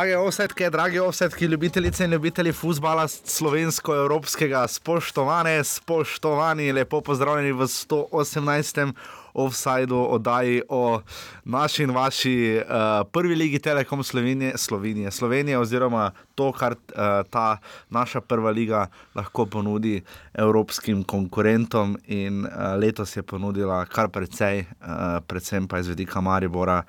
Drage 0.00 0.16
osetke, 0.16 0.70
drage 0.70 1.00
osetke, 1.02 1.46
ljubitelice 1.46 2.04
in 2.04 2.10
ljubitelji 2.10 2.52
futbola 2.52 3.08
slovensko-evropskega, 3.08 4.62
spoštovane, 4.68 5.64
spoštovani, 5.64 6.72
lepo 6.72 7.00
pozdravljeni 7.00 7.52
v 7.52 7.68
118 7.68 8.92
offsajdu, 9.34 9.98
oddaji 10.10 10.62
o 10.68 11.02
naši 11.50 11.82
in 11.82 11.90
vaši 11.90 12.60
uh, 12.60 13.06
prvi 13.12 13.34
ligi 13.34 13.58
Telekom 13.58 14.02
Slovenije, 14.02 14.58
Slovenije, 14.58 15.10
Slovenije, 15.10 15.58
oziroma 15.58 16.10
to, 16.34 16.52
kar 16.52 16.72
uh, 16.72 17.02
ta 17.30 17.58
naša 17.90 18.20
prva 18.20 18.50
liga 18.50 18.86
lahko 19.14 19.46
ponudi 19.46 20.02
evropskim 20.34 21.04
konkurentom. 21.04 21.98
In 22.06 22.44
uh, 22.44 22.52
letos 22.78 23.16
je 23.16 23.22
ponudila 23.22 23.84
kar 23.86 24.08
precej, 24.08 24.60
uh, 24.60 25.18
predvsem 25.26 25.68
pa 25.68 25.78
iz 25.78 25.88
vidika 25.88 26.20
Maribora. 26.20 26.82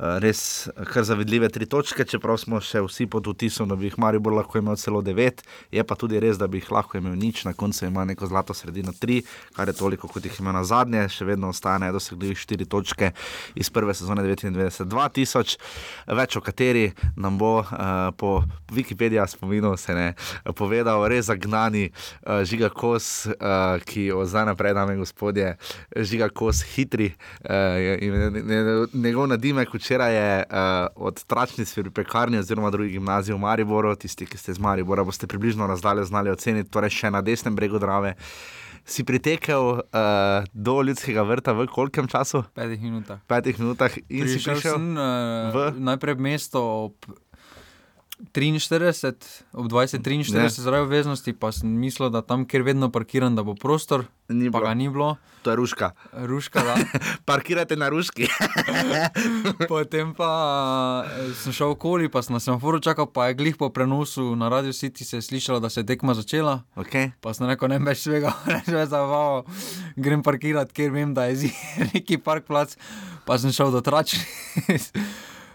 Res 0.00 0.68
kar 0.92 1.04
zavidljive 1.04 1.48
tri 1.52 1.66
točke, 1.68 2.06
čeprav 2.08 2.38
smo 2.40 2.60
še 2.64 2.80
vsi 2.86 3.04
pod 3.10 3.26
vtisom, 3.26 3.68
da 3.68 3.76
bi 3.76 3.90
jih 3.90 3.98
Maribor 4.00 4.32
lahko 4.32 4.56
imel 4.56 4.78
celo 4.80 5.02
devet, 5.04 5.42
je 5.74 5.82
pa 5.84 5.96
tudi 5.98 6.20
res, 6.22 6.38
da 6.40 6.46
bi 6.48 6.56
jih 6.56 6.70
lahko 6.72 6.96
imel 6.96 7.18
nič, 7.20 7.42
na 7.44 7.52
koncu 7.52 7.84
ima 7.84 8.06
neko 8.08 8.30
zlato 8.30 8.56
sredino 8.56 8.94
tri, 8.96 9.18
kar 9.56 9.68
je 9.68 9.76
toliko, 9.76 10.08
kot 10.08 10.24
jih 10.24 10.38
ima 10.40 10.54
na 10.56 10.62
zadnje, 10.64 11.04
še 11.12 11.26
vedno 11.28 11.50
ostaja 11.52 11.82
nedosegljivih 11.84 12.38
4 12.40 12.68
točke 12.70 13.12
iz 13.60 13.68
prve 13.68 13.92
sezone 14.00 14.24
99-2000, 14.24 15.56
več 16.18 16.36
o 16.36 16.42
kateri 16.44 16.90
nam 17.16 17.38
bo 17.38 17.60
uh, 17.60 18.10
po 18.16 18.40
Wikipediji 18.72 19.26
spominu 19.28 19.76
se 19.76 19.94
ne 19.94 20.14
povedal, 20.56 21.04
res 21.10 21.28
zagnani 21.30 21.90
uh, 21.90 22.42
žiga 22.46 22.70
kos, 22.72 23.28
uh, 23.30 23.78
ki 23.84 24.10
od 24.14 24.30
zdaj 24.30 24.48
naprej, 24.50 24.74
dame 24.74 24.96
in 24.96 25.02
gospodje, 25.04 25.54
žiga 25.96 26.30
kos 26.32 26.62
hitri. 26.74 27.12
Uh, 27.44 28.90
njegov 28.94 29.28
nadimek 29.30 29.74
včeraj 29.74 30.14
je 30.14 30.32
uh, 30.44 31.06
od 31.10 31.24
tračnic 31.24 31.74
pri 31.74 31.90
pekarni 31.90 32.38
oziroma 32.38 32.70
drugi 32.70 32.96
gimnaziji 32.96 33.34
v 33.34 33.42
Mariboru, 33.42 33.94
tisti, 33.96 34.26
ki 34.26 34.38
ste 34.38 34.52
iz 34.52 34.58
Maribora, 34.58 35.04
boste 35.04 35.26
približno 35.26 35.66
razdalje 35.66 36.04
znali 36.04 36.30
oceniti, 36.30 36.70
torej 36.70 36.90
še 36.90 37.10
na 37.10 37.22
desnem 37.22 37.56
bregu 37.56 37.78
Drave 37.78 38.16
si 38.84 39.04
pritekel 39.04 39.80
uh, 39.80 40.44
do 40.52 40.80
ljudskega 40.82 41.24
vrta 41.26 41.54
v 41.56 41.66
kolkem 41.70 42.08
času? 42.10 42.44
Petih 42.54 42.80
minutah. 42.82 43.20
Petih 43.30 43.58
minutah 43.60 43.92
in 44.08 44.26
Prišel 44.26 44.38
si 44.38 44.38
prišel 44.44 44.76
sem, 44.76 44.86
uh, 44.96 45.50
v 45.52 45.58
najprej 45.80 46.16
mesto 46.20 46.60
ob 46.60 46.94
43, 48.32 49.44
ob 49.52 49.66
20-43 49.66 50.60
zaradi 50.60 50.82
obveznosti, 50.82 51.32
pa 51.32 51.52
sem 51.52 51.68
mislil, 51.68 52.10
da 52.12 52.22
tam, 52.22 52.44
kjer 52.44 52.62
vedno 52.62 52.90
parkiram, 52.92 53.36
da 53.36 53.42
bo 53.42 53.54
prostor. 53.54 54.04
Ni 54.28 54.50
pa 54.52 54.60
ga 54.62 54.74
ni 54.74 54.88
bilo. 54.88 55.16
To 55.42 55.50
je 55.50 55.56
ruška. 55.56 55.90
Ruška, 56.12 56.62
da. 56.62 56.76
Parkirate 57.28 57.76
na 57.76 57.88
ruški. 57.88 58.28
Potem 59.72 60.12
pa 60.14 60.30
eh, 61.08 61.32
sem 61.34 61.54
šel 61.56 61.74
okoli, 61.74 62.10
pa 62.12 62.22
sem 62.22 62.36
na 62.36 62.40
semaforu 62.40 62.78
čakal, 62.84 63.08
pa 63.10 63.30
je 63.30 63.38
glih 63.40 63.56
po 63.56 63.70
prenosu 63.74 64.36
na 64.36 64.48
Radio 64.52 64.72
City 64.76 65.04
se 65.04 65.22
slišalo, 65.22 65.60
da 65.60 65.70
se 65.72 65.80
je 65.80 65.88
tekma 65.88 66.14
začela. 66.14 66.60
Okay. 66.76 67.10
Pa 67.20 67.34
sem 67.34 67.48
rekel, 67.48 67.72
ne 67.72 67.80
več 67.82 68.04
svega, 68.04 68.34
ne 68.68 68.76
več 68.76 68.92
zavalo, 68.92 69.42
grem 69.96 70.22
parkirati, 70.22 70.76
ker 70.76 70.92
vem, 70.94 71.16
da 71.16 71.26
je 71.32 71.50
neki 71.94 72.20
parkplac, 72.22 72.76
pa 73.26 73.40
sem 73.40 73.52
šel 73.54 73.72
do 73.74 73.82
tračnic. 73.82 74.92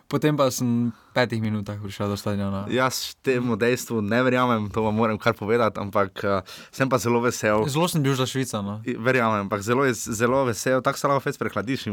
Potem 0.05 0.37
pa 0.37 0.51
sem 0.53 0.93
v 0.93 1.11
petih 1.17 1.41
minutah 1.41 1.81
prišel 1.81 2.13
do 2.13 2.17
stadiona. 2.17 2.69
Jaz 2.69 3.17
temu 3.25 3.57
dejstvu 3.57 4.05
ne 4.05 4.19
verjamem, 4.21 4.69
to 4.69 4.85
vam 4.85 4.93
moram 4.93 5.17
kar 5.17 5.33
povedati, 5.33 5.81
ampak 5.81 6.11
uh, 6.21 6.45
sem 6.69 6.85
pa 6.85 7.01
zelo 7.01 7.23
vesel. 7.25 7.65
Zelo 7.65 7.89
sem 7.89 8.05
bil 8.05 8.13
za 8.13 8.29
Švico. 8.29 8.61
No? 8.61 8.85
Verjamem, 8.85 9.49
ampak 9.49 9.65
zelo, 9.65 9.81
zelo 9.93 10.45
vesel, 10.45 10.83
tako 10.85 11.01
se 11.01 11.07
lahko 11.09 11.25
fez 11.25 11.41
prehladiš. 11.41 11.87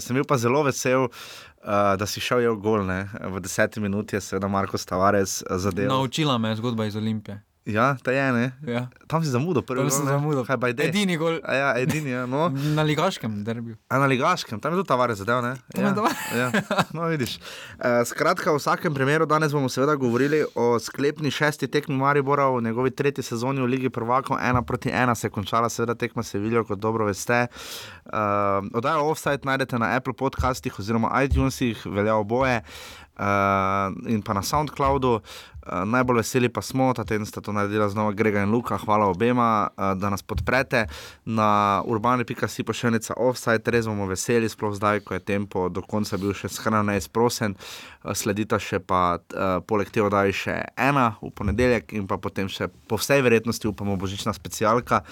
Sem 0.00 0.16
bil 0.16 0.24
pa 0.24 0.40
zelo 0.40 0.64
vesel, 0.64 1.04
uh, 1.04 2.00
da 2.00 2.08
si 2.08 2.24
šel 2.24 2.48
v 2.48 2.56
gol. 2.64 2.88
Ne? 2.88 3.12
V 3.12 3.44
deseti 3.44 3.76
minuti 3.76 4.16
je 4.16 4.24
seveda 4.24 4.48
Marko 4.48 4.80
Stavarec 4.80 5.44
zadeval. 5.44 6.00
Naučila 6.00 6.38
me 6.40 6.56
je 6.56 6.64
zgodba 6.64 6.88
iz 6.88 6.96
Olimpije. 6.96 7.44
Ja, 7.68 7.96
ta 8.02 8.12
je 8.12 8.28
ene. 8.28 8.52
Ja. 8.66 8.88
Tam 9.06 9.20
si 9.24 9.28
zamudil, 9.28 9.60
prvi 9.62 9.84
gol. 9.84 9.90
Zamudil. 9.92 10.44
Kaj 10.48 10.56
je 10.72 10.86
edini 10.88 11.16
gol? 11.20 11.36
A 11.44 11.54
ja, 11.54 11.68
edini, 11.76 12.10
ja. 12.10 12.22
No. 12.26 12.48
na 12.76 12.82
ligaškem 12.82 13.44
derbiju. 13.44 13.76
A 13.88 13.98
na 14.00 14.06
ligaškem, 14.08 14.60
tam 14.60 14.72
je 14.72 14.80
tudi 14.80 14.88
tavare 14.88 15.14
zadev, 15.14 15.42
ne? 15.44 15.52
Ja. 15.76 15.92
ja. 16.36 16.48
No, 16.96 17.04
vidiš. 17.12 17.36
Uh, 17.76 18.00
skratka, 18.08 18.52
v 18.52 18.62
vsakem 18.62 18.94
primeru 18.96 19.26
danes 19.28 19.52
bomo 19.52 19.68
seveda 19.68 19.94
govorili 20.00 20.40
o 20.54 20.78
sklepni 20.80 21.30
šesti 21.30 21.68
tekmi 21.68 21.96
Maribora 22.00 22.48
v 22.48 22.62
njegovi 22.64 22.94
tretji 22.96 23.24
sezoni 23.28 23.60
v 23.60 23.68
Ligi 23.68 23.90
prvakov. 23.92 24.40
Ena 24.40 24.62
proti 24.62 24.88
ena 24.88 25.14
se 25.14 25.28
je 25.28 25.34
končala, 25.36 25.68
seveda 25.68 25.94
tekma 25.94 26.22
se 26.22 26.38
vilijo, 26.38 26.64
kot 26.64 26.80
dobro 26.80 27.10
veste. 27.10 27.46
Uh, 28.08 28.64
Oddajo 28.72 29.10
offside 29.12 29.44
najdete 29.44 29.78
na 29.78 29.92
Apple 29.96 30.16
podcastih 30.16 30.78
oziroma 30.78 31.12
iTunesih, 31.24 31.86
velja 31.86 32.16
oboje. 32.16 32.62
Uh, 33.20 33.92
in 34.08 34.22
pa 34.24 34.32
na 34.32 34.40
SoundCloudu. 34.42 35.20
Uh, 35.20 35.84
najbolj 35.84 36.22
veseli 36.22 36.48
pa 36.48 36.62
smo, 36.64 36.92
da 36.96 37.04
sta 37.04 37.40
to 37.40 37.52
naredila 37.52 37.88
znova 37.88 38.12
Grega 38.12 38.40
in 38.42 38.50
Luka. 38.50 38.78
Hvala 38.80 39.06
obema, 39.06 39.68
uh, 39.76 39.92
da 40.00 40.10
nas 40.10 40.22
podprete 40.22 40.86
na 41.24 41.82
urbani.si 41.84 42.64
pošiljnica 42.64 43.14
offside. 43.16 43.70
Res 43.70 43.84
bomo 43.86 44.06
veseli, 44.08 44.48
sploh 44.48 44.72
zdaj, 44.72 45.00
ko 45.04 45.14
je 45.14 45.20
tempo 45.20 45.68
do 45.68 45.82
konca 45.82 46.16
bil 46.16 46.32
še 46.32 46.48
skrajno 46.48 46.80
neizprosen. 46.88 47.58
Sledita 48.16 48.56
še 48.56 48.80
pa 48.80 49.20
poleg 49.68 49.92
tega, 49.92 50.08
da 50.08 50.24
je 50.24 50.32
še 50.32 50.56
ena 50.80 51.10
v 51.20 51.28
ponedeljek 51.36 51.92
in 51.92 52.08
pa 52.08 52.16
potem 52.16 52.48
še 52.48 52.70
po 52.88 52.96
vsej 52.96 53.20
verjetnosti 53.20 53.68
upamo 53.68 54.00
božična 54.00 54.32
specialka. 54.32 55.04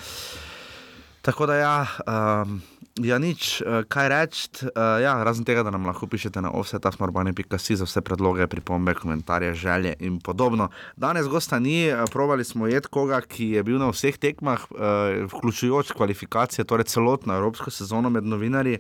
Tako 1.21 1.47
da 1.47 1.61
ja. 1.61 1.77
Um, 2.09 2.63
Ja, 2.99 3.19
nič, 3.23 3.63
eh, 3.63 3.87
kaj 3.87 4.07
reči. 4.11 4.67
Uh, 4.75 4.99
ja, 4.99 5.15
razen 5.23 5.47
tega, 5.47 5.63
da 5.63 5.71
nam 5.71 5.87
lahko 5.87 6.09
pišete 6.11 6.43
na 6.43 6.51
offset.afmorbani.si 6.51 7.77
za 7.79 7.87
vse 7.87 8.03
predloge, 8.03 8.47
pripombe, 8.51 8.95
komentarje, 8.99 9.55
želje 9.55 9.95
in 10.03 10.19
podobno. 10.19 10.69
Danes 10.97 11.29
gosta 11.31 11.59
ni, 11.63 11.87
eh, 11.87 11.95
provali 12.11 12.45
smo 12.45 12.67
jed 12.67 12.87
koga, 12.91 13.21
ki 13.21 13.55
je 13.55 13.63
bil 13.63 13.79
na 13.79 13.93
vseh 13.95 14.19
tekmah, 14.19 14.67
uh, 14.75 15.31
vključujoč 15.31 15.93
kvalifikacije, 15.95 16.65
torej 16.65 16.91
celotno 16.91 17.35
evropsko 17.35 17.71
sezono 17.71 18.11
med 18.11 18.27
novinarji, 18.27 18.79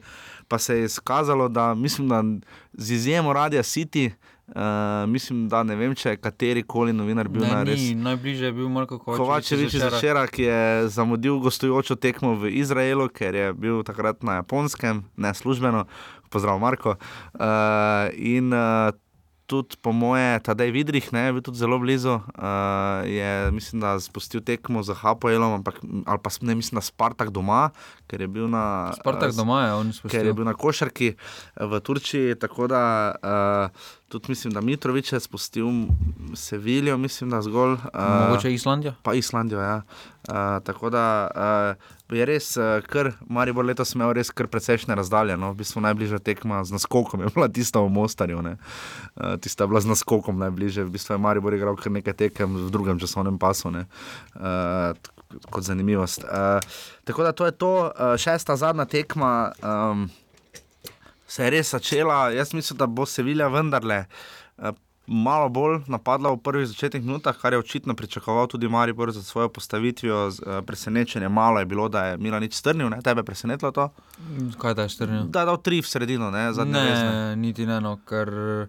pa 0.48 0.58
se 0.58 0.78
je 0.78 0.84
izkazalo, 0.84 1.48
da 1.48 1.74
mislim, 1.74 2.08
da 2.08 2.24
z 2.72 2.92
izjemo 2.92 3.32
Radia 3.32 3.62
City. 3.62 4.10
Uh, 4.48 5.08
mislim, 5.08 5.48
da 5.48 5.60
ne 5.62 5.76
vem, 5.76 5.92
če 5.92 6.14
je 6.14 6.20
kateri 6.24 6.62
koli 6.64 6.94
novinar 6.96 7.28
bil 7.28 7.44
na 7.44 7.60
res. 7.68 7.82
Najbližje 7.92 8.48
je 8.48 8.54
bil 8.56 8.70
Marko 8.72 8.96
Kovačevič. 8.96 9.20
Kovačevič 9.20 9.74
iz 9.76 9.82
Začera, 9.84 10.22
ki 10.24 10.46
je 10.46 10.62
zamudil 10.94 11.36
gostujočo 11.44 11.98
tekmo 12.00 12.32
v 12.40 12.54
Izraelu, 12.56 13.10
ker 13.12 13.36
je 13.36 13.50
bil 13.52 13.82
takrat 13.84 14.24
na 14.24 14.40
japonskem, 14.40 15.04
ne 15.20 15.34
službeno. 15.36 15.84
Pozdrav, 16.32 16.56
Marko. 16.60 16.96
Uh, 17.36 18.08
in 18.16 18.56
uh, 18.56 18.96
tudi 19.48 19.80
po 19.80 19.96
moje, 19.96 20.40
tadej 20.44 20.68
vidrih, 20.76 21.08
ne, 21.16 21.32
bil 21.32 21.40
tudi 21.40 21.56
zelo 21.56 21.80
blizu. 21.80 22.20
Uh, 22.36 23.04
je, 23.08 23.50
mislim, 23.50 23.80
da 23.80 23.96
spustil 24.00 24.44
tekmo 24.44 24.84
za 24.84 24.92
Hapoelom, 24.94 25.60
ampak 25.60 25.80
ali 26.04 26.20
pa 26.20 26.30
ne 26.40 26.54
mislim 26.54 26.76
na 26.76 26.84
Spartak 26.84 27.32
doma, 27.32 27.70
ker 28.06 28.20
je 28.20 28.28
bil 28.28 28.48
na. 28.52 28.92
Spartak 29.00 29.32
doma 29.32 29.64
je. 29.64 29.96
Ker 30.12 30.28
je 30.28 30.36
bil 30.36 30.44
na 30.44 30.52
košarki 30.52 31.16
v 31.56 31.80
Turčiji, 31.80 32.36
tako 32.36 32.68
da. 32.68 32.82
Uh, 33.24 33.96
Tudi 34.08 34.24
mislim, 34.28 34.52
da 34.52 34.60
Mitrovič 34.60 35.12
je 35.12 35.20
spustil 35.20 35.66
Sevilijo, 36.34 36.96
mislim, 36.96 37.30
da 37.30 37.42
zgolj. 37.42 37.72
Uh, 37.72 37.78
Mogoče 38.28 38.54
Islandijo. 38.54 38.94
Pa 39.02 39.14
Islandijo, 39.14 39.60
ja. 39.60 39.82
Uh, 40.28 40.34
tako 40.64 40.90
da 40.90 41.28
uh, 42.08 42.16
je 42.16 42.24
res, 42.24 42.56
uh, 42.56 42.64
kar 42.86 43.12
Maribor 43.28 43.64
letos 43.64 43.92
imel 43.94 44.12
res 44.16 44.30
kar 44.30 44.46
precejšnje 44.48 44.94
razdalje. 44.94 45.36
No? 45.36 45.52
V 45.52 45.60
bistvu 45.60 45.80
najbližja 45.84 46.18
tekma 46.24 46.62
z 46.64 46.72
naskokom 46.72 47.20
je 47.20 47.32
bila 47.34 47.48
tista 47.48 47.80
v 47.80 47.88
Mostarju. 47.92 48.38
Uh, 48.38 49.36
tista 49.40 49.64
je 49.64 49.68
bila 49.68 49.80
z 49.80 49.92
naskokom 49.92 50.38
najbližje. 50.38 50.84
V 50.84 50.94
bistvu 50.96 51.14
je 51.14 51.18
Maribor 51.18 51.54
igral 51.54 51.76
kar 51.76 51.92
nekaj 51.92 52.16
tekem 52.16 52.56
v 52.56 52.70
drugem 52.72 53.00
časovnem 53.00 53.38
pasu. 53.38 53.68
Uh, 53.68 54.96
kot 55.50 55.64
zanimivost. 55.64 56.24
Uh, 56.24 56.64
tako 57.04 57.22
da 57.22 57.32
to 57.32 57.46
je 57.46 57.52
to, 57.52 57.92
uh, 57.92 58.16
šesta 58.16 58.56
zadnja 58.56 58.84
tekma. 58.84 59.52
Um, 59.60 60.08
se 61.28 61.44
je 61.44 61.50
res 61.50 61.70
začela. 61.70 62.30
Jaz 62.30 62.54
mislim, 62.54 62.78
da 62.78 62.86
bo 62.86 63.06
Sevilja 63.06 63.48
vendarle 63.48 64.04
eh, 64.58 64.72
malo 65.06 65.48
bolj 65.48 65.80
napadla 65.88 66.32
v 66.32 66.40
prvih 66.44 66.66
začetnih 66.68 67.04
minutah, 67.04 67.36
kar 67.36 67.52
je 67.52 67.58
očitno 67.58 67.94
pričakoval 67.96 68.46
tudi 68.46 68.68
Maribor 68.68 69.12
za 69.12 69.22
svojo 69.22 69.48
postavitvijo. 69.48 70.28
Eh, 70.28 70.62
presenečenje 70.66 71.28
malo 71.28 71.58
je 71.58 71.66
bilo, 71.66 71.88
da 71.88 72.04
je 72.04 72.18
Mila 72.18 72.40
nič 72.40 72.54
strnil, 72.54 72.88
ne? 72.88 73.02
tebe 73.02 73.20
je 73.20 73.24
presenetilo 73.24 73.70
to. 73.72 73.88
Kaj 74.58 74.74
da 74.74 74.82
je 74.82 74.88
strnil? 74.88 75.22
Da 75.22 75.40
je 75.40 75.46
dal 75.46 75.62
tri 75.62 75.80
v 75.80 75.86
sredino, 75.86 76.30
ne, 76.30 76.50
ne, 76.52 76.64
ne 76.64 77.36
niti 77.36 77.66
ne, 77.66 77.80
no, 77.80 77.98
ker. 78.08 78.68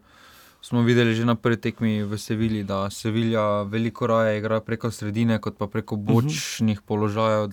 Smo 0.61 0.81
videli 0.83 1.15
že 1.15 1.23
na 1.23 1.39
prvi 1.39 1.55
tekmi 1.55 2.03
v 2.03 2.17
Sevilji, 2.19 2.65
da 2.67 2.89
Sevilja 2.91 3.63
veliko 3.63 4.07
raje 4.07 4.41
igra 4.41 4.59
preko 4.59 4.91
sredine, 4.91 5.37
kot 5.39 5.55
pa 5.57 5.67
preko 5.71 5.95
mhm. 5.95 6.05
bočnih 6.05 6.77
uh 6.77 6.83
-huh. 6.83 6.87
položajev 6.87 7.47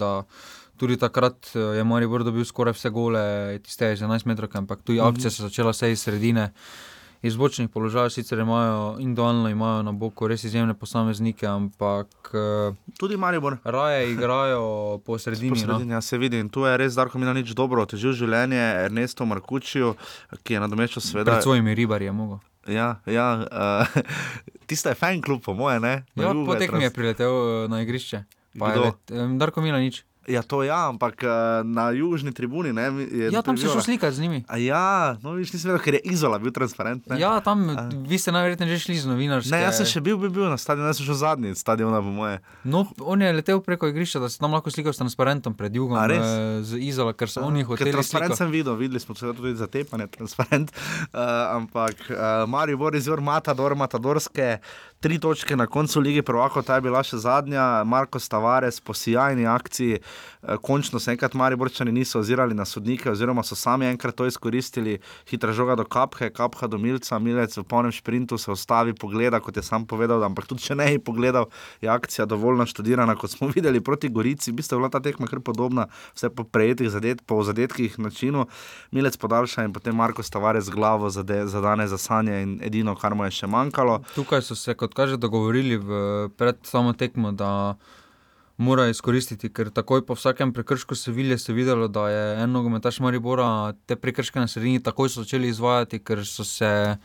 tudi 0.78 0.96
takrat 0.96 1.50
eh, 1.55 1.78
je 1.78 1.84
Maribor 1.84 2.25
dobil 2.25 2.44
skoraj 2.44 2.76
vse 2.76 2.90
gole, 2.90 3.58
tiste 3.64 3.94
11 3.96 4.26
metrov, 4.26 4.50
ampak 4.55 4.82
tu 4.84 4.93
je 4.93 5.02
mhm. 5.02 5.08
akcija 5.08 5.31
se 5.31 5.43
začela 5.43 5.75
vse 5.75 5.93
iz 5.93 6.02
sredine. 6.02 6.52
Iz 7.23 7.37
bočnih 7.37 7.70
položajev 7.73 8.11
sicer 8.12 8.38
imajo 8.38 8.96
individualno, 9.00 9.49
imajo 9.49 9.82
na 9.82 9.93
boku 9.93 10.28
res 10.28 10.44
izjemne 10.44 10.75
posameznike, 10.75 11.46
ampak 11.46 12.31
eh, 12.34 12.75
tudi 12.99 13.17
Maribor. 13.17 13.56
Raje 13.64 14.11
igrajo 14.14 14.99
po 15.06 15.19
sredini. 15.19 15.50
Po 15.50 15.56
no. 15.56 15.61
sredini 15.62 15.88
no? 15.88 15.94
ja, 15.96 16.00
se 16.00 16.19
vidi 16.19 16.38
in 16.38 16.49
tu 16.49 16.69
je 16.69 16.76
res 16.76 16.94
Darko 16.94 17.19
Mina 17.19 17.32
nič 17.32 17.55
dobro, 17.56 17.87
težil 17.87 18.12
življenje 18.12 18.61
Ernesto 18.84 19.26
Markučijo, 19.26 19.96
ki 20.44 20.58
je 20.58 20.61
nadomeščal 20.61 21.02
sveda. 21.02 21.32
Pred 21.32 21.49
svojimi 21.49 21.75
ribarji 21.75 22.12
je 22.12 22.12
mogel. 22.12 22.38
Ja, 22.69 23.00
ja, 23.06 23.46
uh, 23.46 24.02
tista 24.69 24.90
je 24.90 24.99
fan 24.99 25.22
klub, 25.22 25.43
po 25.43 25.55
moje. 25.55 25.81
Ne? 25.81 26.02
Na 26.14 26.25
Ja, 26.25 26.32
Juve 26.32 26.46
potek 26.46 26.72
mi 26.72 26.82
je 26.84 26.90
priletel 26.90 27.69
na 27.70 27.82
igrišče. 27.82 28.25
Let, 28.61 29.11
em, 29.12 29.38
Darko 29.38 29.61
Mila 29.61 29.79
nič. 29.79 30.05
Ja, 30.26 30.43
to 30.43 30.62
ja, 30.62 30.88
ampak 30.88 31.20
uh, 31.20 31.31
na 31.62 31.90
južni 31.90 32.32
tribuni. 32.32 32.73
Ne, 32.73 32.82
je 33.05 33.31
Ja, 33.31 33.40
tam 33.40 33.55
se 33.55 33.62
prebivala. 33.62 33.73
šel 33.73 33.82
slikati 33.82 34.17
z 34.17 34.20
njimi. 34.20 34.44
A 34.49 34.56
ja, 34.56 34.87
no, 35.23 35.32
viš, 35.32 35.52
nisem 35.52 35.70
vedel, 35.70 35.82
ker 35.82 35.94
je 35.94 36.00
izola 36.05 36.38
bil 36.38 36.50
transparent. 36.50 37.06
Ne? 37.06 37.20
Ja, 37.20 37.40
tam 37.40 37.62
vi 38.02 38.19
ste 38.19 38.32
najverjetneje 38.32 38.73
že 38.73 38.78
šli 38.81 38.96
z 38.96 39.06
novinarjem. 39.06 39.50
Ne, 39.50 39.61
jaz 39.62 39.76
sem 39.76 39.87
še 39.87 40.00
bil, 40.00 40.17
bil, 40.17 40.31
bil 40.31 40.46
na 40.46 40.56
stadionu, 40.56 40.88
jaz 40.88 40.99
sem 40.99 41.06
šel 41.06 41.14
zadnji 41.14 41.55
stadion, 41.55 41.94
po 41.94 42.11
moje. 42.12 42.40
No, 42.64 42.82
on 43.00 43.23
je 43.23 43.32
letel 43.32 43.61
preko 43.61 43.87
igrišča, 43.87 44.19
da 44.19 44.28
se 44.28 44.38
tam 44.38 44.50
lahko 44.50 44.67
slikal 44.69 44.90
s 44.90 44.99
transparentom 44.99 45.55
pred 45.55 45.70
jugom, 45.70 45.94
A 45.94 46.06
res? 46.06 46.19
eh, 46.19 46.62
z 46.64 46.82
Izola, 46.82 47.12
ker 47.12 47.29
so 47.29 47.40
oni 47.40 47.62
hoteli 47.62 47.93
transparent 47.93 48.34
sliko. 48.34 48.37
sem 48.37 48.50
videl, 48.50 48.75
videli 48.75 48.99
smo 48.99 49.14
seveda 49.14 49.37
tudi 49.37 49.55
zatepanje, 49.55 50.06
transparent. 50.08 50.75
Uh, 51.12 51.22
ampak 51.58 51.94
uh, 52.08 52.17
Marijo 52.46 52.76
Boris, 52.79 53.05
zelo 53.05 53.22
Matador, 53.22 53.75
Matadorske, 53.75 54.58
tri 54.99 55.19
točke 55.19 55.55
na 55.55 55.67
koncu 55.67 56.00
lige 56.00 56.22
prvako, 56.22 56.62
ta 56.62 56.75
je 56.75 56.81
bila 56.82 56.99
še 57.00 57.17
zadnja, 57.17 57.84
Marko 57.84 58.19
Tavares 58.19 58.81
po 58.81 58.90
sjajni 58.90 59.46
akciji. 59.46 60.00
Uh, 60.42 60.56
končno 60.62 61.00
se 61.00 61.10
enkrat 61.10 61.34
Mariborčani 61.34 61.92
niso 61.92 62.20
ozirali 62.20 62.54
na 62.54 62.64
sodnike, 62.64 63.10
oziroma 63.10 63.42
so 63.42 63.54
sami 63.54 63.86
enkrat 63.86 64.14
to 64.14 64.26
izkoristili, 64.26 64.98
hitra 65.30 65.52
žoga 65.52 65.76
do 65.76 65.84
kaphe, 65.84 66.30
kapha 66.30 66.66
do 66.66 66.78
milca, 66.78 67.18
milec 67.18 67.56
v 67.56 67.64
polnem 67.64 67.92
šprintu 67.92 68.38
se 68.38 68.50
ustavi, 68.50 68.94
pogleda, 68.94 69.40
kot 69.40 69.56
je 69.56 69.62
sam 69.62 69.86
povedal, 69.86 70.24
ampak 70.24 70.46
tudi 70.46 70.62
če 70.62 70.76
ne 70.78 70.90
bi 70.92 71.02
pogledal, 71.02 71.48
je 71.80 71.90
akcija 71.90 72.26
dovolj 72.26 72.60
naštudirana, 72.62 73.16
kot 73.16 73.30
smo 73.30 73.50
videli 73.56 73.80
proti 73.80 74.08
Gorici, 74.08 74.52
v 74.52 74.60
bistvu 74.60 74.76
je 74.76 74.80
bila 74.84 74.92
ta 74.92 75.00
tekma 75.00 75.26
kar 75.26 75.40
podobna, 75.40 75.88
vse 76.14 76.30
po 76.30 76.44
prejetih 76.44 76.90
zadet, 76.90 77.22
po 77.26 77.42
zadetkih 77.46 77.98
načinu, 77.98 78.46
milec 78.92 79.16
podaljša 79.16 79.66
in 79.66 79.72
potem 79.72 79.96
Marko 79.96 80.22
Tavares 80.22 80.66
z 80.66 80.70
glavo 80.74 81.10
zade, 81.10 81.46
zadane 81.46 81.88
za 81.88 81.98
sanje 81.98 82.42
in 82.42 82.58
edino, 82.62 82.96
kar 82.96 83.14
mu 83.14 83.24
je 83.24 83.34
še 83.38 83.46
manjkalo. 83.50 84.00
Tukaj 84.14 84.42
so 84.42 84.56
se, 84.58 84.74
kot 84.74 84.94
kaže, 84.94 85.16
dogovorili 85.16 85.78
pred 86.36 86.58
samo 86.66 86.92
tekmo, 86.92 87.32
da 87.32 87.76
mora 88.56 88.88
izkoristiti, 88.88 89.50
ker 89.53 89.70
takoj 89.70 90.06
po 90.06 90.14
vsakem 90.14 90.53
prekršku 90.53 90.94
Sevilje 90.94 91.38
se 91.38 91.53
je 91.53 91.56
videlo, 91.56 91.88
da 91.88 92.08
je 92.08 92.43
en 92.43 92.53
nogometaš 92.53 93.00
Maribora 93.00 93.73
te 93.87 93.97
prekrške 93.97 94.41
na 94.41 94.49
sredini 94.49 94.82
takoj 94.82 95.08
so 95.08 95.23
začeli 95.23 95.49
izvajati, 95.49 95.99
ker 95.99 96.25
so 96.26 96.44
se 96.44 96.97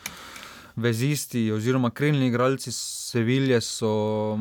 vezisti 0.76 1.52
oziroma 1.52 1.90
krilni 1.90 2.28
igralci 2.28 2.72
Sevilje 2.72 3.62
so 3.62 4.40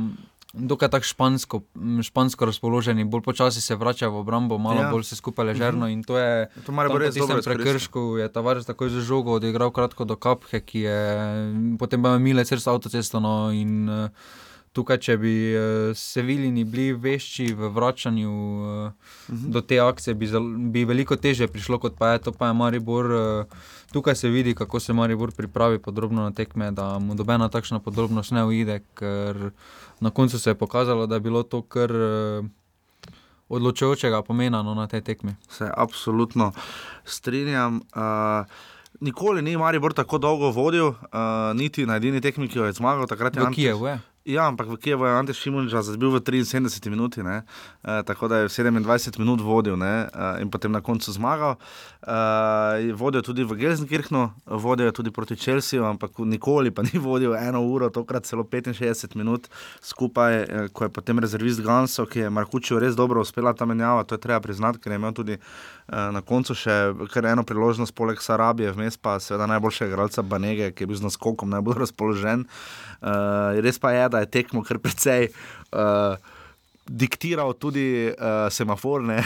dokaj 0.52 0.88
tako 0.90 1.06
špansko, 1.06 1.60
špansko 2.02 2.44
razpoloženi, 2.46 3.04
bolj 3.04 3.22
počasi 3.22 3.60
se 3.60 3.74
vračajo 3.76 4.10
v 4.10 4.16
obrambo, 4.18 4.58
malo 4.58 4.82
Ja. 4.82 4.90
bolj 4.90 5.04
se 5.04 5.16
skupaj 5.16 5.44
ležerno 5.46 5.88
in 5.88 6.02
to 6.02 6.18
je 6.18 6.46
To 6.54 6.60
Tam 6.66 6.76
po 6.76 6.98
res 6.98 7.14
dobro 7.14 7.38
izkoristil. 7.38 7.64
prekršku 7.64 8.16
je 8.18 8.28
Tavares 8.32 8.66
takoj 8.66 8.88
za 8.88 9.00
žogo 9.00 9.32
odigral 9.32 9.70
kratko 9.70 10.04
do 10.04 10.16
kaphe, 10.16 10.60
ki 10.60 10.80
je 10.80 10.98
potem 11.78 12.02
pa 12.02 12.08
je 12.08 12.18
Milec 12.18 12.50
res 12.52 12.66
avtocesto. 12.66 13.20
No, 13.20 13.50
in 13.52 13.88
uh, 13.88 14.10
tukaj, 14.72 14.98
če 14.98 15.16
bi 15.16 15.32
uh, 15.50 15.62
Seviljini 15.92 16.64
bili 16.64 16.92
vešči 16.94 17.52
v 17.52 17.68
vračanju 17.68 18.30
uh, 18.30 18.92
Mhm. 19.28 19.50
do 19.50 19.60
te 19.62 19.78
akcije, 19.78 20.14
bi, 20.14 20.26
bi 20.68 20.84
veliko 20.84 21.16
teže 21.16 21.46
prišlo, 21.46 21.78
kot 21.78 21.94
pa 21.94 22.08
je 22.08 22.18
to, 22.20 22.32
pa 22.32 22.46
je 22.46 22.54
Maribor. 22.54 23.06
Uh, 23.06 23.44
tukaj 23.88 24.14
se 24.16 24.28
vidi, 24.28 24.54
kako 24.54 24.80
se 24.80 24.92
Maribor 24.92 25.32
pripravi 25.32 25.78
podrobno 25.80 26.22
na 26.22 26.30
tekme, 26.32 26.70
da 26.72 26.98
mu 26.98 27.14
dobena 27.14 27.48
takšna 27.48 27.78
podrobnost 27.80 28.30
ne 28.30 28.44
uide, 28.44 28.80
ker 28.94 29.50
na 30.00 30.10
koncu 30.10 30.38
se 30.38 30.50
je 30.50 30.54
pokazalo, 30.56 31.06
da 31.06 31.14
je 31.14 31.20
bilo 31.22 31.42
to 31.44 31.62
kar. 31.62 31.90
Uh, 31.92 32.46
Odločujočega 33.48 34.22
pomena 34.22 34.62
no, 34.62 34.74
na 34.74 34.86
tej 34.86 35.00
tekmi. 35.02 35.34
Se 35.48 35.66
absolutno 35.68 36.52
strinjam. 37.04 37.80
Uh, 37.90 38.46
nikoli 39.00 39.42
ni 39.42 39.56
Maribor 39.56 39.90
tako 39.92 40.18
dolgo 40.18 40.50
vodil, 40.50 40.86
uh, 40.86 40.94
niti 41.54 41.82
na 41.82 41.96
edini 41.96 42.20
tekmi, 42.20 42.46
ki 42.46 42.58
jo 42.58 42.64
je 42.64 42.72
zmagal. 42.72 43.06
Takrat 43.06 43.34
je 43.34 43.40
V 43.40 43.44
Ante- 43.44 43.54
Kijevu 43.56 43.86
je. 43.86 43.96
Ja, 44.24 44.52
ampak 44.52 44.68
v 44.68 44.76
Kijevu 44.76 45.08
je 45.08 45.16
Ante 45.16 45.32
Šimunča 45.32 45.80
zabil 45.80 46.12
v 46.12 46.20
73 46.20 46.92
minuti, 46.92 47.24
ne? 47.24 47.40
e, 47.80 48.02
tako 48.04 48.28
da 48.28 48.44
je 48.44 48.52
27 48.52 49.16
minut 49.18 49.40
vodil 49.40 49.80
ne? 49.80 50.12
e, 50.12 50.42
in 50.44 50.50
potem 50.52 50.68
na 50.72 50.84
koncu 50.84 51.08
zmagal. 51.12 51.56
E, 52.04 52.92
vodil 52.92 53.24
je 53.24 53.32
tudi 53.32 53.48
v 53.48 53.56
Gelsenkirchnu, 53.56 54.28
vodil 54.44 54.86
je 54.86 54.92
tudi 54.92 55.10
proti 55.10 55.40
Čelsiju, 55.40 55.88
ampak 55.88 56.20
nikoli 56.20 56.68
pa 56.68 56.84
ni 56.84 57.00
vodil 57.00 57.32
eno 57.32 57.64
uro, 57.64 57.88
tokrat 57.88 58.28
celo 58.28 58.44
65 58.44 59.16
minut 59.16 59.48
skupaj, 59.80 60.36
e, 60.36 60.68
ko 60.68 60.84
je 60.84 60.92
potem 60.92 61.16
rezervist 61.16 61.64
Ganso, 61.64 62.04
ki 62.04 62.28
je 62.28 62.30
Markučil 62.30 62.76
res 62.76 62.92
dobro 62.92 63.24
uspela 63.24 63.56
ta 63.56 63.64
menjava, 63.64 64.04
to 64.04 64.14
je 64.14 64.20
treba 64.20 64.40
priznati, 64.40 64.84
ker 64.84 64.92
je 64.92 65.00
imel 65.00 65.16
tudi 65.16 65.40
e, 65.40 65.40
na 65.88 66.20
koncu 66.20 66.52
še 66.52 66.92
kar 67.08 67.24
eno 67.24 67.40
priložnost, 67.40 67.96
poleg 67.96 68.20
Sarabije, 68.20 68.76
vmes 68.76 69.00
pa 69.00 69.16
seveda 69.16 69.48
najboljšega 69.48 69.88
igralca 69.88 70.22
Banege, 70.22 70.74
ki 70.76 70.84
je 70.84 70.92
bil 70.92 71.00
z 71.00 71.08
naskokom 71.08 71.48
najbolj 71.56 71.88
razpoložen. 71.88 72.44
E, 72.44 72.89
res 73.64 73.80
pa 73.80 73.94
je, 73.96 74.04
da 74.12 74.20
je 74.24 74.30
tekmo 74.30 74.64
kar 74.66 74.80
precej. 74.82 75.30
Uh, 75.72 76.18
Diktiral 76.90 77.52
tudi 77.54 78.10
uh, 78.10 78.48
semafor, 78.50 79.04
ne? 79.06 79.20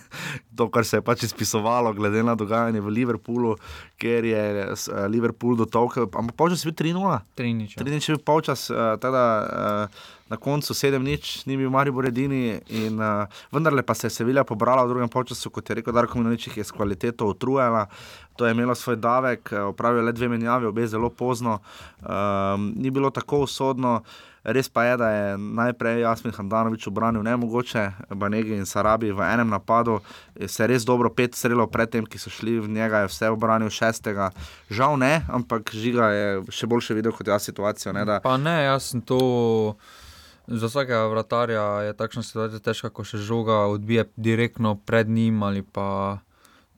to, 0.56 0.70
kar 0.72 0.86
se 0.88 0.96
je 0.96 1.04
pač 1.04 1.26
izpisovalo, 1.26 1.92
glede 1.92 2.22
na 2.24 2.32
dogajanje 2.38 2.80
v 2.80 2.94
Liverpoolu, 2.96 3.58
ker 4.00 4.24
je 4.24 4.44
uh, 4.64 5.02
Liverpool 5.12 5.58
dotolkel, 5.58 6.08
ampak 6.08 6.38
počas 6.38 6.64
je 6.64 6.70
bil 6.70 6.78
3-0. 6.80 7.18
Trinič. 7.36 7.76
3-0 7.76 8.00
je 8.00 8.16
bil 8.16 8.24
polčas, 8.24 8.70
uh, 8.72 8.94
teda, 9.02 9.24
uh, 9.44 10.08
na 10.30 10.36
koncu 10.36 10.74
7-0, 10.74 11.46
ni 11.46 11.56
bil 11.58 11.70
Maribor 11.70 12.06
edini, 12.06 12.60
in 12.70 13.00
uh, 13.02 13.26
vendarle 13.52 13.82
pa 13.82 13.94
se 13.94 14.06
je 14.06 14.14
Sevilla 14.14 14.44
pobrala 14.46 14.84
v 14.86 14.94
drugem 14.94 15.10
polčasu, 15.10 15.50
kot 15.50 15.68
je 15.68 15.80
rekel 15.80 15.94
Darko 15.94 16.18
Minonič, 16.18 16.46
jih 16.46 16.60
je 16.62 16.64
s 16.64 16.74
kvaliteto 16.74 17.26
utrujala. 17.26 17.88
To 18.38 18.46
je 18.46 18.54
imelo 18.54 18.74
svoj 18.74 18.96
davek, 18.96 19.52
eh, 19.52 19.60
opravil 19.60 20.04
le 20.04 20.12
dve 20.12 20.28
menjavi, 20.28 20.66
obe 20.66 20.86
zelo 20.86 21.10
pozno, 21.10 21.58
um, 22.00 22.72
ni 22.76 22.90
bilo 22.90 23.10
tako 23.10 23.42
usodno. 23.44 24.00
Res 24.44 24.68
pa 24.68 24.84
je, 24.84 24.96
da 24.96 25.08
je 25.10 25.38
najprej 25.38 26.00
Jasmin 26.00 26.32
Handanovič 26.32 26.86
obranil 26.86 27.22
nemogoče, 27.22 27.90
Banegi 28.16 28.54
in 28.56 28.64
Sarabi 28.66 29.12
v 29.12 29.20
enem 29.20 29.50
napadu, 29.50 29.98
se 30.46 30.62
je 30.62 30.66
res 30.66 30.84
dobro 30.88 31.10
pet 31.10 31.36
strelov 31.36 31.68
pred 31.68 31.90
tem, 31.90 32.06
ki 32.06 32.18
so 32.18 32.32
šli 32.32 32.56
v 32.60 32.68
njega, 32.68 33.04
je 33.04 33.10
vse 33.12 33.28
obranil 33.28 33.68
šestega. 33.68 34.30
Žal 34.70 34.96
ne, 34.96 35.20
ampak 35.28 35.74
žiga 35.76 36.08
je 36.14 36.26
še 36.48 36.66
boljše 36.66 36.96
videl 36.96 37.12
kot 37.12 37.28
jaz 37.28 37.44
situacijo. 37.44 37.92
Ne, 37.92 38.06
da, 38.08 38.22
Pa 38.24 38.38
ne, 38.40 38.62
jaz 38.64 38.94
sem 38.94 39.04
to. 39.04 39.20
Za 40.46 40.66
vsakega 40.66 41.06
vratarja 41.06 41.62
je 41.62 41.92
takšna 41.96 42.22
situacija 42.22 42.58
težka, 42.58 42.90
ko 42.90 43.04
se 43.04 43.18
žoga 43.18 43.66
odbije 43.70 44.04
direktno 44.16 44.74
pred 44.74 45.08
njim 45.08 45.42
ali 45.42 45.62
pa 45.62 46.18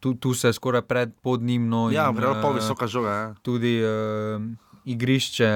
tu, 0.00 0.14
tu 0.14 0.34
se 0.34 0.48
je 0.48 0.52
skoraj 0.52 0.82
pred 0.82 1.12
pod 1.22 1.42
njim. 1.42 1.68
No, 1.68 1.90
ja, 1.90 2.08
in, 2.10 2.16
pol 2.16 2.50
eh, 2.50 2.54
visoka 2.54 2.86
žoga. 2.86 3.10
Ja. 3.10 3.34
Tudi 3.42 3.78
uh, 3.84 4.42
igrišče 4.84 5.50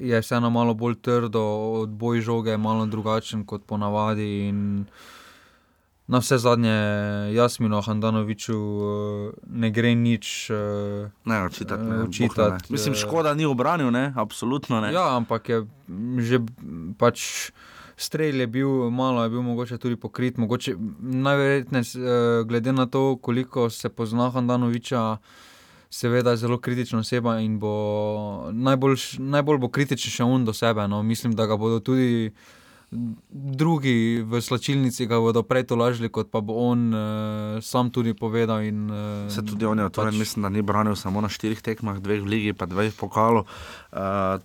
je 0.00 0.20
vseeno 0.20 0.50
malo 0.50 0.74
bolj 0.74 0.94
trdo, 1.00 1.42
odboj 1.84 2.20
žoge 2.20 2.50
je 2.50 2.58
malo 2.58 2.86
drugačen 2.86 3.44
kot 3.46 3.64
ponavadi. 3.66 4.48
In 4.48 4.78
na 4.78 4.84
vse 6.18 6.38
zadnje, 6.38 6.74
Jasmino 7.34 7.80
Handanoviču 7.80 8.56
uh, 8.58 9.32
ne 9.46 9.70
gre 9.70 9.94
nič. 9.94 10.50
Uh, 10.50 11.10
Ne, 11.24 11.44
očitati. 11.44 11.82
Ne, 11.82 11.96
Eh, 11.96 12.02
očitati 12.02 12.52
ne. 12.52 12.58
Mislim, 12.68 12.94
eh, 12.94 12.96
škoda 12.96 13.34
ni 13.34 13.44
obranil, 13.44 13.90
ne, 13.90 14.12
absolutno 14.16 14.80
ne. 14.80 14.92
Ja, 14.92 15.16
ampak 15.16 15.48
je 15.48 15.66
že 16.18 16.40
pač. 16.98 17.50
Strelj 18.00 18.40
je 18.40 18.46
bil, 18.46 18.90
malo 18.90 19.22
je 19.22 19.28
bil 19.30 19.42
mogoče 19.42 19.76
tudi 19.78 19.96
pokrit, 19.96 20.38
mogoče 20.38 20.72
najverjetneje, 21.00 21.84
eh, 21.84 22.44
glede 22.44 22.72
na 22.72 22.86
to, 22.86 23.16
koliko 23.16 23.70
se 23.70 23.88
pozna 23.88 24.30
Handanoviča, 24.30 25.18
seveda 25.90 26.30
je 26.30 26.36
zelo 26.36 26.58
kritična 26.58 26.98
oseba 26.98 27.38
in 27.40 27.58
bo 27.58 28.48
najbolj, 28.52 28.96
najbolj 29.18 29.58
bo 29.58 29.68
kritičen 29.68 30.10
še 30.10 30.24
on 30.24 30.44
do 30.44 30.52
sebe. 30.52 30.88
No. 30.88 31.02
Mislim, 31.02 31.34
da 31.36 31.46
ga 31.46 31.56
bodo 31.56 31.80
tudi 31.80 32.32
drugi 33.30 33.92
v 34.20 34.32
slačilnici 34.36 35.06
ga 35.06 35.16
bodo 35.16 35.42
prej 35.42 35.62
tolažili, 35.64 36.08
kot 36.08 36.26
pa 36.26 36.40
bo 36.40 36.54
on 36.64 36.90
uh, 36.90 37.00
sam 37.60 37.86
tudi 37.86 38.10
povedal. 38.12 38.60
In, 38.60 38.90
uh, 38.90 39.30
Se 39.30 39.42
tudi 39.42 39.64
on 39.64 39.78
je 39.78 39.86
torej, 39.88 40.10
pač- 40.10 40.18
mislim, 40.18 40.42
da 40.42 40.48
ni 40.48 40.58
branil 40.60 40.96
samo 40.96 41.20
na 41.20 41.28
štirih 41.28 41.60
tekmah, 41.60 41.96
dveh 41.96 42.18
v 42.18 42.26
Ligi, 42.26 42.52
pa 42.52 42.66
dveh 42.66 42.90
v 42.90 42.96
pokalu, 42.96 43.40
uh, 43.40 43.98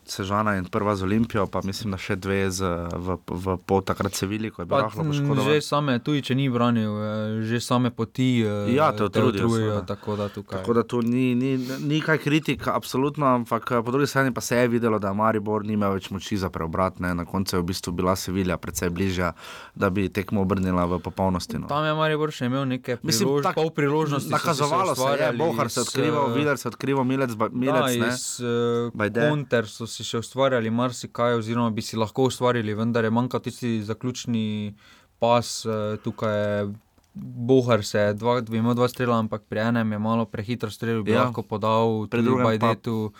Sežana 0.05 0.55
in 0.55 0.65
prva 0.65 0.93
z 0.93 1.03
Olimpijo, 1.03 1.47
pa 1.47 1.61
mislim, 1.61 1.91
da 1.91 1.97
še 1.97 2.15
dve 2.15 2.45
z, 2.47 2.61
v, 2.93 3.17
v 3.25 3.57
pol 3.59 3.81
takrat 3.81 4.13
Sevili, 4.13 4.47
ko 4.47 4.61
je 4.61 4.65
bil 4.65 4.77
Pa, 4.77 4.85
rahlo 4.85 5.01
m, 5.01 5.09
poškodovan. 5.09 5.41
že 5.43 5.57
same, 5.59 5.97
tudi 5.99 6.21
če 6.21 6.35
ni 6.35 6.45
branil, 6.47 6.93
eh, 6.93 7.05
že 7.41 7.57
same 7.59 7.89
poti 7.89 8.41
eh, 8.41 8.69
Ja, 8.69 8.91
te 8.91 9.03
utrudijo, 9.03 9.49
seveda. 9.49 9.81
tako 9.83 10.15
da 10.15 10.29
tukaj. 10.29 10.53
Tako 10.55 10.71
da 10.71 10.83
tu 10.83 11.01
ni, 11.01 11.33
ni, 11.33 11.57
ni 11.81 11.97
kaj 11.99 12.17
kritika, 12.19 12.73
absolutno, 12.73 13.25
ampak 13.25 13.71
eh, 13.71 13.81
po 13.81 13.89
drugi 13.89 14.05
strani 14.05 14.29
pa 14.29 14.39
se 14.39 14.55
je 14.55 14.67
videlo, 14.67 14.99
da 14.99 15.09
Maribor 15.11 15.65
nima 15.65 15.89
več 15.89 16.09
moči 16.09 16.37
za 16.37 16.47
preobrat. 16.47 16.99
Ne. 16.99 17.15
Na 17.15 17.25
koncu 17.25 17.55
je 17.55 17.59
v 17.59 17.65
bistvu 17.65 17.91
bila 17.91 18.13
Sevilja 18.15 18.34
precej 18.57 18.89
bližja, 18.89 19.31
da 19.73 19.89
bi 19.89 20.09
tekmo 20.09 20.41
obrnila 20.41 20.83
v 20.85 20.99
popolnosti. 20.99 21.55
No. 21.55 21.67
Tam 21.67 21.85
je 21.85 21.93
Maribor 21.93 22.27
še 22.29 22.45
imel 22.45 22.65
Mislim, 23.01 23.29
prilož, 23.29 23.43
tak- 23.43 23.55
pol 23.55 23.69
priložnosti. 23.69 24.27
Nakazovalo 24.27 24.85
se 24.87 24.89
je, 24.91 25.05
ustvarjali 25.05 25.37
Bohar 25.37 25.69
se 25.69 25.79
je 25.79 25.83
odkrival, 25.83 26.25
eh, 26.25 26.33
Vidar 26.33 26.57
se 26.57 26.65
je 26.65 26.71
odkrival, 26.71 27.03
Milec, 27.03 27.31
ba- 27.31 27.49
Milec 27.49 27.93
da, 27.93 28.01
ne. 28.01 28.07
iz 28.09 28.39
uh, 28.39 28.91
Bajde. 28.91 29.29
Konter 29.29 29.63
so 29.65 29.85
si 29.85 30.01
še 30.01 30.17
ustvarjali 30.17 30.67
marsikaj, 30.69 31.35
oziroma 31.35 31.69
bi 31.69 31.81
si 31.81 31.95
lahko 31.95 32.25
ustvarili, 32.25 32.73
vendar 32.73 33.03
je 33.03 33.11
manjkal 33.11 33.39
tisti 33.39 33.83
zaključni 33.83 34.73
pas, 35.17 35.45
uh, 35.63 35.71
tukaj 35.97 36.33
je 36.33 36.73
Bohar 37.15 37.79
se 37.79 37.97
je 37.97 38.13
dva, 38.13 38.41
imel 38.43 38.73
dva 38.73 38.87
strela, 38.87 39.15
ampak 39.15 39.43
pri 39.43 39.59
enem 39.61 39.87
je 39.89 39.99
malo 39.99 40.25
prehitro 40.25 40.67
strelil, 40.67 40.99
bi 41.01 41.11
Ja. 41.11 41.23
lahko 41.23 41.43
podal 41.43 42.07
Pri 42.07 42.19
drugem 42.21 42.43
pa- 42.43 42.51
Bajdetu. 42.51 43.13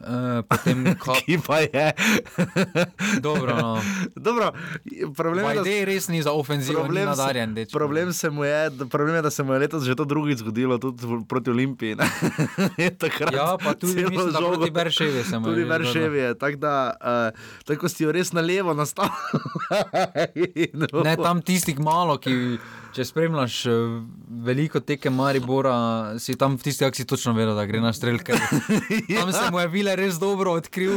Uh, 0.00 0.06
potem, 0.42 0.80
ka, 0.96 1.12
Ki 1.14 1.36
pa 1.38 1.58
je. 1.60 1.92
dobro, 3.20 3.52
no. 3.54 3.82
Dobro, 4.16 4.52
problem 5.12 5.44
je, 5.44 5.50
da 5.50 5.60
Bajde 5.60 5.84
res 5.84 6.08
ni 6.08 6.22
za 6.22 6.32
ofenzivo, 6.32 6.80
Problem 6.80 7.04
nadarjen. 7.06 7.54
dečko. 7.54 7.74
Problem, 7.74 8.08
se 8.10 8.30
mu 8.30 8.44
je, 8.44 8.70
problem 8.86 9.14
je, 9.14 9.22
da 9.22 9.30
se 9.30 9.42
mu 9.42 9.52
je 9.52 9.58
letos 9.60 9.84
že 9.84 9.92
to 9.92 10.04
drugič 10.04 10.38
zgodilo, 10.38 10.78
tudi 10.78 11.04
proti 11.24 11.50
Olimpiji. 11.50 11.96
Ja, 13.30 13.56
pa 13.56 13.74
tudi 13.74 14.00
mislim, 14.02 14.30
žogo- 14.30 14.56
proti 14.56 14.70
Berševi 14.70 15.20
Tudi. 15.44 15.64
Berševi 15.64 16.18
je, 16.18 16.34
tako 16.34 16.56
da 16.58 16.74
uh, 16.94 17.38
tako 17.64 17.88
si 17.88 18.04
jo 18.04 18.12
res 18.12 18.32
na 18.32 18.40
levo 18.40 18.72
nastavil. 18.72 19.12
Ne, 21.04 21.16
tam 21.16 21.42
tistih 21.42 21.78
malo, 21.78 22.16
ki 22.16 22.58
če 22.94 23.04
spremljaš 23.06 23.56
eh, 23.70 23.72
veliko 24.46 24.80
teke 24.82 25.10
Maribora, 25.10 25.74
si 26.22 26.34
tam 26.38 26.56
v 26.58 26.66
tisti 26.66 26.84
akciji 26.86 27.06
točno 27.06 27.34
vedel, 27.36 27.54
da 27.58 27.64
gre 27.68 27.80
na 27.82 27.92
strelke. 27.92 28.34
Tam 29.20 29.32
se 29.32 29.44
mu 29.52 29.60
je 29.60 29.68
bile 29.68 29.94
res 29.98 30.18
dobro 30.22 30.54
odkril, 30.58 30.94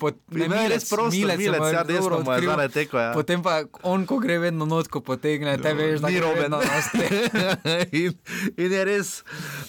pot, 0.00 0.16
Ne, 0.34 0.48
ne, 0.48 0.62
res 0.72 0.86
prosto, 0.90 1.12
milec, 1.16 1.38
mu 1.38 1.66
je 1.68 1.74
ja, 1.74 1.82
desno 1.84 2.20
mu 2.24 2.32
je 2.32 2.40
zdaj 2.44 2.68
teko. 2.74 2.98
Ja. 3.00 3.12
Potem 3.16 3.42
pa 3.44 3.62
on, 3.82 4.06
ko 4.08 4.18
gre 4.22 4.38
vedno 4.42 4.66
not, 4.68 4.88
ko 4.92 5.02
potegne, 5.04 5.56
te 5.62 5.74
veš, 5.76 6.00
da 6.04 6.12
Ni 6.12 6.20
vedno 6.20 6.60
na 6.62 6.80
strelke. 6.84 7.44
in, 8.00 8.16
in 8.56 8.76
je 8.78 8.84
res 8.88 9.12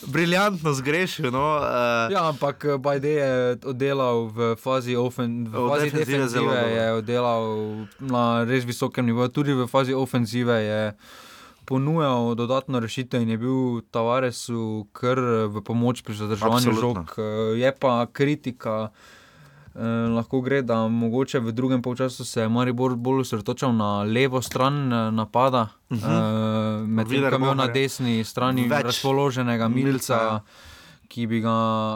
briljantno 0.08 0.74
zgrešil. 0.78 1.32
No, 1.34 1.46
uh, 1.60 2.12
Ja, 2.14 2.28
ampak 2.30 2.66
eh, 2.66 2.78
Bajde 2.78 3.12
je 3.18 3.32
oddelal 3.66 4.30
v 4.32 4.54
fazi, 4.62 4.96
ofen, 4.96 5.46
v 5.50 5.68
fazi 5.70 5.92
defenzive 5.92 6.60
je 6.72 6.88
oddelal 7.02 7.46
na 8.00 8.46
res 8.48 8.66
visokem 8.68 9.06
nivoju, 9.06 9.34
tudi 9.34 9.56
v 9.58 9.68
fazi 9.68 9.94
ofenzive 9.94 10.60
je 10.64 10.82
ponujal 11.66 12.36
dodatno 12.36 12.80
rešitev 12.80 13.22
in 13.22 13.30
je 13.30 13.38
bil 13.38 13.82
Tavaresu 13.92 14.88
kar 14.94 15.20
eh, 15.20 15.46
v 15.48 15.62
pomoč 15.62 16.02
pri 16.02 16.16
zadrževanju 16.16 16.74
žog. 16.80 17.16
Eh, 17.18 17.60
Je 17.60 17.72
pa 17.80 18.06
kritika. 18.06 18.90
Eh, 19.76 19.82
lahko 20.08 20.40
gre, 20.42 20.62
da 20.62 20.88
mogoče 20.88 21.40
v 21.40 21.52
drugem 21.52 21.82
polčasu 21.82 22.26
se 22.26 22.42
je 22.42 22.50
Maribor 22.50 22.96
bolj 22.96 23.22
osredotočal 23.22 23.76
na 23.76 24.04
levo 24.04 24.42
stran 24.42 24.94
eh, 24.94 25.12
napada, 25.12 25.68
uh 25.90 25.98
-huh. 25.98 26.84
eh, 26.84 26.88
medtem 26.88 27.20
ko 27.20 27.26
je 27.28 27.36
imel 27.36 27.56
na 27.56 27.68
desni 27.68 28.24
strani 28.24 28.68
Več 28.68 28.84
razpoloženega 28.84 29.68
milca, 29.68 30.16
milca. 30.16 30.42
Ki 31.06 31.26
bi 31.26 31.40
ga 31.40 31.54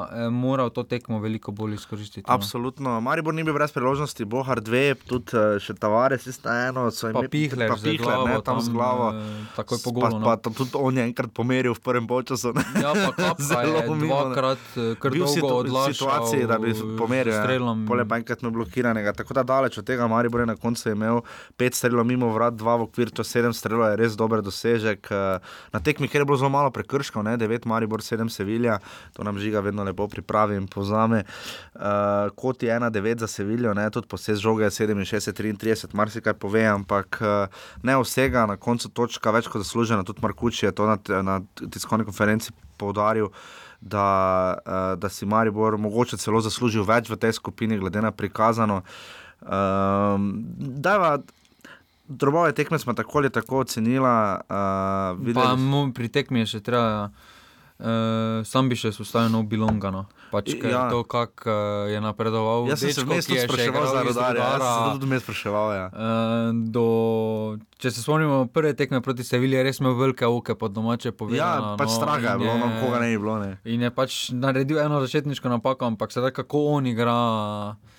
eh, 0.07 0.29
moral 0.29 0.69
to 0.69 0.83
tekmo 0.83 1.19
veliko 1.19 1.51
bolj 1.51 1.73
izkoristiti. 1.75 2.21
no. 2.21 2.33
Absolutno. 2.33 2.99
Maribor 2.99 3.31
ni 3.31 3.41
bil 3.41 3.51
brez 3.51 3.71
priložnosti, 3.71 4.25
Bohar 4.25 4.59
dve, 4.59 4.95
tudi 4.97 5.33
eh, 5.33 5.57
še 5.57 5.73
Tavares, 5.73 6.25
ista 6.25 6.49
eno. 6.63 6.87
so 6.89 7.09
imeli- 7.09 7.29
Pihler, 7.29 7.67
pa 7.67 7.75
z 7.75 7.83
Pihler, 7.85 8.05
glavo, 8.07 8.27
ne, 8.27 8.41
tam 8.41 8.59
z 8.59 8.69
glavo. 8.69 9.07
eh, 9.11 9.23
takoj 9.55 9.77
po 9.79 9.91
Pa, 9.91 10.09
golu. 10.09 10.21
pa 10.21 10.29
No. 10.29 10.35
tam 10.37 10.53
tudi 10.53 10.71
on 10.75 10.93
je 10.93 11.03
enkrat 11.03 11.31
pomeril 11.31 11.71
v 11.71 11.79
prvem 11.79 12.05
ne. 12.49 12.63
Ja, 12.75 12.91
pa 12.91 13.11
Kapka 13.13 13.43
Zelo 13.49 13.77
je 13.77 13.89
ne. 13.89 14.07
dvakrat 14.07 14.63
eh, 14.75 14.95
kar 14.95 15.11
Bil 15.11 15.25
si 15.25 15.39
v 15.39 15.45
odlašal 15.45 15.93
situaciji, 15.93 16.45
da 16.45 16.57
bi 16.57 16.69
pomeril. 16.95 17.31
Ja. 17.31 17.43
strelom. 17.43 17.85
Pole 17.85 18.03
pa 18.03 18.17
enkrat 18.17 18.39
imel 18.39 18.53
blokiranega. 18.53 19.13
Tako 19.13 19.33
da 19.33 19.43
daleč 19.43 19.75
od 19.75 19.85
tega, 19.85 20.05
Maribor 20.05 20.39
je 20.39 20.45
na 20.45 20.55
koncu 20.55 20.89
imel 20.89 21.21
pet 21.55 21.73
strelov 21.73 22.03
mimo 22.03 22.29
vrat, 22.29 22.53
dva 22.53 22.75
v 22.75 22.85
okviru, 22.85 23.11
to 23.11 23.23
sedem 23.23 23.51
strelov 23.51 23.89
je 23.89 23.97
res 23.97 24.15
dober 24.15 24.41
dosežek. 24.41 25.07
Eh, 25.07 25.39
Na 25.69 25.79
tekmi, 25.79 26.05
ker 26.05 26.21
je 26.21 26.25
bilo 26.25 26.35
zelo 26.35 26.49
malo 26.49 26.69
prekrškov, 26.69 27.21
ne, 27.21 27.35
devet 27.35 27.63
Maribor, 27.63 28.01
sedem 28.01 28.27
Sevilja, 28.27 28.79
to 29.13 29.23
nam 29.23 29.39
žiga 29.39 29.59
vedno 29.59 29.83
lepo 29.83 30.07
pripravi 30.07 30.55
in 30.55 30.67
povzame. 30.67 31.23
Uh, 31.75 31.81
kot 32.35 32.63
je 32.63 32.73
1-9 32.73 33.19
za 33.19 33.27
Seviljo, 33.27 33.73
ne, 33.73 33.89
tudi 33.89 34.07
posebej 34.07 34.41
žoge 34.41 34.63
je 34.63 34.71
67-33, 34.71 35.93
marsikaj 35.93 36.33
pove, 36.33 36.65
ampak 36.65 37.19
eh, 37.21 37.47
ne 37.83 37.97
vsega, 37.97 38.45
na 38.45 38.57
koncu 38.57 38.89
točka 38.89 39.31
več 39.31 39.47
kot 39.47 39.63
zaslužena, 39.63 40.03
tudi 40.03 40.21
Markuči 40.21 40.65
je 40.65 40.71
to 40.71 40.85
na, 40.85 40.97
na 41.21 41.39
tiskovni 41.71 42.05
konferenci 42.05 42.51
poudaril. 42.77 43.29
Da, 43.81 44.59
uh, 44.59 44.99
da 44.99 45.07
si 45.09 45.25
Maribor 45.25 45.77
mogoče 45.79 46.17
celo 46.19 46.41
zaslužil 46.43 46.83
več 46.83 47.07
v 47.07 47.15
tej 47.15 47.37
skupini, 47.37 47.77
glede 47.79 48.01
na 48.03 48.11
prikazano. 48.11 48.81
Um, 49.39 50.33
dajva, 50.83 51.21
drobove 52.09 52.51
tekme 52.51 52.79
smo 52.79 52.93
tako 52.93 53.17
ali 53.17 53.29
tako 53.29 53.59
ocenila. 53.63 54.41
Uh, 54.41 54.49
Pa 54.49 55.15
videli, 55.19 55.57
mu 55.57 55.93
pri 55.93 56.09
tekmi 56.09 56.43
je 56.43 56.45
še 56.45 56.59
treba, 56.59 57.09
uh, 57.79 57.87
sam 58.43 58.69
bi 58.69 58.75
še 58.75 58.91
ustavil 58.93 59.31
nov 59.31 59.43
bilonga. 59.43 59.91
No. 59.91 60.05
Pač, 60.29 60.53
ker 60.53 60.69
Ja. 60.69 60.85
ja. 60.85 60.89
to, 60.89 61.01
kako 61.03 61.49
uh, 61.49 61.89
je 61.89 61.97
napredoval, 61.97 62.67
jaz 62.69 62.79
sem 62.79 62.91
se 62.91 63.01
dečko, 63.01 63.09
vmes 63.09 63.25
ki 63.25 63.31
tudi 63.31 63.39
je 63.39 63.47
spraševal 63.47 63.85
za 63.87 64.01
iz 64.01 64.07
rodarja. 64.07 64.43
Jaz 64.43 64.53
Rudara, 64.53 64.69
sem 64.69 64.85
se 64.85 64.93
tudi 64.93 65.05
vmes 65.05 65.23
spraševal. 65.23 65.67
Ja. 65.73 65.85
eh, 65.87 66.51
do, 66.69 66.85
če 67.77 67.91
se 67.91 68.03
spomnimo 68.03 68.45
prve 68.45 68.73
tekme 68.73 69.01
proti 69.01 69.23
Sevilji, 69.23 69.57
je 69.57 69.63
res 69.63 69.79
imel 69.79 69.97
velike 69.97 70.25
oke 70.25 70.53
pod 70.55 70.71
domače 70.71 71.07
Ja, 71.07 71.11
povedano. 71.11 71.75
pač 71.77 71.87
no, 71.87 71.95
straga 71.95 72.31
je 72.31 72.37
bilo, 72.37 72.57
no, 72.57 72.69
koga 72.79 72.99
ne 72.99 73.09
bi 73.09 73.17
bilo. 73.17 73.39
Ne. 73.39 73.57
In 73.65 73.81
je 73.81 73.91
pač 73.91 74.29
naredil 74.29 74.79
eno 74.79 75.01
začetniško 75.01 75.49
napako, 75.49 75.85
ampak 75.87 76.11
sedaj 76.11 76.31
kako 76.31 76.77
on 76.77 76.85
igra. 76.85 77.17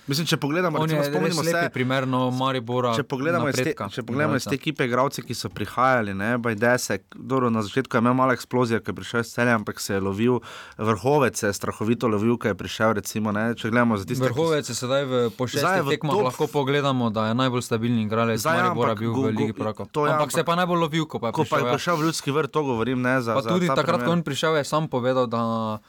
Mislim, 0.07 0.25
če 0.25 0.37
pogledamo, 0.37 0.79
je 0.79 0.83
recimo, 0.83 1.03
spomnimo 1.03 1.41
lepi 1.41 1.83
se. 1.85 2.05
no, 2.05 2.31
Maribora. 2.31 2.95
Če 2.95 3.03
pogledamo, 3.03 3.47
iz 3.49 3.55
te, 3.55 3.61
napredka 3.61 3.89
če 3.89 4.03
pogledamo 4.03 4.35
iz 4.35 4.43
te 4.43 4.49
igralca. 4.49 4.61
ekipe, 4.61 4.85
igralce, 4.85 5.21
ki 5.21 5.33
so 5.33 5.49
prihajali, 5.49 6.13
ne, 6.13 6.37
Bajdesek, 6.37 7.05
dobro, 7.15 7.49
na 7.49 7.61
začetku 7.61 7.95
je 7.95 8.01
imel 8.01 8.13
malo 8.13 8.33
eksplozijo, 8.33 8.79
ker 8.79 8.91
je 8.91 8.95
prišel 8.95 9.21
iz 9.21 9.29
celja, 9.29 9.55
ampak 9.55 9.70
se 9.77 9.93
je 9.93 10.01
lovil, 10.01 10.39
vrhovec 10.77 11.31
se 11.33 11.45
je 11.45 11.53
strahovito 11.53 12.07
lovil, 12.07 12.35
ker 12.35 12.49
je 12.49 12.57
prišel, 12.57 12.93
recimo, 12.93 13.31
ne, 13.31 13.53
če 13.53 13.69
gledamo 13.69 13.95
za 13.95 14.03
tiste, 14.03 14.23
Vrhovec 14.23 14.63
je 14.63 14.73
sedaj 14.73 15.03
v 15.03 15.13
po 15.31 15.45
Zdaj 15.45 15.53
je 15.53 15.61
šestih 15.61 15.83
v 15.83 15.89
tekmah 15.91 16.13
top- 16.13 16.25
lahko 16.25 16.45
pogledamo, 16.49 17.09
da 17.09 17.27
je 17.27 17.35
najbolj 17.35 17.61
stabilni 17.61 18.03
igralec 18.03 18.39
Zdaj, 18.39 18.59
ampak 18.67 18.97
bil 18.97 19.11
go- 19.11 19.21
v 19.21 19.31
go- 19.31 19.39
Ligi 19.39 19.53
prvakov. 19.53 19.85
to 19.87 20.03
ja, 20.03 20.13
Ampak 20.13 20.27
se 20.27 20.35
je 20.35 20.41
ampak- 20.41 20.45
pa 20.47 20.55
najbolj 20.57 20.79
lovil, 20.81 21.05
ko 21.05 21.17
pa 21.17 21.27
je 21.27 21.31
ko 21.31 21.41
pa 21.41 21.55
je 21.55 21.61
prišel. 21.61 21.63
ja. 21.63 21.73
prišel 21.73 21.95
v 21.95 22.03
ljudski 22.03 22.29
vrt, 22.31 22.49
to 22.49 22.61
govorim, 22.61 22.99
ne, 22.99 23.15
za, 23.19 23.31
Pa 23.31 23.41
za 23.41 23.49
tudi 23.49 23.67
ta 23.67 23.75
takrat, 23.75 23.99
primer. 23.99 24.07
ko 24.09 24.17
je 24.17 24.25
prišel, 24.25 24.51
je 24.55 24.65
sam 24.65 24.87
povedal, 24.87 25.25
da 25.25 25.79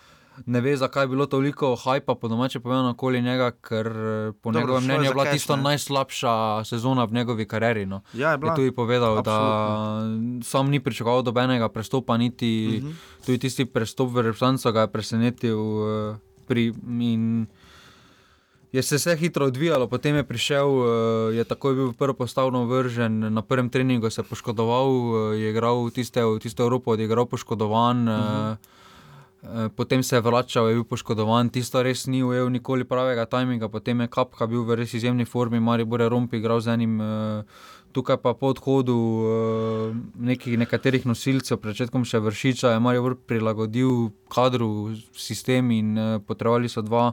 ne 0.46 0.60
ve, 0.60 0.76
zakaj 0.76 1.02
je 1.02 1.08
bilo 1.08 1.26
toliko 1.26 1.76
hajpa 1.76 2.14
po 2.14 2.28
domače 2.28 2.60
povedano 2.60 2.90
okoli 2.90 3.22
njega, 3.22 3.50
ker 3.52 3.86
eh, 3.86 3.92
po 4.32 4.50
Dobro, 4.50 4.60
njegovem 4.60 4.82
je 4.82 4.86
mnenju 4.86 5.04
je 5.04 5.10
bila 5.10 5.24
cash, 5.24 5.32
tisto 5.32 5.56
ne. 5.56 5.62
najslabša 5.62 6.32
sezona 6.64 7.04
v 7.04 7.12
njegovi 7.12 7.44
karieri. 7.46 7.86
No. 7.86 8.00
Ja, 8.12 8.28
je 8.28 8.34
Je 8.34 8.38
bila. 8.38 8.54
tudi 8.54 8.70
povedal, 8.72 9.18
Absolutno. 9.18 9.48
da 10.32 10.44
sam 10.44 10.68
ni 10.68 10.80
pričakoval 10.80 11.22
dobenega 11.22 11.68
prestopa, 11.68 12.16
niti 12.16 12.50
uh 12.72 12.82
Mhm. 12.82 12.88
-huh. 12.88 13.24
tudi 13.24 13.38
tisti 13.38 13.64
prestop 13.66 14.10
v 14.10 14.16
reprezentanco 14.18 14.72
ga 14.72 14.80
je 14.80 14.88
presenetil. 14.88 15.58
eh, 16.12 16.16
Pri, 16.44 16.72
in 16.90 17.46
je 18.72 18.82
se 18.82 18.96
vse 18.96 19.16
hitro 19.16 19.46
odvijalo, 19.46 19.86
potem 19.86 20.16
je 20.16 20.24
prišel, 20.24 20.68
eh, 20.68 20.86
je 21.34 21.44
takoj 21.44 21.74
bil 21.74 21.92
prvo 21.92 22.14
postavno 22.14 22.64
vržen, 22.64 23.34
na 23.34 23.42
prvem 23.42 23.68
treningu 23.68 24.10
se 24.10 24.20
je 24.20 24.24
poškodoval, 24.24 24.88
je 25.34 25.50
igral 25.50 25.90
tiste, 25.90 26.20
tiste 26.40 26.62
Evropo, 26.62 26.90
odigral 26.90 27.26
poškodovan. 27.26 27.98
Uh 28.00 28.14
-huh. 28.14 28.56
Potem 29.76 30.02
se 30.02 30.16
je 30.16 30.20
vračal, 30.20 30.68
je 30.68 30.74
bil 30.74 30.84
poškodovan, 30.86 31.48
tisto 31.50 31.82
res 31.82 32.06
ni 32.06 32.20
ujel 32.22 32.46
nikoli 32.46 32.84
pravega 32.86 33.24
tajminga, 33.26 33.66
potem 33.68 34.00
je 34.00 34.06
Kapka 34.14 34.46
bil 34.46 34.62
v 34.62 34.76
res 34.78 34.94
izjemni 34.94 35.26
formi, 35.26 35.58
Maribor 35.58 36.00
je 36.00 36.08
Rompi 36.08 36.38
igral 36.38 36.60
z 36.62 36.76
enim, 36.76 37.00
eh, 37.02 37.42
tukaj 37.90 38.22
pa 38.22 38.36
po 38.38 38.54
odhodu 38.54 38.94
eh, 38.94 39.98
nekih 40.30 40.54
nekaterih 40.62 41.02
nosilcev, 41.10 41.58
pred 41.58 41.74
začetkom 41.74 42.06
še 42.06 42.22
vršiča, 42.22 42.76
je 42.76 42.84
Maribor 42.86 43.18
prilagodil 43.18 44.12
kadru, 44.30 44.94
sistem 45.10 45.74
in 45.74 45.98
eh, 45.98 46.18
potrebovali 46.22 46.70
so 46.70 46.86
dva 46.86 47.10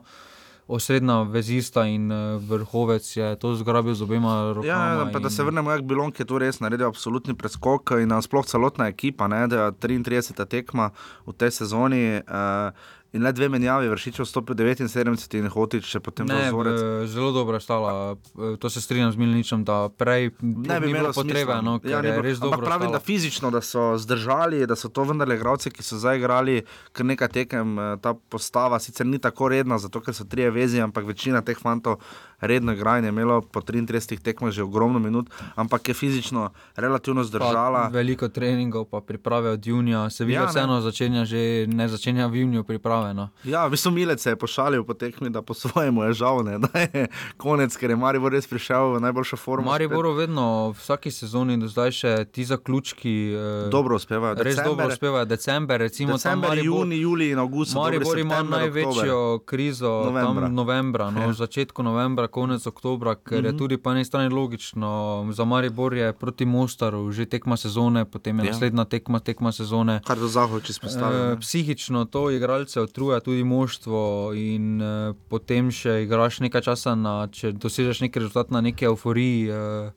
osrednja 0.70 1.24
vezista 1.26 1.86
in 1.90 2.12
uh, 2.12 2.38
vrhovec 2.38 3.18
je 3.18 3.36
to 3.42 3.56
zgrabil 3.56 3.96
z 3.98 4.06
obema 4.06 4.54
rokama. 4.54 4.86
Ja, 4.86 5.10
pa 5.14 5.20
da 5.20 5.30
se 5.30 5.44
vrnemo, 5.44 5.72
jak 5.72 5.84
Bilon, 5.84 6.12
ki 6.12 6.22
je 6.22 6.30
tu 6.30 6.38
res 6.38 6.62
naredil 6.62 6.88
absolutni 6.88 7.34
preskok 7.34 7.98
in 7.98 8.14
nasploh 8.14 8.46
celotna 8.46 8.88
ekipa, 8.94 9.28
ne, 9.28 9.48
da 9.50 9.70
je 9.70 9.72
33. 9.72 10.46
tekma 10.46 10.92
v 11.26 11.34
tej 11.34 11.52
sezoni. 11.52 12.22
Uh, 12.22 12.98
In 13.12 13.24
le 13.24 13.32
dve 13.32 13.50
menjavi, 13.50 13.88
vršič 13.88 14.20
vstopil 14.20 14.54
79 14.56 15.34
in 15.34 15.48
hotič 15.48 15.82
še 15.84 16.00
potem 16.00 16.28
Ne, 16.28 16.36
dozorec. 16.46 16.78
v- 17.02 17.08
zelo 17.08 17.32
dobro 17.32 17.56
je 17.56 17.60
stala, 17.60 18.14
eh, 18.14 18.56
to 18.56 18.70
se 18.70 18.80
strinjam 18.80 19.10
z 19.10 19.18
Milničem, 19.18 19.64
da 19.64 19.90
prej 19.90 20.30
Ne 20.40 20.78
bi 20.80 20.90
imelo 20.90 21.10
potrebe, 21.10 21.42
smisla. 21.44 21.58
no, 21.60 21.80
Ja, 21.84 22.02
ni 22.02 22.08
je 22.08 22.36
dobro. 22.36 22.62
pravim, 22.62 22.86
da 22.88 23.00
stala. 23.00 23.00
fizično, 23.02 23.50
da 23.50 23.62
so 23.62 23.98
zdržali, 23.98 24.62
da 24.64 24.76
so 24.76 24.90
to 24.90 25.04
vendarle 25.04 25.34
igralci, 25.34 25.72
ki 25.72 25.82
so 25.82 25.98
zdaj 25.98 26.18
igrali 26.18 26.62
kar 26.92 27.04
nekaj 27.04 27.28
tekem. 27.30 27.68
eh, 27.80 27.98
Ta 27.98 28.14
postava 28.14 28.78
sicer 28.78 29.06
ni 29.06 29.18
tako 29.18 29.50
redna, 29.50 29.80
zato 29.80 30.00
ker 30.00 30.14
so 30.14 30.24
trije 30.24 30.52
vezi, 30.52 30.78
ampak 30.80 31.04
večina 31.04 31.42
teh 31.42 31.58
fantov 31.58 31.98
redno 32.42 32.74
igra 32.74 32.98
in 32.98 33.04
je 33.06 33.10
imelo 33.10 33.42
po 33.42 33.62
33 33.62 34.20
tekmah 34.20 34.52
že 34.52 34.64
ogromno 34.64 35.00
minut, 35.00 35.30
ampak 35.56 35.88
je 35.88 35.94
fizično 35.94 36.50
relativno 36.76 37.24
zdržala. 37.24 37.90
Pa 37.90 37.98
veliko 37.98 38.28
treningov, 38.28 38.86
pa 38.86 39.02
priprave 39.02 39.50
od 39.50 39.68
junija. 39.68 40.10
Seveda 40.10 40.34
Ja, 40.34 40.42
ja, 40.42 40.46
ne. 40.46 40.52
vseeno 40.52 40.82
začenja 40.82 41.26
že, 41.26 41.66
ne 41.68 41.88
začenja 41.88 42.28
v 42.28 42.36
juniju 42.36 42.64
priprave. 42.64 43.14
No. 43.14 43.30
Ja, 43.44 43.68
v 43.68 43.72
bistvu 43.72 43.92
Milec 43.92 44.22
se 44.22 44.30
je 44.30 44.36
pošalil 44.36 44.84
po 44.84 44.94
tekmi, 44.94 45.30
da 45.30 45.42
po 45.42 45.54
svojemu 45.54 46.04
je 46.04 46.14
žal, 46.14 46.44
ne, 46.44 46.60
da 46.66 46.80
je 46.80 47.08
konec, 47.38 47.78
ker 47.78 47.90
je 47.90 47.96
Maribor 47.96 48.32
res 48.32 48.48
prišel 48.48 48.96
v 48.96 49.02
najboljšo 49.02 49.38
formo. 49.38 49.72
Maribor 49.72 50.08
vedno 50.16 50.72
v 50.72 50.78
vsaki 50.80 51.12
sezoni 51.12 51.58
do 51.60 51.68
zdaj 51.68 51.92
še 51.92 52.14
ti 52.32 52.46
zaključki. 52.46 53.34
Eh, 53.34 53.70
dobro 53.70 53.96
uspevajo. 53.96 54.36
Res 54.40 54.56
december, 54.56 54.72
dobro 54.72 54.88
uspevajo. 54.94 55.26
December, 55.26 55.80
recimo, 55.80 56.14
december 56.14 56.50
Maribor, 56.50 56.80
juni, 56.86 57.02
juli 57.02 57.30
in 57.32 57.40
august. 57.40 57.76
Maribor 57.76 58.20
ima 58.20 58.42
največjo 58.44 59.18
oktober. 59.36 59.46
krizo 59.46 59.90
novembra. 60.06 60.46
tam 60.46 60.54
novembra, 60.56 61.10
no, 61.12 61.22
ja. 61.22 61.34
začetku 61.34 61.84
novembra, 61.84 62.28
konec 62.32 62.68
oktobra, 62.68 63.16
ker 63.16 63.38
mm 63.38 63.42
-hmm. 63.42 63.46
je 63.46 63.52
mhm. 63.52 63.58
tudi 63.58 63.78
po 63.78 63.92
eni 63.92 64.06
strani 64.06 64.30
logično. 64.30 65.28
Za 65.32 65.46
Maribor 65.46 65.94
je 65.94 66.14
proti 66.14 66.46
Mostaru 66.46 67.12
že 67.12 67.26
tekma 67.26 67.58
sezone, 67.58 68.06
potem 68.06 68.40
je 68.40 68.46
ja. 68.46 68.52
naslednja 68.52 68.86
tekma, 68.86 69.20
tekma 69.20 69.52
sezone. 69.52 70.02
Kar 70.06 70.20
do 70.20 70.28
zahoda, 70.28 70.66
če 70.66 70.74
spostavljamo. 70.74 71.32
E, 71.32 71.40
psihično 71.40 72.06
to 72.06 72.32
igralce 72.32 72.82
utruja 72.82 73.20
tudi 73.20 73.44
moštvo 73.44 74.32
in 74.36 74.82
e, 74.82 75.14
potem 75.30 75.72
še 75.72 76.04
igraš 76.04 76.40
nekaj 76.40 76.62
časa, 76.62 76.96
na, 76.96 77.28
če 77.32 77.52
dosežeš 77.52 78.02
neki 78.02 78.20
rezultat 78.20 78.52
na 78.52 78.62
neki 78.62 78.86
euforiji. 78.86 79.50
E, 79.50 79.92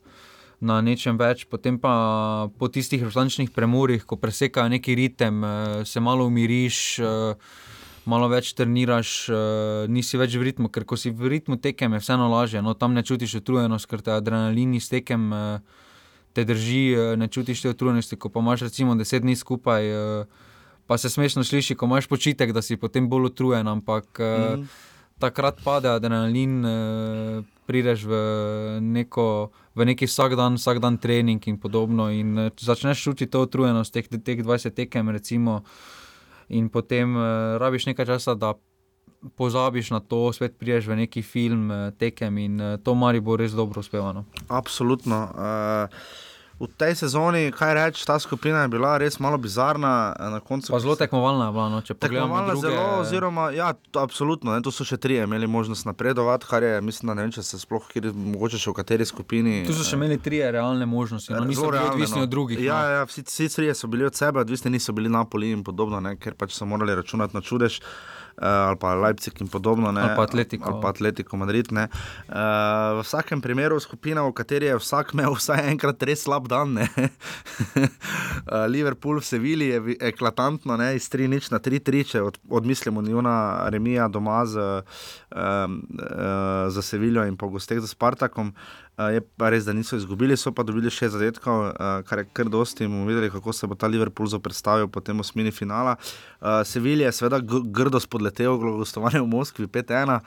Na 0.63 0.81
nečem 0.81 1.17
več, 1.19 1.43
potem 1.51 1.75
pa 1.79 2.47
po 2.57 2.69
tistih 2.71 3.03
resničnih 3.03 3.49
premorih, 3.51 4.05
ko 4.05 4.15
presekajo 4.15 4.69
neki 4.69 4.95
ritem, 4.95 5.43
se 5.83 5.99
malo 5.99 6.25
umiriš, 6.25 6.99
malo 8.09 8.27
več 8.31 8.51
treniraš, 8.57 9.31
nisi 9.87 10.19
več 10.19 10.35
v 10.35 10.49
ritmu, 10.49 10.67
ker 10.73 10.83
ko 10.83 10.97
si 10.99 11.11
v 11.11 11.31
ritmu 11.37 11.57
tekem, 11.61 11.95
je 11.95 12.03
vseeno 12.03 12.27
lažje. 12.31 12.61
No, 12.61 12.73
tam 12.75 12.93
ne 12.97 13.03
čutiš 13.03 13.39
utrujenost, 13.39 13.87
ker 13.87 14.03
te 14.03 14.11
adrenalin 14.11 14.75
iz 14.75 14.89
tekem 14.91 15.31
te 16.33 16.45
drži, 16.45 16.93
eh, 16.93 17.17
ne 17.17 17.27
čutiš 17.27 17.61
te 17.61 17.69
utrujenosti. 17.69 18.15
Ko 18.15 18.29
pa 18.29 18.39
imaš 18.39 18.61
recimo 18.61 18.95
deset 18.95 19.21
dni 19.21 19.35
skupaj, 19.35 19.83
eh, 20.21 20.25
pa 20.87 20.97
se 20.97 21.09
smešno 21.09 21.43
sliši, 21.43 21.75
ko 21.75 21.85
imaš 21.85 22.07
počitek, 22.07 22.51
da 22.51 22.61
si 22.61 22.77
potem 22.77 23.09
bolj 23.09 23.25
utrujen, 23.25 23.67
ampak 23.67 24.19
mm. 24.19 24.67
takrat 25.19 25.63
pade 25.63 25.89
adrenalin, 25.89 26.65
prideš 27.65 28.03
v, 28.03 28.13
neko, 28.81 29.51
v 29.75 29.85
neki 29.85 30.05
vsak 30.05 30.35
dan, 30.35 30.59
vsak 30.59 30.79
dan 30.79 30.97
trening 30.97 31.47
in 31.47 31.57
podobno. 31.57 32.11
In 32.11 32.51
začneš 32.59 33.03
čutiti 33.03 33.31
to 33.31 33.41
utrujenost 33.41 33.93
teh, 33.93 34.07
teh 34.07 34.43
20 34.43 34.75
tekem, 34.75 35.09
recimo, 35.09 35.63
in 36.49 36.69
potem 36.69 37.15
uh, 37.15 37.57
rabiš 37.61 37.91
nekaj 37.91 38.05
časa, 38.05 38.35
da. 38.35 38.53
Pozabiš 39.39 39.93
na 39.95 40.01
to, 40.03 40.33
spet 40.35 40.57
priješ 40.59 40.89
v 40.91 40.97
neki 40.99 41.21
film, 41.23 41.71
tekem 41.95 42.37
in 42.43 42.57
to 42.83 42.91
mari 42.91 43.21
bo 43.23 43.37
res 43.39 43.55
dobro 43.55 43.79
uspevano. 43.79 44.25
Absolutno. 44.51 45.19
Uh 45.31 46.32
v 46.59 46.67
tej 46.77 46.95
sezoni, 46.95 47.51
kaj 47.51 47.73
reči, 47.73 48.05
ta 48.05 48.19
skupina 48.19 48.61
je 48.63 48.69
bila 48.71 48.97
res 49.01 49.19
malo 49.19 49.37
bizarna. 49.37 50.13
Pa 50.69 50.79
zelo 50.79 50.95
tekmovalna 50.95 51.49
je 51.49 51.51
bila. 51.51 51.69
No, 51.69 51.81
tekmovalna 51.81 52.53
druge... 52.53 52.67
zelo, 52.67 52.83
oziroma, 53.01 53.49
ja, 53.51 53.73
to, 53.73 53.99
absolutno. 53.99 54.53
Ne, 54.53 54.61
to 54.61 54.71
so 54.71 54.85
še 54.85 54.97
tri, 55.01 55.17
imeli 55.23 55.49
možnost 55.49 55.89
napredovati, 55.89 56.47
kar 56.49 56.63
je, 56.63 56.81
mislim, 56.81 57.09
da 57.11 57.17
ne 57.17 57.27
vem, 57.27 57.33
če 57.33 57.43
se 57.43 57.59
sploh, 57.59 57.89
kjer, 57.89 58.11
mogoče 58.13 58.61
še 58.61 58.71
v 58.71 58.77
kateri 58.77 59.07
skupini. 59.09 59.55
Tu 59.67 59.75
so 59.75 59.85
še 59.87 59.97
imeli 59.97 60.19
tri 60.21 60.43
realne 60.45 60.85
možnosti, 60.85 61.33
no, 61.33 61.43
niso 61.49 61.67
bili 61.67 61.83
odvisni 61.83 62.21
no. 62.21 62.27
od 62.29 62.33
drugih. 62.33 62.61
Ja, 62.61 62.79
no. 62.79 62.97
ja, 62.99 63.05
vsi, 63.09 63.25
vsi 63.27 63.49
trije 63.57 63.77
so 63.77 63.89
bili 63.89 64.05
od 64.05 64.15
sebe, 64.15 64.45
odvisni 64.45 64.75
niso 64.77 64.93
bili 64.93 65.11
Napoli 65.11 65.51
in 65.51 65.65
podobno, 65.65 65.99
ne, 66.03 66.15
ker 66.21 66.37
pač 66.37 66.55
so 66.55 66.69
morali 66.69 66.95
računati 66.95 67.35
na 67.35 67.41
čudež. 67.41 67.81
Uh, 68.33 68.47
ali 68.73 68.77
pa 68.81 68.95
Leipzig 68.97 69.41
in 69.41 69.47
podobno, 69.47 69.91
ne, 69.91 70.01
ali 70.01 70.15
pa 70.17 70.23
Atletico, 70.23 70.69
ali 70.71 70.81
pa 70.81 70.89
Atletico 70.89 71.37
Madrid. 71.37 71.69
Uh, 71.71 71.85
v 72.97 73.03
vsakem 73.05 73.41
primeru, 73.41 73.79
skupina, 73.79 74.23
v 74.25 74.33
kateri 74.33 74.71
je 74.71 74.79
vsak 74.81 75.13
imel 75.13 75.35
vsaj 75.39 75.69
enkrat 75.69 76.01
res 76.03 76.25
slab 76.25 76.49
dan. 76.49 76.77
uh, 76.81 76.87
Liverpool 78.73 79.21
v 79.21 79.25
Sevilji 79.25 79.67
je 79.69 79.97
eklatantno, 80.01 80.77
ne, 80.81 80.95
iz 80.97 81.09
3 81.13 81.29
nič 81.29 81.51
na 81.53 81.61
3-3, 81.61 82.03
če 82.09 82.23
od, 82.25 82.41
odmislimo 82.49 83.05
Njuna 83.05 83.69
Remija 83.69 84.09
doma 84.09 84.41
z, 84.49 84.81
uh, 85.29 85.67
za 86.73 86.81
Seviljo 86.81 87.27
in 87.29 87.37
po 87.37 87.53
gosteh 87.53 87.79
za 87.79 87.87
Spartakom. 87.87 88.49
Uh, 88.49 88.82
je 88.97 89.21
pa 89.37 89.49
res, 89.49 89.65
da 89.65 89.73
niso 89.73 89.97
izgubili, 89.97 90.37
so 90.37 90.51
pa 90.53 90.63
dobili 90.63 90.91
še 90.93 91.09
zadetkov, 91.09 91.63
uh, 91.71 92.01
kar 92.05 92.21
je 92.21 92.27
kar 92.33 92.49
dosti. 92.49 92.87
bomo 92.87 93.07
videli, 93.07 93.31
kako 93.33 93.53
se 93.53 93.67
bo 93.67 93.75
ta 93.75 93.87
Liverpool 93.87 94.29
predstavil 94.39 94.87
po 94.87 95.01
tem 95.01 95.19
osmini 95.19 95.51
finala. 95.51 95.95
Uh, 96.41 96.61
Sevilje 96.65 97.05
je 97.05 97.11
seveda 97.11 97.39
grdo 97.41 97.99
spodletel, 97.99 98.57
gostovanje 98.57 99.21
v 99.21 99.27
Moskvi 99.27 99.67
5-1. 99.67 100.19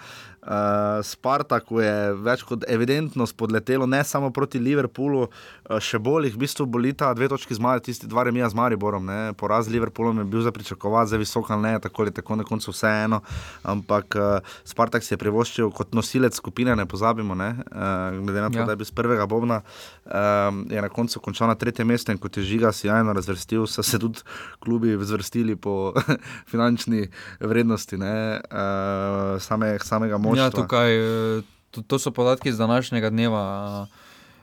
Uh, 0.46 1.02
Spartaku 1.02 1.80
je 1.82 1.94
več 2.22 2.44
kot 2.46 2.62
evidentno 2.71 3.26
spodletelo, 3.26 3.86
ne 3.90 3.99
samo 4.06 4.28
proti 4.30 4.60
Liverpoolu, 4.62 5.25
uh, 5.26 5.80
še 5.82 5.99
bolj 5.99 6.28
jih 6.28 6.36
v 6.36 6.42
bistvu 6.44 6.66
bolita 6.71 7.08
dve 7.18 7.26
točki 7.32 7.56
zmaga, 7.58 7.82
tisti 7.88 8.06
dva 8.06 8.23
remija 8.28 8.47
z 8.52 8.54
Mariborom. 8.54 9.08
Ne. 9.10 9.32
Poraz 9.34 9.66
z 9.66 9.75
Liverpoolom 9.75 10.23
je 10.23 10.26
bil 10.30 10.44
za 10.47 10.52
pričakovati, 10.54 11.10
zdaj 11.10 11.23
visoko 11.25 11.50
ali 11.50 11.64
ne, 11.64 11.73
tako 11.82 12.04
ali 12.04 12.14
tako 12.14 12.38
na 12.38 12.47
koncu 12.47 12.71
vseeno. 12.71 13.18
Ampak 13.66 14.14
uh, 14.14 14.54
Spartak 14.62 15.02
si 15.02 15.16
je 15.16 15.18
privoščil 15.18 15.73
kot 15.75 15.99
nosilec 15.99 16.38
skupine, 16.38 16.76
ne 16.78 16.86
pozabimo, 16.86 17.34
ne. 17.34 17.50
Uh, 17.66 18.14
glede 18.23 18.47
na 18.47 18.52
to, 18.54 18.62
ja. 18.62 18.68
da 18.71 18.76
je 18.76 18.82
bil 18.84 18.86
z 18.86 18.94
prvega 18.94 19.26
Bobna, 19.26 19.64
um, 20.06 20.62
je 20.71 20.78
na 20.78 20.92
koncu 20.94 21.25
končal 21.26 21.50
na 21.50 21.58
tretjem 21.58 21.90
mestu 21.90 22.14
in 22.14 22.23
kot 22.23 22.38
je 22.38 22.47
žiga 22.47 22.71
sjajno 22.71 23.16
razvrstil, 23.18 23.66
so 23.66 23.82
se 23.82 23.99
tudi 23.99 24.23
klubi 24.62 24.94
zvrstili 24.94 25.58
po 25.58 25.90
finančni 26.52 27.08
vrednosti 27.42 27.99
ne, 27.99 28.38
uh, 28.47 29.42
same, 29.42 29.75
samega 29.82 30.23
moža. 30.23 30.35
Ja, 30.36 30.50
tukaj, 30.52 30.96
eh, 30.96 31.42
to, 31.70 31.82
to 31.82 31.99
so 31.99 32.12
podatki 32.14 32.52
iz 32.52 32.58
današnjega 32.58 33.10
dneva. 33.10 33.44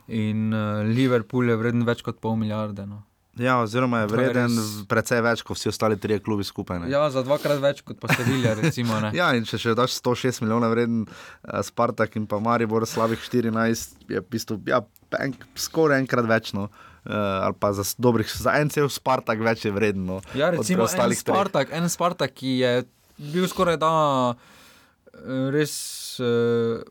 In 0.08 0.52
uh, 0.54 0.84
Liverpool 0.84 1.48
je 1.48 1.56
vreden 1.56 1.86
več 1.88 2.02
kot 2.04 2.18
pol 2.20 2.36
milijarde. 2.36 2.84
No. 2.86 3.06
Ja, 3.40 3.56
oziroma 3.64 4.04
je 4.04 4.10
vreden 4.12 4.52
res... 4.52 4.74
precej 4.90 5.24
več 5.26 5.42
kot 5.48 5.58
vsi 5.58 5.72
ostali 5.72 5.98
trije 5.98 6.20
klubi 6.22 6.46
skupaj. 6.46 6.84
Ne. 6.84 6.90
Ja, 6.92 7.08
za 7.10 7.24
dvakrat 7.26 7.62
več 7.64 7.82
kot 7.86 7.98
pa 8.02 8.12
Sevilja. 8.14 8.54
Recimo, 8.60 9.00
ja, 9.16 9.32
in 9.34 9.48
če 9.50 9.58
še 9.62 9.76
daš 9.80 9.96
106 10.04 10.44
milijonov 10.44 10.76
vreden 10.76 11.06
uh, 11.08 11.62
Spartak 11.66 12.18
in 12.20 12.28
pa 12.30 12.38
Maribor 12.44 12.86
slabih 12.90 13.22
14, 13.24 13.96
je 14.12 14.22
v 14.22 14.26
bistvu 14.36 14.60
ja, 14.70 14.84
en, 15.18 15.34
skoraj 15.58 16.04
enkrat 16.04 16.30
več. 16.30 16.52
No. 16.58 16.68
Uh, 17.04 17.48
ali 17.48 17.58
pa 17.60 17.74
za, 17.76 17.84
dobrih, 18.00 18.30
za 18.30 18.54
en 18.62 18.70
cel 18.72 18.92
Spartak 18.92 19.42
več 19.44 19.66
je 19.66 19.74
vredno. 19.76 20.22
Ja, 20.38 20.52
recimo, 20.54 20.86
en 20.86 21.16
Spartak, 21.18 21.74
en 21.74 21.90
Spartak, 21.92 22.36
ki 22.38 22.60
je 22.62 22.76
bil 23.34 23.50
skoraj 23.50 23.80
da 23.82 23.94
res 25.54 25.74
uh, 26.20 26.82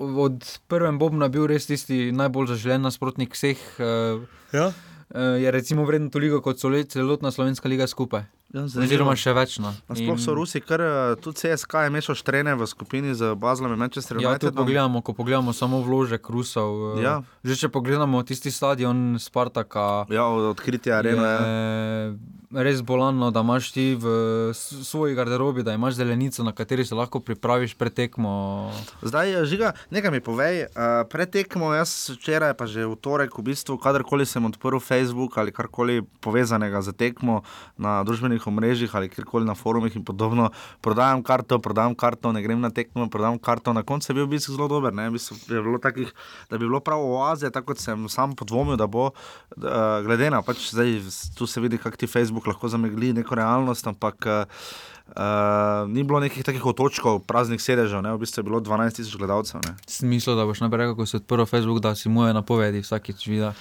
od 0.00 0.44
prvega 0.68 0.92
Bobna 0.98 1.28
bil 1.28 1.46
res 1.50 1.68
tisti 1.68 2.10
najbolj 2.12 2.54
zaželen 2.54 2.84
nasprotnik 2.84 3.36
vseh. 3.36 3.60
Uh, 3.78 4.24
ja. 4.52 4.70
uh, 4.70 5.36
je 5.40 5.50
recimo 5.50 5.84
vreden 5.84 6.10
toliko 6.10 6.40
kot 6.40 6.60
celotna 6.60 7.30
slovenska 7.30 7.68
liga 7.68 7.86
skupaj. 7.86 8.24
Ja, 8.50 8.64
Oziroma 8.66 9.14
še 9.14 9.30
več. 9.30 9.60
No. 9.62 9.70
Sploh 9.94 10.18
so 10.18 10.34
Rusi, 10.34 10.58
kar 10.58 10.82
tudi 11.22 11.38
CSK 11.38 11.86
je 11.86 11.92
mešal 11.94 12.16
štrene 12.18 12.56
v 12.58 12.66
skupini 12.66 13.14
z 13.14 13.36
Bazlom 13.38 13.76
in 13.76 13.78
Manchester 13.78 14.18
ja, 14.18 14.32
United. 14.32 14.50
Ja, 14.50 14.56
pogledamo, 14.58 15.04
ko 15.06 15.14
pogledamo 15.14 15.54
samo 15.54 15.78
vložek 15.86 16.26
Rusov. 16.34 16.98
Ja. 16.98 17.20
Že 17.46 17.60
če 17.62 17.70
pogledamo 17.70 18.24
tisti 18.26 18.50
stadion 18.50 19.20
Spartaka. 19.22 20.10
Ja, 20.10 20.26
od 20.26 20.50
odkritja 20.50 20.98
arene. 20.98 21.30
Je, 21.30 22.39
res 22.50 22.82
bolano, 22.82 23.30
da 23.30 23.40
imaš 23.40 23.70
ti 23.70 23.94
v 23.94 24.06
svoji 24.54 25.14
garderobi, 25.14 25.62
da 25.62 25.72
imaš 25.72 25.94
zelenico, 25.94 26.42
na 26.42 26.52
kateri 26.52 26.84
se 26.84 26.94
lahko 26.94 27.20
pripraviš 27.20 27.74
pred 27.74 27.94
tekmo. 27.94 28.72
Zdaj, 29.02 29.42
eh, 29.42 29.44
žiga, 29.46 29.72
nekaj 29.90 30.10
mi 30.10 30.20
povej. 30.20 30.66
Uh, 30.74 31.06
pred 31.06 31.30
tekmo, 31.30 31.70
jaz 31.74 32.10
včeraj, 32.10 32.54
pa 32.58 32.66
že 32.66 32.86
v 32.86 32.96
torek, 32.98 33.38
v 33.38 33.54
bistvu, 33.54 33.78
kadarkoli 33.78 34.26
sem 34.26 34.42
odprl 34.44 34.82
Facebook 34.82 35.38
ali 35.38 35.54
karkoli 35.54 36.02
povezanega 36.20 36.82
z 36.82 36.92
tekmo 36.92 37.46
na 37.78 38.02
družbenih 38.02 38.42
omrežjih 38.42 38.90
ali 38.94 39.08
kjerkoli 39.08 39.46
na 39.46 39.54
forumih 39.54 39.94
in 39.94 40.02
podobno, 40.02 40.50
prodajam 40.82 41.22
karto, 41.22 41.62
prodajam 41.62 41.94
karto, 41.94 42.32
ne 42.32 42.42
grem 42.42 42.58
na 42.60 42.70
tekmo, 42.70 43.06
prodajam 43.06 43.38
karto. 43.38 43.72
Na 43.72 43.86
koncu 43.86 44.10
je 44.10 44.14
bil 44.14 44.26
v 44.26 44.34
bistvu 44.34 44.58
zelo 44.58 44.66
dober. 44.66 44.90
Bistvu 44.90 45.38
je 45.54 45.62
bilo 45.62 45.78
takih, 45.78 46.10
da 46.50 46.58
bi 46.58 46.66
bilo 46.66 46.80
prav 46.82 46.98
oaze, 46.98 47.50
tako 47.50 47.70
kot 47.70 47.78
sem 47.78 48.08
sam 48.10 48.34
podvomil, 48.34 48.74
da 48.74 48.90
bo, 48.90 49.14
uh, 49.14 50.02
glede 50.02 50.30
na 50.34 50.42
pač 50.42 50.74
zdaj 50.74 50.98
tu 51.38 51.46
se 51.46 51.60
vidi, 51.60 51.78
kak 51.78 51.94
ti 51.94 52.10
Facebook 52.10 52.39
Facebook 52.40 52.46
lahko 52.46 52.68
zamegli 52.68 53.12
neko 53.12 53.34
realnost, 53.34 53.86
ampak 53.86 54.26
uh, 54.26 55.88
ni 55.88 56.02
bilo 56.04 56.20
nekih 56.20 56.44
takih 56.44 56.64
otočkov, 56.66 57.26
praznih 57.26 57.60
sedežev, 57.60 58.02
ne? 58.02 58.12
v 58.14 58.20
bistvu 58.20 58.40
je 58.40 58.44
bilo 58.44 58.60
12 58.60 58.96
tisoč 58.96 59.16
gledalcev. 59.16 59.60
Smisel, 59.86 60.36
da 60.36 60.46
boš 60.46 60.60
naprej, 60.60 60.94
ko 60.96 61.06
si 61.06 61.16
odprl 61.16 61.44
Facebook, 61.44 61.80
da 61.80 61.94
si 61.94 62.08
moje 62.08 62.34
napovedi 62.34 62.80
vsakeč 62.80 63.26
videl. 63.26 63.52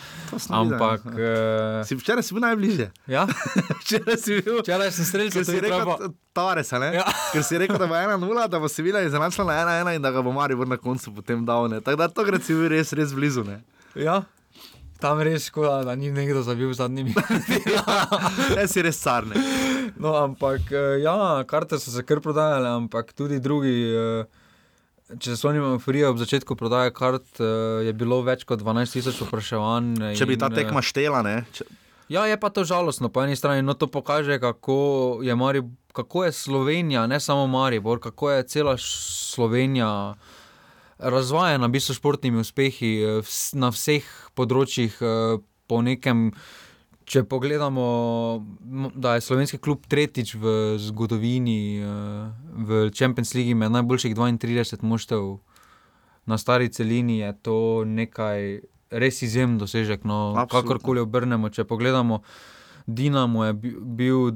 Ampak. 0.50 1.06
Uh... 1.06 1.84
Si 1.86 1.96
včeraj 1.96 2.24
si 2.24 2.34
bil 2.34 2.46
najbližje. 2.46 2.92
Ja? 3.08 3.28
včeraj 3.84 4.18
si 4.18 4.40
bil. 4.40 4.62
Včeraj 4.64 4.92
sem 4.96 5.06
streljal, 5.06 5.36
da 5.36 5.46
si 5.46 5.60
rekel, 5.60 6.16
Tavares, 6.34 6.72
ja. 6.72 7.04
ker 7.34 7.44
si 7.44 7.58
rekel, 7.58 7.80
da 7.82 7.90
bo 7.90 7.98
1-0, 7.98 8.48
da 8.48 8.60
bo 8.62 8.70
si 8.72 8.86
videl 8.86 9.08
izenačila 9.08 9.50
na 9.50 9.82
1-1 9.84 9.98
in 9.98 10.06
da 10.06 10.14
ga 10.14 10.24
bo 10.24 10.32
Marijo 10.32 10.66
na 10.66 10.78
koncu 10.78 11.12
potem 11.16 11.44
dal. 11.46 11.68
Tako 11.82 11.98
da 12.00 12.08
to 12.08 12.24
gre 12.24 12.40
si 12.40 12.56
bil 12.56 12.70
res, 12.72 12.94
res 12.96 13.12
blizu. 13.18 13.44
Ne? 13.44 13.64
Ja. 13.98 14.22
Tam 15.00 15.22
res 15.24 15.48
škoda, 15.48 15.84
da 15.88 15.96
ni 15.96 16.12
nekdo 16.12 16.44
zabil 16.44 16.74
zadnjimi. 16.76 17.16
Ne, 18.58 18.68
si 18.68 18.84
res 18.84 19.00
carne. 19.00 19.40
No, 19.96 20.14
ampak 20.20 20.72
eh, 20.72 21.00
ja, 21.04 21.44
karte 21.48 21.80
so 21.80 21.92
se 21.94 22.04
kar 22.04 22.20
prodajale, 22.24 22.68
ampak 22.82 23.14
tudi 23.16 23.40
drugi. 23.40 23.76
Eh, 23.96 25.16
če 25.16 25.32
se 25.32 25.38
spomnimo, 25.40 25.78
Frija 25.82 26.12
ob 26.12 26.20
začetku 26.20 26.58
prodaje 26.60 26.92
kart, 26.96 27.28
eh, 27.40 27.88
je 27.88 27.96
bilo 27.96 28.22
več 28.28 28.44
kot 28.48 28.60
12 28.62 29.00
tisoč 29.00 29.24
vprašanj. 29.24 30.16
Če 30.20 30.28
bi 30.28 30.40
ta 30.40 30.52
tekma 30.54 30.84
štela, 30.84 31.24
ne? 31.26 31.42
Če... 31.56 31.68
Ja, 32.10 32.26
je 32.26 32.36
pa 32.42 32.50
to 32.50 32.66
žalostno 32.66 33.08
po 33.14 33.22
eni 33.24 33.38
strani. 33.38 33.64
No, 33.64 33.78
to 33.78 33.88
pokaže, 33.88 34.40
kako 34.42 35.22
je 35.24 35.36
Mari 35.38 35.64
kako 35.94 36.24
je 36.24 36.32
Slovenija, 36.32 37.08
ne 37.08 37.20
samo 37.20 37.48
Maribor, 37.48 38.00
kako 38.00 38.32
je 38.32 38.48
cela 38.48 38.78
Slovenija 38.78 40.16
razvajena, 41.00 41.68
v 41.68 41.72
bistvu 41.80 41.96
športnimi 41.96 42.44
uspehi 42.44 42.92
eh, 43.02 43.36
na 43.56 43.72
vseh 43.74 44.06
področjih, 44.36 45.00
eh, 45.02 45.38
po 45.70 45.82
nekem. 45.82 46.32
Če 47.10 47.24
pogledamo, 47.26 47.84
da 48.94 49.16
je 49.18 49.24
slovenski 49.26 49.58
klub 49.58 49.88
tretjič 49.90 50.36
v 50.38 50.52
zgodovini 50.78 51.82
eh, 51.82 51.88
v 52.70 52.90
Champions 52.94 53.34
League 53.34 53.58
med 53.58 53.74
najboljših 53.74 54.14
32 54.14 54.84
moštev 54.86 55.40
na 56.30 56.38
stari 56.38 56.70
celini, 56.70 57.24
je 57.24 57.34
to 57.42 57.58
nekaj 57.90 58.62
res 58.94 59.24
izjemen 59.26 59.58
dosežek. 59.58 60.06
No, 60.06 60.38
kakorkoli 60.52 61.02
obrnemo, 61.02 61.50
če 61.50 61.66
pogledamo. 61.66 62.22
Dinamo 62.90 63.46
je 63.46 63.54
bil, 63.54 64.18
uh, 64.18 64.34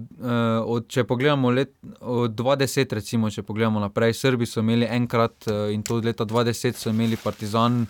od, 0.65 0.87
če 0.87 1.03
pogledamo 1.09 1.49
let, 1.49 1.73
od 1.99 2.35
20, 2.37 2.93
recimo, 2.99 3.31
če 3.33 3.43
pogledamo 3.43 3.81
naprej, 3.81 4.13
Srbi 4.19 4.45
so 4.45 4.61
imeli 4.61 4.87
enkrat 4.89 5.47
uh, 5.49 5.73
in 5.73 5.83
to 5.83 5.97
od 5.97 6.05
leta 6.05 6.27
20 6.29 6.77
so 6.77 6.93
imeli 6.93 7.17
Partizan, 7.17 7.83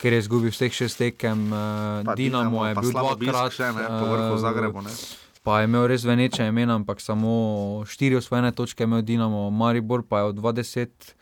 ker 0.00 0.16
je 0.16 0.22
izgubil 0.24 0.54
vseh 0.54 0.72
šest 0.72 1.02
tekem. 1.02 1.48
Uh, 1.52 2.14
Dinamo 2.16 2.66
je 2.66 2.78
bil 2.80 2.92
dvakrat, 2.96 3.52
še 3.52 3.72
ne, 3.76 3.88
po 3.88 4.12
vrhu 4.14 4.40
Zagrebu. 4.40 4.86
Ne. 4.88 4.96
Pa 5.44 5.60
je 5.60 5.68
imel 5.68 5.86
res 5.92 6.04
veneče 6.04 6.48
imena, 6.48 6.78
ampak 6.80 7.00
samo 7.00 7.84
štiri 7.88 8.18
osvojene 8.18 8.52
točke 8.52 8.84
je 8.84 8.88
imel 8.90 9.04
Dinamo, 9.06 9.48
Maribor 9.50 10.02
pa 10.08 10.24
je 10.24 10.32
od 10.32 10.40
20 10.40 11.12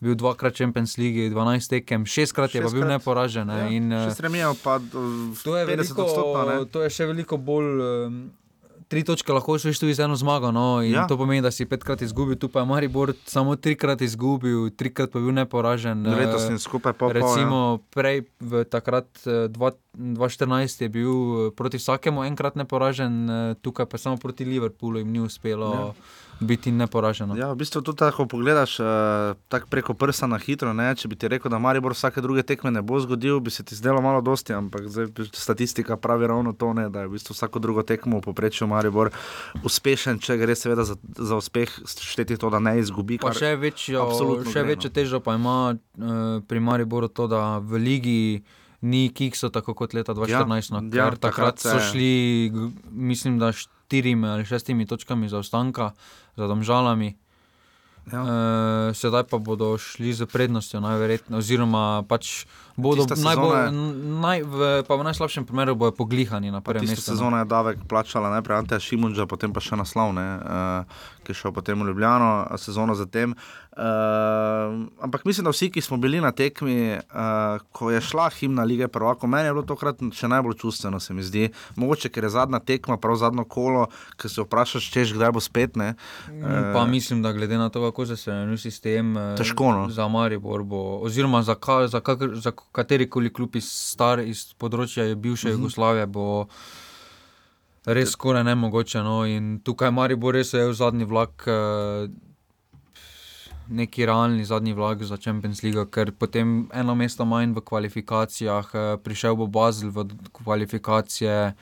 bil 0.00 0.14
dvakrat 0.14 0.54
Champions 0.54 0.96
League, 0.98 1.32
12 1.32 1.68
tekem, 1.68 2.06
šestkrat 2.06 2.54
je 2.54 2.62
bil 2.62 2.84
neporažen. 2.88 3.48
Ne? 3.48 3.58
Ja, 3.58 3.68
in, 3.68 3.92
stremijo 4.12 4.54
pa 4.62 4.78
to 5.44 5.56
je 5.56 5.66
50 5.66 6.02
odstotkov. 6.04 6.66
To 6.72 6.84
je 6.84 6.90
še 6.92 7.08
veliko 7.08 7.40
bolj. 7.40 7.70
Um, 8.08 8.18
Tri 8.86 9.00
točke 9.02 9.34
lahko 9.34 9.56
šliš 9.58 9.80
tudi 9.82 9.96
z 9.98 10.04
eno 10.04 10.14
zmago, 10.14 10.52
no, 10.54 10.78
in 10.78 10.92
ja. 10.94 11.08
to 11.10 11.16
pomeni, 11.18 11.42
da 11.42 11.50
si 11.50 11.64
petkrat 11.66 12.04
izgubil, 12.06 12.36
tu 12.38 12.46
pa 12.46 12.62
je 12.62 12.68
Maribor 12.70 13.10
samo 13.26 13.56
trikrat 13.58 13.98
izgubil, 14.06 14.68
trikrat 14.70 15.10
pa 15.10 15.18
bil 15.18 15.34
neporažen. 15.34 16.06
Letos 16.06 16.46
je 16.46 16.60
skupaj 16.62 16.94
po 16.94 17.08
pol. 17.10 17.16
Recimo, 17.18 17.58
ja. 17.58 17.80
prej, 17.90 18.22
v 18.38 18.62
takrat 18.70 19.10
2014 19.26 20.86
je 20.86 20.90
bil 20.94 21.50
proti 21.58 21.82
vsakemu 21.82 22.28
enkrat 22.30 22.54
neporažen, 22.54 23.26
tukaj 23.58 23.90
pa 23.90 23.98
samo 23.98 24.22
proti 24.22 24.46
Liverpoolu 24.46 25.02
jim 25.02 25.10
ni 25.10 25.24
uspelo. 25.24 25.72
Ja 25.74 25.90
biti 26.40 26.72
neporažen. 26.72 27.32
Ja, 27.36 27.50
v 27.52 27.60
bistvu 27.62 27.80
tudi 27.82 27.98
tako 27.98 28.26
pogledaš, 28.28 28.80
uh, 28.80 28.86
tako 29.48 29.66
preko 29.70 29.94
prsta 29.94 30.26
na 30.26 30.38
hitro. 30.38 30.72
Ne? 30.76 30.90
Če 30.96 31.08
bi 31.08 31.16
ti 31.16 31.28
rekel, 31.28 31.50
da 31.50 31.58
Maribor 31.62 31.96
vsake 31.96 32.20
druge 32.20 32.44
tekme 32.46 32.70
ne 32.70 32.82
bo 32.84 33.00
zgodil, 33.00 33.40
bi 33.40 33.50
se 33.50 33.64
ti 33.64 33.76
zdelo 33.76 34.02
malo 34.04 34.20
dosti, 34.20 34.52
ampak 34.52 34.88
zdaj, 34.92 35.08
statistika 35.32 35.96
pravi 35.96 36.26
ravno 36.26 36.52
to, 36.52 36.72
ne? 36.76 36.88
da 36.92 37.04
je 37.04 37.10
v 37.10 37.16
bistvu 37.16 37.36
vsako 37.36 37.62
drugo 37.64 37.82
tekmo 37.86 38.20
v 38.20 38.26
poprečju 38.28 38.68
Maribor 38.68 39.12
uspešen, 39.64 40.20
če 40.20 40.36
gre 40.40 40.56
seveda 40.58 40.84
za, 40.84 40.98
za 41.16 41.40
uspeh, 41.40 41.72
šteti 41.86 42.36
to, 42.36 42.52
da 42.52 42.60
ne 42.60 42.76
izgubi. 42.82 43.20
Pa 43.22 43.32
še 43.36 43.56
večjo, 43.60 44.10
še 44.52 44.60
no. 44.60 44.68
večjo 44.68 44.92
težo 44.92 45.22
pa 45.24 45.38
ima 45.40 45.72
uh, 45.72 46.38
pri 46.44 46.60
Mariboru 46.60 47.08
to, 47.08 47.30
da 47.30 47.58
v 47.58 47.82
ligi. 47.82 48.22
Ni 48.86 49.08
kikso 49.08 49.48
tako 49.50 49.72
kot 49.74 49.94
leta 49.96 50.12
2014, 50.14 50.68
ja, 50.68 50.74
no, 50.76 50.80
ja, 50.92 51.06
takrat, 51.16 51.56
takrat 51.56 51.62
so 51.64 51.78
šli, 51.80 52.52
mislim, 52.92 53.38
da 53.40 53.48
štirimi 53.86 54.26
ali 54.28 54.44
šestimi 54.44 54.86
točkami 54.86 55.30
zaostanka 55.30 55.92
za 56.36 56.46
domžalami. 56.46 57.14
Ja. 58.06 58.22
Uh, 58.22 58.28
sedaj 58.94 59.26
pa 59.26 59.38
bodo 59.42 59.74
šli 59.82 60.14
z 60.14 60.30
prednostjo, 60.30 60.78
najverjetneje, 60.78 61.38
oziroma 61.38 62.06
pač 62.06 62.46
bodo 62.78 63.02
najbolj, 63.02 63.74
naj, 64.22 64.46
v, 64.46 64.58
v 64.86 65.06
najslabšem 65.10 65.42
primeru 65.42 65.74
bojo 65.74 65.90
poglihani 65.90 66.54
na 66.54 66.62
prvem 66.62 66.86
mestu. 66.86 67.02
No. 67.02 67.18
Sezona 67.18 67.42
je 67.42 67.50
davek 67.50 67.82
plačala 67.90 68.30
najprej 68.38 68.62
Ante 68.62 68.78
Šimunča, 68.78 69.26
potem 69.26 69.50
pa 69.50 69.58
še 69.58 69.74
naslov, 69.74 70.14
uh, 70.14 70.86
ki 71.26 71.34
je 71.34 71.40
šel 71.42 71.52
potem 71.52 71.82
v 71.82 71.90
Ljubljano, 71.90 72.46
sezono 72.62 72.94
zatem. 72.94 73.34
Uh, 73.76 73.82
ampak 75.04 75.24
mislim, 75.24 75.44
da 75.44 75.52
vsi, 75.52 75.68
ki 75.70 75.82
smo 75.84 75.98
bili 76.00 76.20
na 76.20 76.30
tekmi, 76.32 76.96
uh, 76.96 77.58
ko 77.76 77.90
je 77.90 78.00
šla 78.00 78.30
himna 78.38 78.64
lige 78.64 78.88
prvako, 78.88 79.26
meni 79.26 79.50
je 79.50 79.52
bilo 79.52 79.66
tokrat 79.68 80.00
še 80.16 80.30
najbolj 80.32 80.56
čustveno, 80.62 81.00
se 81.02 81.14
mi 81.14 81.24
zdi. 81.26 81.50
Mogoče, 81.76 82.08
ker 82.14 82.24
je 82.24 82.30
zadnja 82.38 82.62
tekma, 82.64 82.96
prav 82.96 83.18
zadnjo 83.20 83.44
kolo, 83.44 83.88
ki 84.16 84.30
se 84.32 84.46
vprašaš, 84.46 84.88
češ 84.94 85.12
kdaj 85.18 85.34
bo 85.36 85.42
spet. 85.44 85.76
Ne? 85.76 85.90
Uh, 86.30 86.72
pa 86.72 86.86
mislim, 86.88 87.20
da 87.26 87.34
glede 87.36 87.58
na 87.58 87.68
to, 87.68 87.84
kako 87.90 88.06
se 88.06 88.16
je 88.30 88.56
sistem 88.62 89.12
težko, 89.36 89.74
no? 89.76 89.90
za 89.92 90.08
Maribor, 90.08 90.64
bo, 90.64 91.02
oziroma 91.04 91.42
za, 91.42 91.58
ka, 91.58 91.82
za, 91.92 92.00
ka, 92.00 92.16
za 92.32 92.54
kateri 92.72 93.10
koli 93.10 93.32
klub 93.32 93.60
iz 93.60 93.68
star 93.68 94.24
iz 94.24 94.54
področja 94.56 95.10
bivše 95.14 95.50
uh 95.50 95.52
mhm. 95.52 95.60
-huh. 95.60 95.64
Jugoslavije, 95.66 96.06
bo 96.06 96.46
res 97.86 98.12
skoraj 98.12 98.44
ne 98.44 98.54
mogoče. 98.54 99.02
No? 99.06 99.22
Tukaj 99.64 99.90
Maribor 99.94 100.34
res 100.34 100.52
je 100.54 100.66
v 100.66 100.74
zadnji 100.74 101.06
vlak. 101.08 101.46
Uh, 101.46 102.10
neki 103.68 104.06
realni 104.06 104.44
zadnji 104.44 104.72
vlak 104.72 105.02
za 105.02 105.16
Champions 105.16 105.62
League, 105.62 105.90
ker 105.90 106.12
potem 106.12 106.68
eno 106.74 106.94
mesto 106.94 107.24
manj 107.24 107.54
v 107.56 107.62
kvalifikacijah, 107.66 108.70
eh, 108.74 108.96
prišel 109.02 109.36
bo 109.36 109.46
Basel 109.46 109.90
v 109.90 110.06
kvalifikacije. 110.32 111.54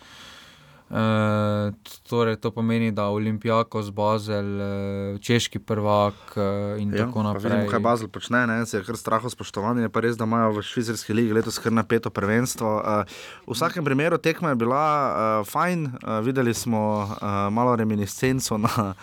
Uh, 0.90 1.72
torej, 2.08 2.36
to 2.36 2.50
pomeni, 2.50 2.92
da 2.92 3.08
Olimpijako 3.08 3.82
z 3.82 3.90
Bazel, 3.90 4.46
uh, 4.60 5.20
češki 5.20 5.58
prvak 5.58 6.14
uh, 6.36 6.82
in 6.82 6.92
ja, 6.92 7.06
tako 7.06 7.22
naprej. 7.22 7.52
Vidimo, 7.52 7.70
kaj 7.70 7.80
Bazel 7.80 8.08
počne, 8.08 8.46
ne? 8.46 8.66
se 8.66 8.76
je 8.76 8.84
kar 8.84 8.96
straho 8.96 9.30
spoštovanje. 9.30 9.82
Je 9.82 9.88
pa 9.88 10.00
res, 10.04 10.16
da 10.20 10.28
imajo 10.28 10.52
v 10.52 10.62
švicarski 10.62 11.16
ligi 11.16 11.32
letos 11.32 11.58
kar 11.58 11.72
napeto 11.72 12.10
prvenstvo. 12.10 12.74
Uh, 12.84 13.16
v 13.48 13.56
vsakem 13.56 13.84
primeru 13.84 14.18
tekma 14.18 14.52
je 14.52 14.60
bila 14.60 14.84
uh, 14.84 15.46
fajn, 15.48 15.86
uh, 15.86 16.18
videli 16.20 16.54
smo 16.54 17.08
uh, 17.08 17.48
malo 17.50 17.76
reminiscenco 17.76 18.58
na 18.58 18.94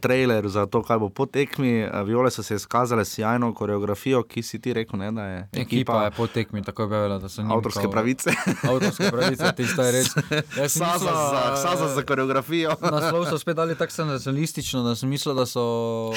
traileru 0.00 0.48
za 0.48 0.66
to, 0.66 0.82
kaj 0.82 0.98
bo 0.98 1.08
po 1.08 1.26
tekmi. 1.26 1.86
Uh, 1.86 2.02
Viole 2.02 2.34
so 2.34 2.42
se 2.42 2.58
izkazale 2.58 3.04
sjajno 3.04 3.54
koreografijo, 3.54 4.24
ki 4.26 4.42
si 4.42 4.58
ti 4.58 4.74
rekel, 4.74 4.98
ne, 4.98 5.12
da 5.12 5.24
je. 5.24 5.38
Ekipa, 5.52 5.62
ekipa 5.62 6.04
je 6.04 6.10
po 6.10 6.26
tekmi 6.26 6.62
tako 6.62 6.86
bila, 6.86 7.18
da 7.18 7.28
so 7.28 7.42
njihove 7.42 7.58
avtorske 7.58 7.88
pravice. 7.90 8.30
avtorske 8.70 9.10
pravice, 9.10 9.52
tisto 9.56 9.82
je 9.82 9.92
res. 9.92 10.12
za, 11.30 11.56
Saza 11.56 11.88
za 11.94 12.02
koreografijo. 12.02 12.74
Naslov 12.92 13.26
so 13.30 13.38
spet 13.38 13.56
dali 13.56 13.76
tako 13.78 13.92
sensacionalistično, 13.92 14.82
da 14.82 14.94
sem 14.94 15.08
mislil, 15.08 15.34
da 15.34 15.46
so. 15.46 15.64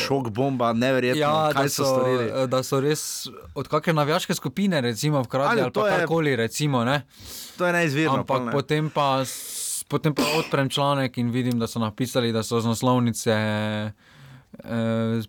Šok 0.08 0.30
bomba, 0.30 0.74
neverjetno. 0.74 1.22
Ja, 1.22 1.50
kaj 1.54 1.70
so, 1.70 1.84
so 1.84 1.96
storili. 1.96 2.48
Da 2.48 2.64
so 2.64 2.80
res 2.80 3.28
od 3.56 3.68
kakšne 3.68 3.94
navijaške 3.94 4.36
skupine, 4.36 4.82
recimo, 4.82 5.22
vkradli 5.22 5.62
ali 5.62 5.72
karkoli, 5.72 6.36
recimo. 6.36 6.86
Ne? 6.86 7.02
To 7.58 7.66
je 7.66 7.74
neizvirno. 7.74 8.18
Ampak 8.24 8.46
ne. 8.46 8.52
potem 8.52 8.90
pa. 8.90 9.24
Potem 9.92 10.14
pa 10.16 10.24
odprem 10.40 10.70
članek 10.70 11.18
in 11.18 11.32
vidim, 11.32 11.60
da 11.60 11.68
so 11.68 11.80
napisali, 11.80 12.32
da 12.32 12.44
so 12.44 12.62
z 12.62 12.66
naslovnice. 12.66 13.32
Eh, 13.32 13.92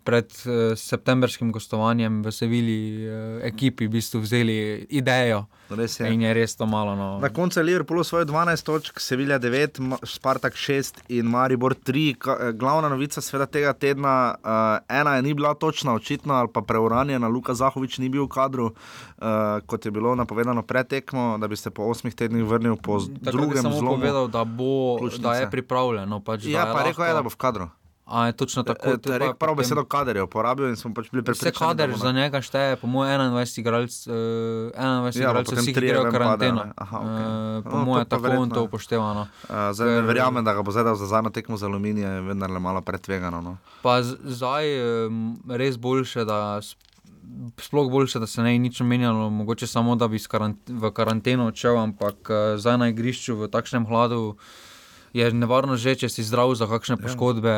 pred 0.05 0.29
eh, 0.47 0.77
septembrskim 0.77 1.53
gostovanjem 1.53 2.23
v 2.23 2.33
Sevilji, 2.33 3.07
eh, 3.07 3.49
ekipi, 3.49 3.87
v 3.87 3.97
bistvu 3.97 4.21
vzeli 4.21 4.87
idejo. 4.91 5.47
Je. 5.73 6.13
In 6.13 6.21
je 6.21 6.35
res 6.37 6.53
to 6.57 6.67
malo. 6.69 6.93
No. 6.93 7.17
Na 7.17 7.33
koncu 7.33 7.61
je 7.61 7.65
Liverpool 7.65 8.05
svoj 8.05 8.29
12 8.29 8.61
točk, 8.61 9.01
Sevilja 9.01 9.39
9, 9.41 9.81
Spartak 10.05 10.53
6 10.53 11.09
in 11.09 11.25
Maribor 11.33 11.73
3. 11.73 12.53
Glavna 12.53 12.93
novica 12.93 13.25
sveda 13.25 13.47
tega 13.49 13.73
tedna, 13.73 14.37
ena 14.85 15.17
je 15.17 15.23
ni 15.23 15.33
bila 15.33 15.55
točna, 15.55 15.97
očitno, 15.97 16.35
ali 16.35 16.53
pa 16.53 16.61
preuranjena, 16.61 17.25
Luka 17.29 17.57
Zahovič 17.57 17.99
ni 18.05 18.13
bil 18.13 18.29
v 18.29 18.33
kadru, 18.37 18.69
kot 19.65 19.81
je 19.81 19.91
bilo 19.91 20.13
napovedano 20.13 20.61
pred 20.61 20.85
tekmo, 20.93 21.41
da 21.41 21.49
bi 21.49 21.57
se 21.57 21.73
po 21.73 21.89
8 21.89 22.13
tednih 22.13 22.45
vrnil 22.45 22.77
po 22.77 23.01
Tako 23.01 23.33
drugem 23.33 23.63
zlomu. 23.63 23.97
Povedal, 23.97 24.29
da, 24.29 24.45
bo, 24.45 25.01
da 25.19 25.41
je 25.41 25.49
pripravljen. 25.49 26.21
Pač, 26.21 26.45
ja, 26.53 26.69
pa 26.69 26.85
rekel 26.85 27.09
je, 27.09 27.17
da 27.17 27.25
bo 27.25 27.33
v 27.33 27.41
kadru. 27.41 27.73
A 28.13 28.27
je 28.27 28.33
točno 28.33 28.63
tako. 28.63 28.89
E, 28.89 28.93
e, 28.93 29.19
Rekel 29.19 29.35
prav 29.35 29.55
besedo 29.55 29.85
kader 29.85 30.17
je 30.17 30.23
uporabil 30.23 30.69
in 30.69 30.77
smo 30.77 30.91
pač 30.95 31.11
bili 31.11 31.25
prepričani. 31.25 31.51
Vse 31.51 31.59
kader 31.59 31.95
za 31.97 32.13
njega 32.13 32.41
šteje, 32.41 32.77
po 32.77 32.87
mojem, 32.87 33.21
21 33.21 33.61
igralcev, 33.61 34.15
uh, 34.15 34.19
21 34.19 35.23
ja, 35.23 35.31
igralcev, 35.31 35.59
vsi 35.59 35.73
v 35.73 36.11
karanteno. 36.13 36.67
Aha, 36.77 36.99
okay. 36.99 37.57
uh, 37.59 37.65
po 37.65 37.79
no, 37.79 37.85
mojem, 37.85 38.07
tako 38.07 38.35
on 38.39 38.51
to 38.51 38.63
upoštevano. 38.63 39.21
Uh, 39.21 39.55
zdaj 39.73 39.95
ne 39.95 40.03
verjamem, 40.03 40.45
da 40.45 40.53
ga 40.53 40.63
bo 40.63 40.71
zdaj 40.71 40.95
za 40.95 41.07
zadnjo 41.07 41.31
tekmo 41.33 41.57
za 41.57 41.67
aluminij, 41.67 42.21
vendar 42.29 42.51
le 42.51 42.61
malo 42.61 42.83
pretvegano. 42.85 43.41
No. 43.41 43.57
Pa 43.83 44.03
zdaj 44.05 44.69
je 44.69 45.09
res 45.49 45.81
boljše, 45.81 46.25
da. 46.29 46.61
Sploh 47.57 47.89
boljše, 47.91 48.19
da 48.19 48.27
se 48.27 48.43
ne 48.43 48.59
nič 48.59 48.81
menjalo, 48.81 49.31
mogoče 49.31 49.67
samo 49.67 49.97
da 49.97 50.09
bi 50.09 50.19
v 50.69 50.91
karanteno 50.93 51.47
odšel, 51.49 51.79
ampak 51.79 52.29
uh, 52.29 52.61
zdaj 52.61 52.77
na 52.79 52.91
igrišču 52.93 53.39
v 53.41 53.49
takšnem 53.49 53.89
hladu 53.89 54.37
je 55.13 55.33
nevarno 55.33 55.77
že, 55.77 55.97
če 55.97 56.09
si 56.09 56.25
zdrav 56.25 56.55
za 56.57 56.67
kakšne 56.67 56.97
ja. 56.97 57.03
poškodbe, 57.05 57.55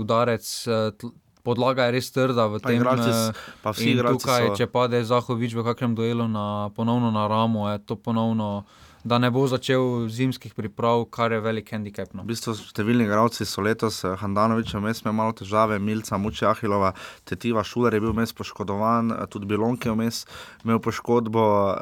udarec. 0.00 0.44
Eh, 0.66 1.08
podlaga 1.46 1.86
je 1.86 1.94
res 1.94 2.10
trda 2.10 2.48
v 2.50 2.58
tem 2.58 2.82
primeru. 2.82 4.18
Tukaj, 4.18 4.58
če 4.58 4.66
pade 4.66 4.98
Zahovič 5.06 5.54
v 5.54 5.62
kakšnem 5.62 5.94
duelu 5.94 6.26
na, 6.26 6.74
ponovno 6.74 7.14
na 7.14 7.30
ramo, 7.30 7.70
je 7.70 7.78
to 7.86 7.94
ponovno 7.94 8.66
da 9.06 9.18
ne 9.18 9.30
bo 9.30 9.46
začel 9.46 9.80
zimskih 10.10 10.50
priprav, 10.52 11.04
kar 11.06 11.30
je 11.30 11.38
velik 11.38 11.70
handicap. 11.70 12.10
No. 12.10 12.24
V 12.24 12.32
bistvu 12.32 12.56
številni 12.56 13.06
igralci 13.06 13.46
so 13.46 13.62
letos, 13.62 14.02
eh, 14.02 14.16
Handanovič 14.16 14.66
je 14.68 14.80
vmes 14.80 14.98
imel 15.00 15.14
malo 15.14 15.30
težave, 15.32 15.78
Milca, 15.78 16.18
Muči 16.18 16.42
Ahilova, 16.42 16.90
Tetiva 17.22 17.62
Šuler 17.62 17.94
je 17.94 18.00
bil 18.00 18.10
vmes 18.10 18.32
poškodovan, 18.32 19.12
eh, 19.12 19.26
tudi 19.26 19.46
Bilonke 19.46 19.86
je 19.86 19.94
vmes 19.94 20.16
imel 20.64 20.80
poškodbo, 20.80 21.44
uh, 21.70 21.76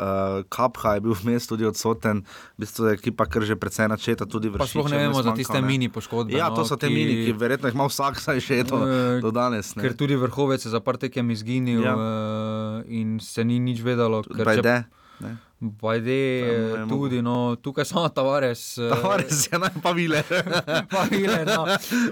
Kapha 0.47 0.95
je 0.95 1.01
bil 1.01 1.15
vmes 1.15 1.47
tudi 1.47 1.65
odsoten, 1.65 2.21
v 2.55 2.61
bistvu 2.61 2.87
je 2.87 2.95
ekipa 2.95 3.25
kar 3.25 3.41
že 3.43 3.57
precej 3.57 3.89
načeta, 3.89 4.29
Pa 4.59 4.67
sploh 4.67 4.91
ne 4.91 4.99
vemo 4.99 5.23
za 5.23 5.33
tiste 5.33 5.63
mini 5.63 5.89
poškodbe. 5.89 6.35
Ja, 6.35 6.51
to 6.51 6.61
no, 6.61 6.65
so 6.65 6.77
te 6.77 6.89
mini, 6.89 7.25
ki 7.25 7.33
verjetno 7.35 7.69
jih 7.69 7.75
ima 7.75 7.87
vsak, 7.87 8.19
saj 8.19 8.37
še 8.39 8.65
to 8.65 8.77
Eh, 8.85 9.21
do 9.21 9.31
danes. 9.31 9.73
ne. 9.75 9.81
Ker 9.81 9.95
tudi 9.95 10.15
vrhovec 10.15 10.61
je 10.61 10.69
za 10.69 10.81
par 10.81 10.97
tekem 10.97 11.31
izginil 11.31 11.81
Ja. 11.81 11.95
ja. 11.95 12.83
in 12.87 13.17
se 13.19 13.41
ni 13.41 13.59
nič 13.59 13.81
vedelo. 13.81 14.21
ker 14.23 14.37
če- 14.37 14.45
Bajde. 14.45 14.85
ne. 15.21 15.39
Bajde, 15.61 16.43
Tam 16.73 16.81
je 16.81 16.89
tudi, 16.89 17.23
no, 17.23 17.57
tukaj 17.57 17.85
samo 17.85 18.09
Tavares. 18.09 18.77
eh, 18.77 18.91
Tavares 18.91 19.47
je 19.47 19.59
najpavile. 19.59 20.23
pa 20.93 21.03
vile, 21.03 21.45
no. 21.47 21.65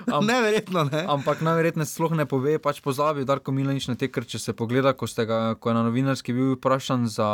Am- 0.08 0.24
Neverjetno, 0.24 0.84
ne. 0.84 1.04
Ampak 1.08 1.40
najverjetneje 1.40 1.86
sploh 1.86 2.12
ne 2.12 2.24
pove, 2.24 2.58
pač 2.58 2.80
pozabi 2.80 3.24
Darko 3.24 3.52
Milanič 3.52 3.88
na 3.88 3.94
te, 3.94 4.08
ker 4.08 4.24
če 4.24 4.38
se 4.38 4.52
pogleda, 4.52 4.94
ko, 4.94 5.04
ga, 5.26 5.54
ko 5.54 5.68
je 5.68 5.74
na 5.74 5.82
novinarski 5.82 6.32
bil 6.32 6.54
vprašan 6.54 7.04
za 7.06 7.28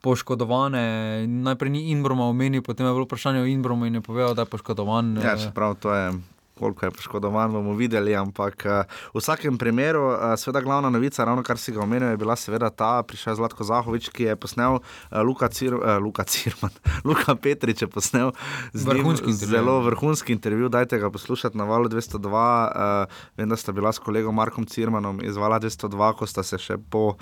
poškodovane, 0.00 0.84
najprej 1.26 1.70
ni 1.70 1.90
Inbroma 1.90 2.24
omenil, 2.24 2.62
potem 2.62 2.86
je 2.86 2.92
bilo 2.92 3.04
vprašanje 3.04 3.40
o 3.40 3.46
Inbromu 3.46 3.86
in 3.86 3.94
je 3.94 4.00
povedal, 4.00 4.34
da 4.34 4.42
je 4.42 4.52
poškodovan. 4.52 5.16
Ja, 5.16 5.34
eh, 5.34 5.40
čeprav 5.40 5.74
to 5.74 5.90
je. 5.90 6.35
Koliko 6.58 6.86
je 6.86 6.90
poškodovan, 6.90 7.52
bomo 7.52 7.74
videli, 7.76 8.14
ampak 8.16 8.64
uh, 8.64 8.98
v 9.14 9.20
vsakem 9.20 9.58
primeru, 9.58 10.06
uh, 10.08 10.34
seveda, 10.40 10.60
glavna 10.64 10.90
novica, 10.90 11.24
ravno 11.24 11.42
kar 11.44 11.58
si 11.58 11.72
ga 11.72 11.82
omenil, 11.84 12.14
je 12.14 12.16
bila 12.16 12.36
seveda 12.36 12.70
ta, 12.70 13.02
prišel 13.02 13.34
je 13.34 13.36
Zlatko 13.42 13.64
Zahovič, 13.64 14.08
ki 14.08 14.30
je 14.30 14.36
posnel 14.36 14.78
uh, 14.78 15.20
Luka, 15.20 15.48
Cir, 15.48 15.76
Luka 16.00 16.24
Cirman, 16.24 16.72
Luka 17.08 17.36
Petrič 17.36 17.82
je 17.82 17.88
posnel 17.88 18.32
njim 18.74 18.86
Vrhunski 18.86 19.30
intervju. 19.30 19.56
zelo 19.56 19.80
vrhunski 19.80 20.32
intervju. 20.32 20.68
Dajte 20.68 20.98
ga 20.98 21.10
poslušati 21.10 21.58
na 21.58 21.64
valu 21.64 21.88
202. 21.88 22.24
Uh, 22.24 23.12
vem, 23.36 23.48
da 23.48 23.56
sta 23.56 23.72
bila 23.72 23.92
s 23.92 23.98
kolegom 23.98 24.34
Markom 24.34 24.66
Cirmanom 24.66 25.20
iz 25.24 25.36
vala 25.36 25.60
202, 25.60 26.12
ko 26.16 26.26
sta 26.26 26.42
se 26.42 26.58
še 26.58 26.78
po 26.78 27.16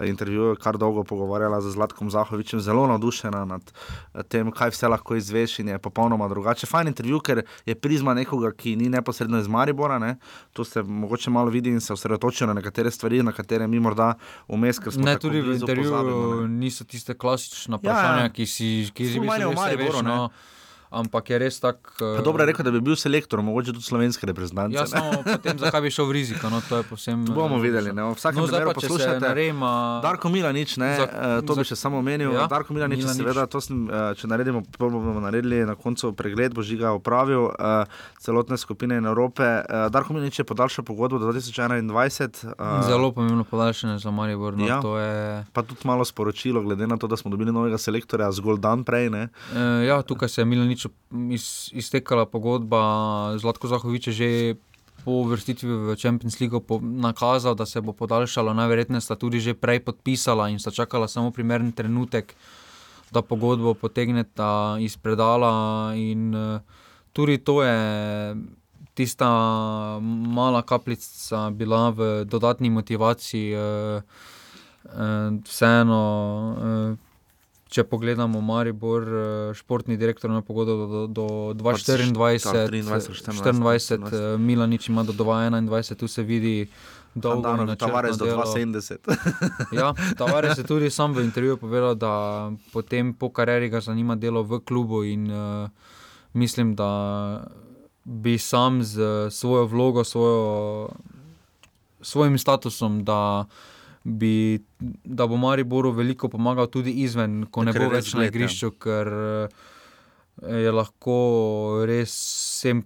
intervjuju 0.00 0.56
kar 0.62 0.78
dolgo 0.78 1.04
pogovarjala 1.04 1.60
z 1.60 1.70
Zlatkom 1.70 2.10
Zahovičem, 2.10 2.60
zelo 2.60 2.86
navdušena 2.86 3.44
nad 3.44 3.62
eh, 4.14 4.22
tem, 4.22 4.50
kaj 4.50 4.72
vse 4.74 4.88
lahko 4.88 5.16
izveš 5.16 5.58
in 5.58 5.68
je 5.68 5.78
popolnoma 5.78 6.28
drugače. 6.28 6.66
Fajn 6.66 6.92
intervju, 6.92 7.20
ker 7.20 7.42
je 7.66 7.74
prizma 7.74 8.14
nekoga, 8.14 8.52
ki 8.52 8.76
ni 8.78 8.88
neposredno 8.88 9.38
iz 9.38 9.48
Maribora, 9.48 9.98
ne? 9.98 10.16
to 10.52 10.64
se 10.64 10.82
mogoče 10.82 11.30
malo 11.30 11.50
vidi 11.50 11.70
in 11.70 11.80
se 11.80 11.92
osredotoča 11.92 12.46
na 12.46 12.54
nekatere 12.54 12.90
stvari, 12.90 13.22
na 13.22 13.32
katere 13.32 13.66
mi 13.66 13.80
morda 13.80 14.14
vmes, 14.48 14.78
ker 14.78 14.92
smo 14.92 15.04
Ne, 15.04 15.18
tudi 15.18 15.40
v 15.40 15.54
intervjuju 15.54 15.90
pozabimo, 15.90 16.34
ne. 16.36 16.48
niso 16.48 16.84
tiste 16.84 17.14
klasične 17.14 17.74
Ja, 17.74 17.78
vprašanja, 17.78 18.22
ja. 18.22 18.28
ki 18.30 18.46
si 18.48 18.68
ki 18.90 19.04
Ful 19.06 19.12
si 19.14 19.26
manj 19.26 19.40
je 19.40 19.46
v 19.46 19.54
Mariboru, 19.54 20.02
ne. 20.02 20.08
no, 20.10 20.30
ampak 20.90 21.24
je 21.26 21.38
res 21.38 21.56
tako. 21.56 21.92
Pa 22.16 22.22
dobro 22.22 22.42
je 22.42 22.46
rekel, 22.46 22.62
da 22.62 22.70
bi 22.70 22.80
bil 22.80 22.94
selektor, 22.94 23.40
mogoče 23.40 23.72
tudi 23.72 23.84
slovenske 23.84 24.24
reprezentance. 24.24 24.72
Ja, 24.72 24.86
samo 24.86 25.22
potem, 25.22 25.58
zakaj 25.58 25.80
bi 25.80 25.90
šel 25.90 26.04
v 26.04 26.12
riziko? 26.14 26.48
No, 26.48 26.60
to 26.60 26.76
je 26.76 26.84
povsem. 26.84 27.24
Bomo 27.26 27.56
eh, 27.56 27.62
videli. 27.62 27.90
Ne? 27.90 28.02
V 28.04 28.14
vsakem 28.14 28.38
No, 28.38 28.46
zdaj 28.46 28.64
pa, 28.64 28.74
poslušajte. 28.74 29.20
narema. 29.22 30.00
Darko 30.00 30.28
Milanič, 30.28 30.76
ne, 30.76 30.90
Za- 30.94 31.06
za, 31.06 31.42
to 31.42 31.52
bi 31.52 31.60
za- 31.60 31.64
še 31.66 31.76
samo 31.78 31.98
omenil. 31.98 32.30
Ja, 32.30 32.46
Darko 32.46 32.72
Milanič, 32.72 32.98
Milanič. 32.98 33.18
seveda, 33.18 33.46
to 33.46 33.58
sem, 33.58 33.86
eh, 33.86 34.14
če 34.14 34.26
naredimo, 34.26 34.62
bomo 34.78 35.20
naredili 35.20 35.62
na 35.62 35.74
koncu 35.74 36.12
pregled, 36.12 36.50
bo 36.50 36.62
žiga 36.62 36.90
opravil 36.90 37.48
uh, 37.48 37.84
celotne 38.18 38.56
skupine 38.56 38.94
in 38.94 39.04
Evrope. 39.04 39.42
Uh, 39.60 39.88
Darko 39.88 40.12
Milanič 40.12 40.38
je 40.38 40.44
podaljšal 40.44 40.82
pogodbo 40.82 41.18
do 41.18 41.26
2021. 41.26 41.92
Uh, 42.48 42.82
Zelo 42.82 43.10
pomembno 43.10 43.44
podaljšanje 43.44 43.98
za 43.98 44.10
Maribor. 44.10 44.54
No, 44.54 44.66
Ja. 44.66 44.80
to 44.80 44.96
je, 44.96 45.44
Pa 45.48 45.62
tudi 45.62 45.80
malo 45.82 46.02
sporočilo, 46.02 46.60
glede 46.60 46.84
na 46.84 46.96
to, 46.96 47.06
da 47.06 47.16
smo 47.16 47.28
dobili 47.28 47.50
novega 47.50 47.76
selektorja 47.76 48.32
zgolj 48.32 48.58
dan 48.58 48.84
prej. 48.84 49.10
Ne? 49.10 49.28
eh, 49.50 49.86
ja, 49.86 50.02
tukaj 50.02 50.28
se 50.28 50.40
je 50.40 50.46
Milanič 50.46 50.77
iz, 51.34 51.70
iztekala 51.72 52.26
pogodba, 52.26 53.34
Zlatko 53.38 53.68
Zahovič 53.68 54.06
je 54.06 54.12
že. 54.12 54.30
Po 54.98 55.22
vrstitvi 55.24 55.70
v 55.70 55.96
Champions 55.96 56.36
League 56.42 56.58
nakazal, 56.82 57.54
da 57.54 57.64
se 57.66 57.80
bo 57.80 57.94
podaljšalo, 57.94 58.52
najverjetneje 58.52 59.00
sta 59.00 59.14
tudi 59.14 59.40
že 59.40 59.54
prej 59.54 59.80
podpisala 59.80 60.50
in 60.50 60.58
sta 60.58 60.74
čakala 60.74 61.08
samo 61.08 61.30
primeren 61.30 61.70
trenutek, 61.72 62.34
da 63.14 63.22
pogodbo 63.22 63.72
potegneta 63.78 64.76
iz 64.82 64.98
predala. 64.98 65.94
In, 65.96 66.34
uh, 66.34 66.60
tudi 67.14 67.38
to 67.38 67.62
je 67.62 67.78
tista 68.94 69.28
mala 70.02 70.62
kapljica 70.62 71.50
bila 71.50 71.88
v 71.90 72.24
dodatni 72.26 72.70
motivaciji. 72.70 73.54
Uh, 73.54 74.02
uh, 74.84 75.38
vseeno, 75.44 76.02
uh, 76.58 77.07
če 77.68 77.84
pogledamo 77.84 78.40
Maribor, 78.40 79.02
uh, 79.02 79.56
športni 79.56 79.96
direktor 80.00 80.30
na 80.30 80.42
pogodbo 80.42 80.74
do, 80.74 81.06
do, 81.06 81.26
do 81.54 81.64
2024, 81.64 82.12
tak, 82.44 82.72
23, 82.72 82.82
24, 82.82 83.60
24, 83.60 84.34
uh, 84.34 84.40
Milanič 84.40 84.88
ima 84.88 85.04
do 85.04 85.12
2021, 85.12 85.94
tu 85.94 86.08
se 86.08 86.22
vidi. 86.22 86.68
dolgo 87.14 87.50
in 87.50 87.66
načrtno 87.66 87.88
Tavares 87.88 88.16
do 88.16 88.26
delo. 88.26 88.44
270. 88.44 88.98
Ja, 89.78 89.94
Tavares 90.16 90.58
je 90.58 90.64
tudi 90.64 90.90
sam 90.90 91.12
v 91.12 91.24
intervjuju 91.24 91.56
povedal, 91.56 91.94
da 91.94 92.12
potem 92.72 93.14
po 93.14 93.30
karieri 93.30 93.68
ga 93.68 93.80
zanima 93.80 94.16
delo 94.16 94.42
v 94.42 94.60
klubu 94.60 95.02
in 95.04 95.30
uh, 95.30 95.68
mislim, 96.32 96.74
da 96.74 97.44
bi 98.04 98.38
sam 98.38 98.82
z 98.82 99.28
svojo 99.30 99.66
vlogo, 99.66 100.04
svojo, 100.04 100.88
svojim 102.00 102.38
statusom, 102.38 103.04
da, 103.04 103.44
bi, 104.08 104.60
da 105.04 105.26
bo 105.26 105.36
Mariboru 105.36 105.92
veliko 105.92 106.28
pomagal 106.28 106.66
tudi 106.72 106.90
izven, 107.04 107.44
ko 107.50 107.64
ne 107.64 107.74
je 107.74 107.80
bo 107.80 107.90
več 107.92 108.14
na 108.16 108.24
ja. 108.26 108.32
igrišču, 108.32 108.72
ker 108.80 109.10
eh, 109.12 109.58
je 110.64 110.72
lahko 110.72 111.16
res 111.88 112.14
vsem, 112.14 112.82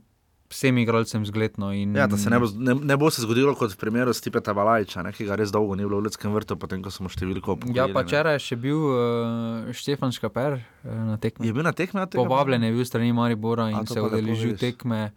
vsem 0.52 0.80
igralcem 0.82 1.26
zgledno. 1.28 1.70
In, 1.76 1.94
Ja, 1.96 2.08
da 2.10 2.18
se 2.18 2.30
ne 2.32 2.40
bo, 2.42 2.48
ne, 2.56 2.74
ne 2.74 2.96
bo 2.98 3.10
se 3.10 3.22
zgodilo 3.24 3.54
kot 3.58 3.74
v 3.74 3.80
primeru 3.80 4.14
Stipeta 4.16 4.54
Balajča, 4.56 5.04
ne, 5.06 5.12
ki 5.14 5.28
ga 5.28 5.38
res 5.38 5.54
dolgo 5.54 5.76
ni 5.78 5.86
bilo 5.86 6.00
v 6.00 6.08
Ljudskem 6.08 6.34
vrtu, 6.34 6.58
potem 6.60 6.82
ko 6.84 6.92
smo 6.92 7.12
številko 7.12 7.58
pogledali. 7.62 7.78
Ja, 7.78 7.88
pa 7.94 8.04
včeraj 8.06 8.40
je 8.40 8.46
še 8.48 8.58
bil 8.64 8.82
uh, 8.88 9.70
Štefan 9.76 10.16
Škaper 10.16 10.58
uh, 10.58 10.98
na 11.12 11.20
tekmi. 11.22 11.48
Je 11.48 11.54
bil 11.54 11.66
na 11.66 11.76
tekmi? 11.76 12.02
tega? 12.02 12.18
Povabljen 12.18 12.66
je 12.66 12.74
bil 12.74 12.88
strani 12.88 13.14
Maribora 13.16 13.70
A, 13.70 13.76
in 13.76 13.86
to 13.86 13.94
se 13.94 14.00
lepo 14.00 14.12
udeležil 14.16 14.58
tekme. 14.60 15.12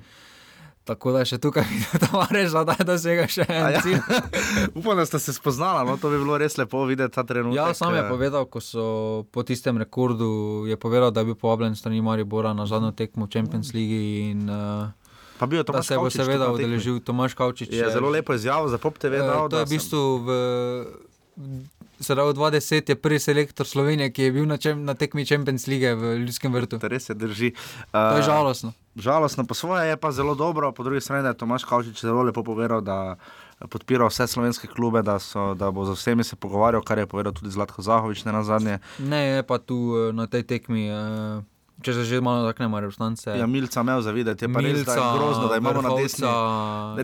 Tako 0.86 1.16
da 1.16 1.24
še 1.26 1.40
tukaj 1.42 1.66
vidiš, 1.66 2.54
da 2.54 2.64
da 2.70 2.76
dosega 2.86 3.26
še 3.26 3.46
en 3.50 3.74
ja. 3.74 3.80
cilj. 3.82 4.02
Upam, 4.78 5.00
da 5.00 5.06
ste 5.10 5.18
se 5.20 5.34
spoznala, 5.34 5.82
no, 5.88 5.96
to 5.98 6.12
bi 6.14 6.20
bilo 6.22 6.38
res 6.38 6.60
lepo 6.62 6.84
videti 6.86 7.16
ta 7.16 7.24
trenutek. 7.26 7.58
Ja, 7.58 7.72
sam 7.74 7.96
je 7.98 8.04
eh, 8.04 8.10
povedal, 8.10 8.46
ko 8.46 8.62
so 8.62 8.86
po 9.34 9.42
tistem 9.42 9.82
rekordu, 9.82 10.68
je 10.70 10.78
povedal, 10.78 11.10
da 11.10 11.26
je 11.26 11.32
bil 11.32 11.40
povabljen 11.42 11.74
strani 11.74 12.04
Maribora 12.06 12.54
na 12.54 12.70
zadnjo 12.70 12.94
tekmo 12.94 13.26
v 13.26 13.34
Champions 13.34 13.74
League 13.74 13.98
in 14.30 14.46
uh, 14.46 14.94
Pa 15.40 15.50
bil 15.50 15.60
je 15.60 15.64
da 15.64 15.74
Tomaž 15.74 15.88
se 15.88 15.96
bo 15.96 16.06
Kavčič 16.06 16.22
seveda 16.22 16.52
udeležil 16.52 17.00
Tomaš 17.00 17.34
Kavčič. 17.34 17.74
Je 17.74 17.90
zelo 17.92 18.10
lepo 18.10 18.34
izjavo 18.34 18.70
za 18.70 18.78
Pop 18.78 18.98
TV. 18.98 19.20
Eh, 19.20 19.26
Dal, 19.26 19.50
To 19.50 19.60
je 19.60 19.66
v 19.66 19.70
bistvu 19.70 20.02
v. 20.22 20.30
Sedaj 21.96 22.26
v 22.26 22.34
20 22.34 22.90
je 22.90 22.96
prvi 22.96 23.20
selektor 23.20 23.68
Slovenije, 23.68 24.12
ki 24.12 24.22
je 24.22 24.32
bil 24.32 24.46
na, 24.46 24.58
čem, 24.58 24.84
na 24.84 24.94
tekmi 24.94 25.26
Champions 25.26 25.68
League 25.68 25.96
v 25.96 26.18
Ljudskem 26.20 26.52
vrtu. 26.52 26.80
sem, 26.80 26.90
res 26.90 27.06
se 27.06 27.14
drži. 27.14 27.54
To 27.92 28.16
je 28.16 28.20
Eh, 28.20 28.26
žalostno. 28.26 28.74
Žalostno, 28.96 29.44
po 29.44 29.54
svoje 29.54 29.90
je 29.90 29.98
pa 29.98 30.12
zelo 30.12 30.36
dobro, 30.36 30.72
po 30.72 30.84
drugi 30.84 31.02
strani 31.02 31.28
je 31.28 31.34
Tomaš 31.34 31.64
Kavčič 31.64 32.00
zelo 32.00 32.24
lepo 32.24 32.44
povedal, 32.44 32.80
da 32.82 33.16
podpira 33.70 34.08
vse 34.08 34.28
slovenske 34.28 34.68
klube, 34.68 35.02
da, 35.02 35.20
so, 35.20 35.54
da 35.54 35.72
bo 35.72 35.84
z 35.86 35.92
vsemi 35.92 36.24
se 36.24 36.36
pogovarjal, 36.36 36.82
kar 36.82 36.98
je 36.98 37.08
povedal 37.08 37.34
tudi 37.34 37.52
Zlatko 37.52 37.82
Zahovič, 37.82 38.24
ne 38.24 38.32
na 38.32 38.44
zadnje. 38.44 38.80
Ne, 39.00 39.40
je 39.40 39.44
pa 39.44 39.58
tu 39.58 39.76
eh, 39.94 40.14
na 40.14 40.28
tej 40.28 40.44
tekmi, 40.44 40.88
eh, 40.88 41.44
če 41.86 41.94
se 41.94 42.04
že 42.10 42.18
malo 42.22 42.50
taknemo, 42.50 42.80
reprezentance. 42.82 43.30
Ja, 43.30 43.46
Milca 43.46 43.84
imel 43.86 44.02
zavideti, 44.02 44.46
je 44.46 44.50
pa 44.50 44.64
res 44.66 44.82
da 44.82 44.96
je 44.98 45.04
grozno, 45.14 45.46
da 45.52 45.58
imamo 45.62 45.82
na 45.86 45.92
desni. 45.94 46.26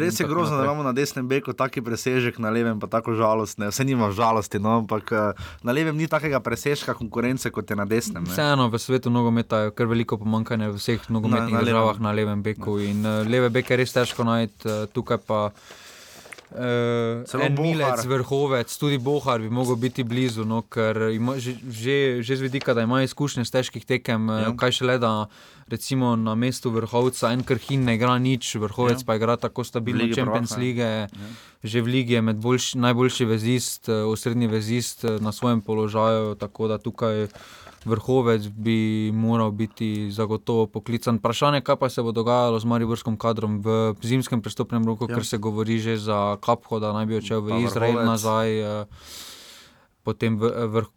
Res 0.02 0.18
je 0.18 0.26
grozno, 0.26 0.58
da 0.58 0.66
imamo 0.66 0.84
na 0.84 0.94
desnem 0.98 1.28
beku 1.30 1.54
taki 1.54 1.84
presežek, 1.86 2.40
na 2.42 2.50
levem 2.50 2.82
pa 2.82 2.90
tako 2.90 3.14
žalostne. 3.14 3.70
Vse 3.70 3.86
nima 3.86 4.10
žalosti, 4.12 4.58
no, 4.58 4.82
ampak 4.82 5.12
eh, 5.14 5.46
na 5.62 5.72
levem 5.72 5.94
ni 5.94 6.10
takega 6.10 6.42
presežka 6.42 6.98
konkurence, 6.98 7.52
kot 7.54 7.70
je 7.70 7.78
na 7.78 7.86
desnem. 7.86 8.26
Ne. 8.26 8.34
Vseeno 8.34 8.68
v 8.74 8.82
svetu 8.82 9.14
nogometa 9.14 9.68
je 9.68 9.76
kar 9.78 9.86
veliko 9.86 10.18
pomankanja 10.18 10.72
v 10.74 10.82
vseh 10.82 11.06
nogometnih 11.10 11.54
Na- 11.54 11.62
na 11.62 11.68
državah 11.68 12.02
na 12.02 12.12
levem 12.12 12.42
beku. 12.42 12.80
In 12.82 13.06
uh, 13.06 13.22
leve 13.28 13.54
beke 13.54 13.78
je 13.78 13.82
res 13.86 13.94
težko 13.94 14.26
najti, 14.26 14.66
uh, 14.66 14.90
tukaj 14.90 15.22
pa. 15.22 15.52
Uh, 16.52 17.44
en 17.46 17.56
milec, 17.56 18.04
vrhovec, 18.06 18.74
tudi 18.76 18.98
Bohar 19.00 19.40
bi 19.40 19.50
mogel 19.50 19.78
biti 19.80 20.04
blizu, 20.04 20.44
no, 20.44 20.62
ker 20.68 20.98
ima 21.16 21.38
že, 21.40 21.56
že, 21.64 21.96
že 22.20 22.36
z 22.36 22.42
vidika, 22.42 22.74
da 22.76 22.84
ima 22.84 23.04
izkušnje 23.04 23.46
z 23.46 23.52
težkih 23.52 23.86
tekem, 23.86 24.28
Ja. 24.30 24.40
ja. 24.40 24.52
kaj 24.60 24.72
šele 24.72 24.98
da 25.00 25.28
recimo 25.72 26.16
na 26.16 26.36
mestu 26.36 26.70
vrhovca 26.70 27.32
en 27.32 27.42
krhin 27.42 27.82
ne 27.82 27.96
igra 27.96 28.18
nič, 28.18 28.56
vrhovec 28.58 29.00
Ja. 29.00 29.06
pa 29.06 29.16
igra 29.16 29.38
tako 29.38 29.64
stabilno 29.64 30.04
Ligi 30.04 30.14
Champions 30.14 30.52
prvaka, 30.52 30.84
ja. 30.84 31.08
Že 31.64 31.78
v 31.78 31.88
Ligi 31.88 32.14
je 32.14 32.22
med 32.24 32.38
boljši, 32.38 32.78
najboljši 32.80 33.26
vezist, 33.28 33.88
eh, 33.88 34.04
osrednji 34.04 34.48
vezist 34.48 35.04
eh, 35.04 35.18
na 35.18 35.32
svojem 35.32 35.62
položaju, 35.62 36.36
tako 36.36 36.68
da 36.68 36.78
tukaj 36.78 37.28
vrhovec 37.84 38.46
bi 38.48 38.78
moral 39.12 39.52
biti 39.52 39.88
zagotovo 40.12 40.68
poklican. 40.68 41.18
Vprašanje, 41.18 41.62
kaj 41.62 41.76
pa 41.76 41.88
se 41.88 42.02
bo 42.02 42.12
dogajalo 42.12 42.56
z 42.56 42.66
Mariborskim 42.66 43.16
kadrom 43.16 43.60
v 43.60 43.68
zimskem 44.00 44.38
prestopnem 44.38 44.84
roku, 44.84 45.06
Ja. 45.06 45.16
ker 45.16 45.24
se 45.24 45.38
govori 45.40 45.80
že 45.80 45.98
za 45.98 46.38
Kapho, 46.38 46.78
da 46.78 46.92
naj 46.92 47.06
bi 47.06 47.16
odšel 47.16 47.42
Pa 47.42 47.48
v 47.48 47.64
Izrael 47.64 47.92
Vrhovec. 47.94 48.06
nazaj. 48.08 48.50
eh, 48.52 48.86
Potem 50.04 50.34
v, 50.36 50.44
vrh, 50.68 50.90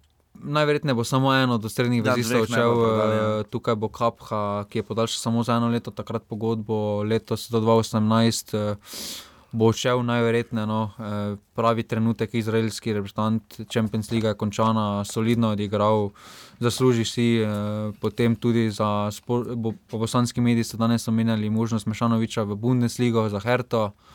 Najverjetneje 0.45 0.95
bo 0.95 1.05
samo 1.05 1.35
eno 1.35 1.55
od 1.55 1.73
srednjih 1.73 2.03
vezistov 2.05 2.45
dveh 2.47 2.51
ne 2.51 2.57
odšel, 2.57 2.75
prodali, 2.75 3.17
ja. 3.17 3.41
eh, 3.41 3.45
tukaj 3.51 3.75
bo 3.75 3.89
Kapha, 3.89 4.65
ki 4.69 4.79
je 4.79 4.83
podaljšal 4.83 5.19
samo 5.19 5.43
za 5.43 5.57
eno 5.57 5.69
leto, 5.69 5.91
takrat 5.91 6.23
pogodbo, 6.29 7.03
letos 7.03 7.49
do 7.51 7.61
2018. 7.61 8.55
eh, 8.73 8.77
Bo 9.55 9.69
šel 9.73 10.03
najverjetneje, 10.03 10.67
no, 10.67 10.91
eh, 10.99 11.37
pravi 11.55 11.83
trenutek, 11.83 12.35
izraelski 12.35 12.93
reprezentant, 12.93 13.61
Champions 13.71 14.11
League 14.11 14.27
je 14.29 14.35
končana, 14.35 15.05
solidno 15.05 15.53
odigral, 15.55 16.11
zasluži 16.59 17.05
si, 17.05 17.27
eh, 17.39 17.47
potem 18.01 18.35
tudi 18.37 18.71
za, 18.71 19.11
spor- 19.15 19.55
bo, 19.55 19.73
po 19.91 19.99
bosanski 19.99 20.41
mediji 20.41 20.65
so 20.65 20.77
danes 20.77 21.09
omenjali 21.09 21.51
možnost 21.51 21.87
Mešanoviča 21.87 22.43
v 22.43 22.55
Bundesligo 22.55 23.29
za 23.29 23.39
Herto. 23.41 23.93
Eh, 23.95 24.13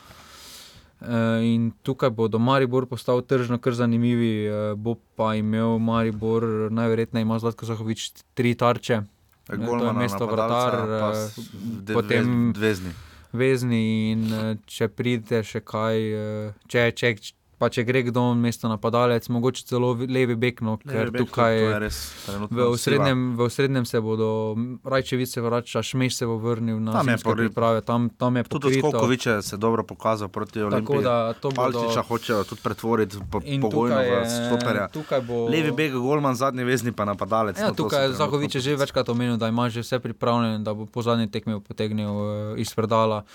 In 1.42 1.72
tukaj 1.82 2.10
bodo 2.10 2.38
Maribor 2.38 2.86
postal 2.86 3.22
tržno 3.22 3.58
kar 3.58 3.72
zanimivi, 3.72 4.44
eh, 4.44 4.74
bo 4.76 4.96
pa 5.16 5.34
imel 5.34 5.78
Maribor, 5.78 6.42
najverjetneje 6.70 7.22
ima 7.22 7.38
Zlatko 7.38 7.66
Zahovič 7.66 8.02
tri 8.34 8.54
tarče, 8.54 9.02
to 9.46 9.52
je 9.52 9.58
Golmana, 9.58 9.92
mesto 9.94 10.26
vratar, 10.26 10.74
eh, 10.74 11.42
de- 11.80 11.94
potem- 11.94 12.52
Dvezni. 12.52 12.92
vezni 13.32 13.82
in 14.10 14.32
eh, 14.32 14.56
če 14.66 14.88
pride 14.88 15.42
še 15.42 15.60
kaj, 15.62 15.96
eh, 16.48 16.52
če, 16.66 16.92
če, 16.92 17.14
pa 17.60 17.68
če 17.68 17.84
gre 17.84 18.00
kdo 18.08 18.32
mesto 18.32 18.68
napadalec, 18.72 19.28
mogoče 19.28 19.66
celo 19.68 19.92
vi- 19.92 20.08
levi 20.08 20.32
bek, 20.32 20.62
no, 20.64 20.78
ker 20.80 21.04
Levi 21.04 21.10
bek, 21.12 21.28
tukaj. 21.28 21.58
trenutno 22.24 22.56
V 22.56 22.68
osrednjem, 22.72 23.36
v 23.36 23.40
osrednjem 23.44 23.84
se 23.84 24.00
bodo, 24.00 24.56
Rajčevič 24.80 25.28
se 25.28 25.44
vrača, 25.44 25.82
Šmeš 25.84 26.16
se 26.16 26.24
bo 26.26 26.40
vrnil 26.40 26.80
na 26.80 26.92
Tam 26.92 27.04
priprave, 27.36 27.84
tam, 27.84 28.08
tam 28.08 28.40
je 28.40 28.48
Tudi 28.48 28.80
pokrito. 28.80 28.88
Skokoviča 28.88 29.42
se 29.42 29.54
je 29.54 29.60
dobro 29.60 29.84
pokazal 29.84 30.32
proti 30.32 30.62
Olimpiji. 30.62 31.04
bodo... 31.52 32.00
hočejo 32.02 32.44
tudi 32.48 32.60
pretvoriti 32.64 33.20
po, 33.30 33.44
pogojno 33.44 34.00
v 34.00 34.24
stoperja. 34.48 34.88
tukaj 34.88 35.20
bo... 35.20 35.44
Levi 35.44 35.70
beg, 35.70 35.92
Golman, 35.92 36.34
zadnji 36.34 36.64
vezni 36.64 36.92
pa 36.92 37.04
napadalec. 37.04 37.60
Ja, 37.60 37.68
no, 37.68 37.76
tukaj 37.76 38.08
je 38.08 38.16
Zahovič 38.16 38.56
že 38.56 38.72
večkrat 38.76 39.08
omenil, 39.08 39.36
da 39.36 39.52
ima 39.52 39.68
že 39.68 39.84
vse 39.84 40.00
pripravljeno, 40.00 40.64
da 40.64 40.72
bo 40.72 40.88
po 40.88 41.04
zadnji 41.04 41.28
tekmi 41.28 41.60
potegnil 41.60 42.08
uh, 42.08 42.56
iz 42.56 42.72
predala. 42.72 43.28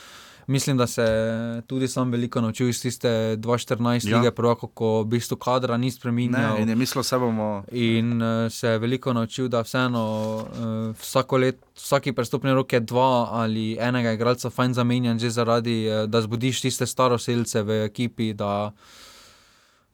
Mislim, 0.47 0.77
da 0.77 0.87
se 0.87 1.01
je 1.01 1.61
tudi 1.61 1.87
sam 1.87 2.11
veliko 2.11 2.41
naučil 2.41 2.69
iz 2.69 2.81
tiste 2.81 3.07
2014 3.37 4.09
Ja. 4.09 4.17
lige, 4.17 4.31
prvako, 4.31 4.67
ko 4.67 5.01
v 5.01 5.05
bistvu 5.05 5.37
kadra 5.37 5.77
ni 5.77 5.91
spremenil. 5.91 6.57
In 6.59 6.69
je 6.69 6.75
mislil, 6.75 7.03
se 7.03 7.17
bomo. 7.17 7.63
In 7.71 8.21
uh, 8.21 8.51
se 8.51 8.67
je 8.67 8.79
veliko 8.79 9.13
naučil, 9.13 9.47
da 9.47 9.61
vseeno 9.61 10.03
uh, 10.35 10.95
vsako 10.99 11.37
let, 11.37 11.57
vsaki 11.75 12.13
prestopni 12.13 12.53
rok 12.53 12.73
je 12.73 12.79
dva 12.79 13.27
ali 13.31 13.77
enega 13.79 14.11
igralca 14.11 14.49
fajn 14.49 14.73
zamenjan, 14.73 15.19
že 15.19 15.29
zaradi, 15.29 15.87
uh, 15.89 16.09
da 16.09 16.21
zbudiš 16.21 16.61
tiste 16.61 16.85
staroseljce 16.85 17.61
v 17.61 17.83
ekipi. 17.85 18.33
Da, 18.33 18.71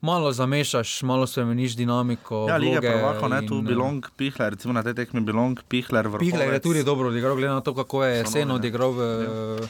Malo 0.02 0.32
zamešaš, 0.32 1.02
malo 1.04 1.28
spremeniš 1.28 1.76
dinamiko. 1.76 2.46
Ja, 2.50 2.58
Liga 2.58 2.80
vloge 2.80 2.92
prvako, 2.92 3.28
ne, 3.28 3.48
tu 3.48 3.54
in, 3.56 3.66
eh, 3.66 3.68
Bilong, 3.68 4.06
Pihler, 4.18 4.50
recimo 4.54 4.74
na 4.74 4.84
tej 4.84 4.94
tekmi 4.94 5.22
Bilong, 5.22 5.60
Pihler, 5.70 6.08
vrhovec. 6.08 6.32
Pihler 6.32 6.54
je 6.54 6.60
tudi 6.60 6.84
dobro 6.84 7.10
odigral, 7.10 7.36
glede 7.36 7.54
na 7.54 7.62
to, 7.62 7.76
kako 7.76 8.04
je 8.04 8.18
jesen 8.18 8.48
ne. 8.48 8.54
odigral 8.54 8.92
v 8.92 8.98
uh, 8.98 9.68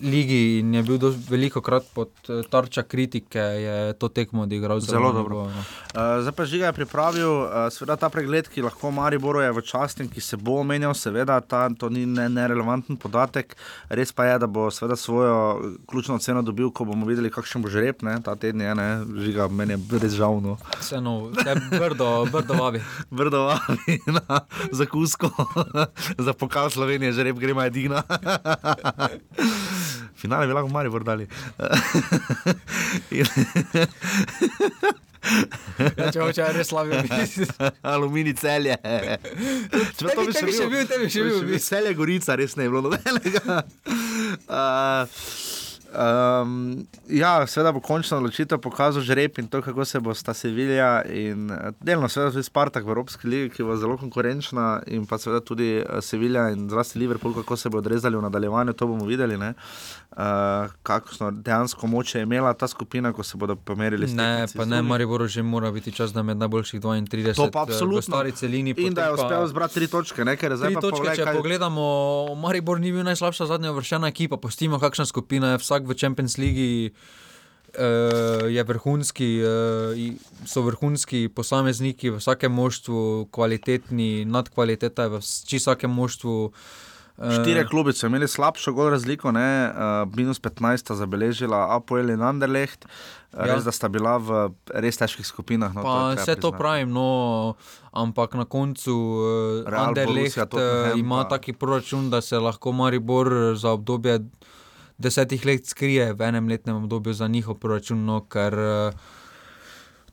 ligi 0.00 0.58
in 0.58 0.74
je 0.74 0.82
bil 0.82 0.98
veliko 1.28 1.60
krat 1.60 1.84
pod 1.94 2.10
uh, 2.28 2.42
tarča 2.50 2.82
kritike, 2.82 3.38
je 3.38 3.92
to 3.92 4.08
tekmo 4.08 4.42
odigral 4.42 4.80
Zelo 4.80 5.12
na 5.12 5.12
dobro. 5.12 5.36
nivoju, 5.36 5.56
no. 5.56 5.62
Uh, 5.94 6.22
zdaj 6.22 6.32
pa 6.32 6.44
Žiga 6.44 6.66
je 6.66 6.72
pripravil, 6.72 7.30
uh, 7.30 7.48
seveda 7.70 7.96
ta 7.96 8.08
pregled, 8.08 8.48
ki 8.48 8.62
lahko 8.62 8.90
Mariboru 8.90 9.40
je 9.40 9.52
v 9.52 9.62
časti 9.62 10.02
in 10.02 10.08
ki 10.08 10.20
se 10.20 10.36
bo 10.36 10.60
omenjal, 10.60 10.94
seveda 10.94 11.40
ta, 11.40 11.68
to 11.78 11.88
ni 11.88 12.06
ne- 12.06 12.28
nerelevanten 12.28 12.96
podatek. 12.96 13.56
Res 13.88 14.12
pa 14.12 14.24
je, 14.24 14.38
da 14.38 14.46
bo 14.46 14.70
seveda 14.70 14.96
svojo 14.96 15.72
ključno 15.86 16.18
ceno 16.18 16.42
dobil, 16.42 16.70
ko 16.70 16.84
bomo 16.84 17.06
videli, 17.06 17.30
kakšen 17.30 17.62
bo 17.62 17.68
žreb, 17.68 18.02
ne, 18.02 18.18
ta 18.24 18.34
teden 18.36 18.60
je, 18.60 18.74
ne, 18.74 18.88
Žiga, 19.24 19.48
meni 19.48 19.76
je 19.76 20.00
res 20.02 20.12
žal. 20.18 20.40
No. 20.42 20.56
Vseeno, 20.80 21.30
vse 21.36 21.54
brdo, 21.70 22.24
brdo 22.32 22.54
vabi. 22.54 22.82
Brdovavi 23.22 24.00
na 24.06 24.40
zakusko, 24.78 25.30
za 26.26 26.32
pokal 26.32 26.70
Slovenije, 26.70 27.12
žreb 27.12 27.38
gremo 27.38 27.62
edina. 27.62 28.02
Finale 30.22 30.46
bi 30.46 30.54
lahko 30.54 30.70
Maribor 30.70 31.04
dali. 31.04 31.26
In- 33.18 33.26
Ja, 35.22 36.08
če 36.10 36.18
hoče 36.18 36.46
res 36.56 36.68
slabi 36.72 36.98
biti. 37.06 37.46
Aluminij 37.92 38.34
celje. 38.40 38.74
Čeprav 38.82 40.16
to 40.18 40.24
Tebi- 40.26 40.34
tebi 40.34 40.54
še 40.56 40.66
bil, 40.72 40.82
tebi 40.90 41.06
še 41.14 41.22
bil. 41.28 41.52
Celje 41.62 41.92
gorica, 41.98 42.34
res 42.40 42.56
ne 42.58 42.66
je 42.66 42.72
bilo 42.72 42.82
nobenega. 42.88 43.62
Uh, 44.50 45.06
Um, 45.92 46.86
ja, 47.06 47.46
seveda 47.46 47.72
bo 47.72 47.80
končna 47.80 48.16
odločitev 48.16 48.58
pokazal 48.58 49.02
žreb 49.02 49.38
in 49.38 49.46
to, 49.46 49.60
kako 49.60 49.84
se 49.84 50.00
bo 50.00 50.14
sta 50.14 50.32
Sevilja 50.32 51.02
in 51.04 51.50
eh, 51.50 51.72
delno 51.80 52.08
seveda 52.08 52.32
tudi 52.32 52.42
Spartak 52.42 52.84
v 52.84 52.88
Evropski 52.88 53.28
ligi, 53.28 53.50
ki 53.50 53.62
bo 53.62 53.76
zelo 53.76 53.96
konkurenčna 53.96 54.66
in 54.86 55.04
pa 55.04 55.18
seveda 55.18 55.40
tudi 55.42 55.68
eh, 55.76 56.00
Sevilja 56.00 56.48
in 56.48 56.68
zlasti 56.68 56.98
Liverpool, 56.98 57.34
kako 57.34 57.56
se 57.56 57.68
bo 57.68 57.78
odrezali 57.78 58.16
v 58.16 58.22
nadaljevanju, 58.22 58.72
to 58.72 58.86
bomo 58.86 59.04
videli, 59.04 59.36
ne. 59.36 59.52
Uh, 60.12 60.18
kakšno 60.82 61.30
dejansko 61.32 61.86
moč 61.86 62.14
je 62.14 62.22
imela 62.22 62.52
ta 62.52 62.68
skupina, 62.68 63.12
ko 63.12 63.22
se 63.22 63.36
bodo 63.36 63.56
pomerili 63.56 64.04
s 64.04 64.12
Ne, 64.12 64.24
tekmeci 64.44 64.56
pa 64.58 64.64
ne, 64.64 64.76
drugih. 64.76 64.88
Mariboru 64.90 65.26
že 65.26 65.42
mora 65.42 65.70
biti 65.70 65.88
čas, 65.90 66.12
da 66.12 66.22
med 66.22 66.36
najboljših 66.36 66.80
32 66.80 67.34
To 67.34 67.50
pa 67.50 67.62
absolutno. 67.62 68.02
stari 68.02 68.32
celini. 68.32 68.74
In 68.76 68.92
da 68.92 69.04
je 69.04 69.12
uspel 69.12 69.46
zbrati 69.46 69.74
tri 69.74 69.86
točke, 69.88 70.24
ne, 70.24 70.36
ker 70.36 70.50
je 70.50 70.56
zdaj 70.56 70.68
Tri 70.68 70.74
točke, 70.76 70.96
poglej, 70.98 71.16
če 71.16 71.24
kaj- 71.24 71.36
pogledamo, 71.36 71.84
Maribor 72.36 72.76
ni 72.76 72.92
bil 72.92 73.02
najslabša 73.02 73.46
zadnja 73.46 73.70
vršena 73.70 74.08
ekipa, 74.08 74.36
postimo, 74.36 74.76
kakšna 74.78 75.06
skupina 75.06 75.50
je 75.50 75.58
vsak 75.58 75.81
v 75.86 75.96
Champions 75.98 76.38
League. 76.38 76.92
Uh, 77.72 78.52
je 78.52 78.60
vrhunski, 78.68 79.40
uh, 79.40 79.96
so 80.44 80.60
vrhunski 80.60 81.32
posamezniki 81.32 82.10
v 82.12 82.20
vsakem 82.20 82.52
moštvu, 82.52 83.32
kvalitetni, 83.32 84.28
nadkvaliteta 84.28 85.08
je 85.08 85.08
v 85.08 85.20
vsakem 85.24 85.88
moštvu. 85.88 86.52
Uh, 87.16 87.32
Štiri 87.32 87.64
klubi 87.68 87.92
so 87.92 88.06
imeli 88.08 88.28
slabšo 88.28 88.72
gol 88.76 88.90
razliko, 88.92 89.32
ne, 89.32 89.68
uh, 89.68 90.04
minus 90.16 90.40
15 90.40 90.84
sta 90.84 90.94
zabeležila 90.96 91.76
Apoel 91.76 92.12
in 92.12 92.20
Anderlecht, 92.20 92.84
ja. 93.32 93.54
Res 93.54 93.64
da 93.64 93.72
sta 93.72 93.88
bila 93.88 94.16
v 94.20 94.52
res 94.68 94.96
težkih 95.00 95.24
skupinah. 95.24 95.72
No, 95.72 95.84
Pa 95.84 96.12
treba 96.12 96.20
vse 96.20 96.36
to 96.36 96.52
pravim, 96.52 96.92
no, 96.92 97.56
ampak 97.92 98.36
na 98.36 98.44
koncu 98.44 98.92
uh, 98.92 99.24
Real, 99.64 99.92
Anderlecht 99.92 100.36
Borussia, 100.36 100.44
Tottenham 100.44 100.98
ima 100.98 101.24
pa- 101.24 101.36
taki 101.36 101.52
proračun, 101.52 102.10
da 102.12 102.20
se 102.20 102.36
lahko 102.36 102.72
Maribor 102.72 103.56
za 103.56 103.72
obdobje 103.72 104.20
desetih 105.02 105.44
let 105.48 105.66
skrije 105.68 106.12
v 106.14 106.28
enem 106.28 106.48
letnem 106.48 106.82
obdobju 106.84 107.14
za 107.18 107.28
njihov 107.28 107.58
proračun, 107.62 108.04
no, 108.06 108.22
ker 108.30 108.54
uh, 108.54 108.94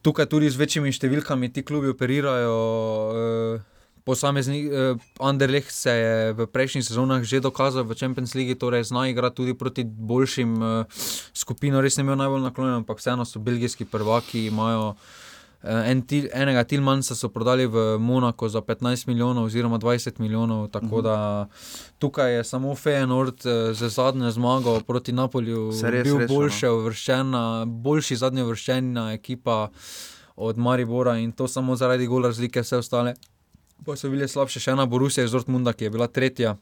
tukaj 0.01 0.29
tudi 0.31 0.49
z 0.49 0.59
večjimi 0.59 0.93
številkami 0.93 1.51
ti 1.53 1.65
klubi 1.65 1.93
operirajo. 1.93 2.55
Uh, 2.55 3.67
Posamezni 4.09 4.63
uh, 4.65 4.97
Anderlecht 5.21 5.69
se 5.75 5.91
je 5.93 6.13
v 6.33 6.47
prejšnjih 6.49 6.81
sezonah 6.87 7.21
že 7.21 7.43
dokazal 7.43 7.85
v 7.85 7.93
Champions 7.93 8.33
League, 8.33 8.57
torej 8.57 8.89
zna 8.89 9.05
igrati 9.11 9.43
tudi 9.43 9.53
proti 9.53 9.85
boljšim 9.85 10.55
uh, 10.57 11.01
skupinam, 11.35 11.83
res 11.83 11.99
ne 11.99 12.07
imel 12.07 12.17
najbolj 12.17 12.47
naklonjen, 12.47 12.81
ampak 12.81 13.03
vseeno 13.03 13.27
so 13.27 13.43
belgijski 13.43 13.85
prvaki, 13.85 14.47
imajo 14.49 14.95
uh, 14.95 15.28
en 15.63 16.01
til, 16.07 16.29
enega 16.33 16.63
Tilmansa 16.63 17.15
so 17.15 17.29
prodali 17.29 17.65
v 17.67 17.97
Monako 17.99 18.47
za 18.49 18.61
15 18.61 19.07
milijonov 19.07 19.49
oziroma 19.49 19.79
20 19.79 20.19
milijonov, 20.19 20.67
tako 20.71 21.01
da 21.01 21.47
tukaj 21.99 22.35
je 22.35 22.43
samo 22.43 22.75
Feyenoord 22.75 23.43
uh, 23.45 23.75
z 23.75 23.89
zadnjo 23.89 24.31
zmago 24.31 24.79
proti 24.87 25.11
Napolju 25.11 25.71
res 25.83 26.03
bil 26.07 26.19
no. 26.19 26.27
boljše 26.27 26.69
uvrščena, 26.69 27.65
boljši 27.67 28.15
zadnjo 28.15 28.45
uvrščena 28.45 29.11
ekipa 29.13 29.67
od 30.35 30.57
Maribora 30.57 31.17
in 31.17 31.31
to 31.31 31.47
samo 31.47 31.75
zaradi 31.75 32.07
gol 32.07 32.23
razlike, 32.23 32.61
vse 32.63 32.77
ostale. 32.77 33.13
Pa 33.85 33.95
so 33.95 34.09
bile 34.09 34.27
slabše, 34.27 34.59
še 34.59 34.71
ena 34.71 34.85
Borussia 34.85 35.23
iz 35.23 35.31
Dortmunda, 35.31 35.73
ki 35.73 35.87
je 35.87 35.89
bila 35.89 36.07
tretja, 36.07 36.55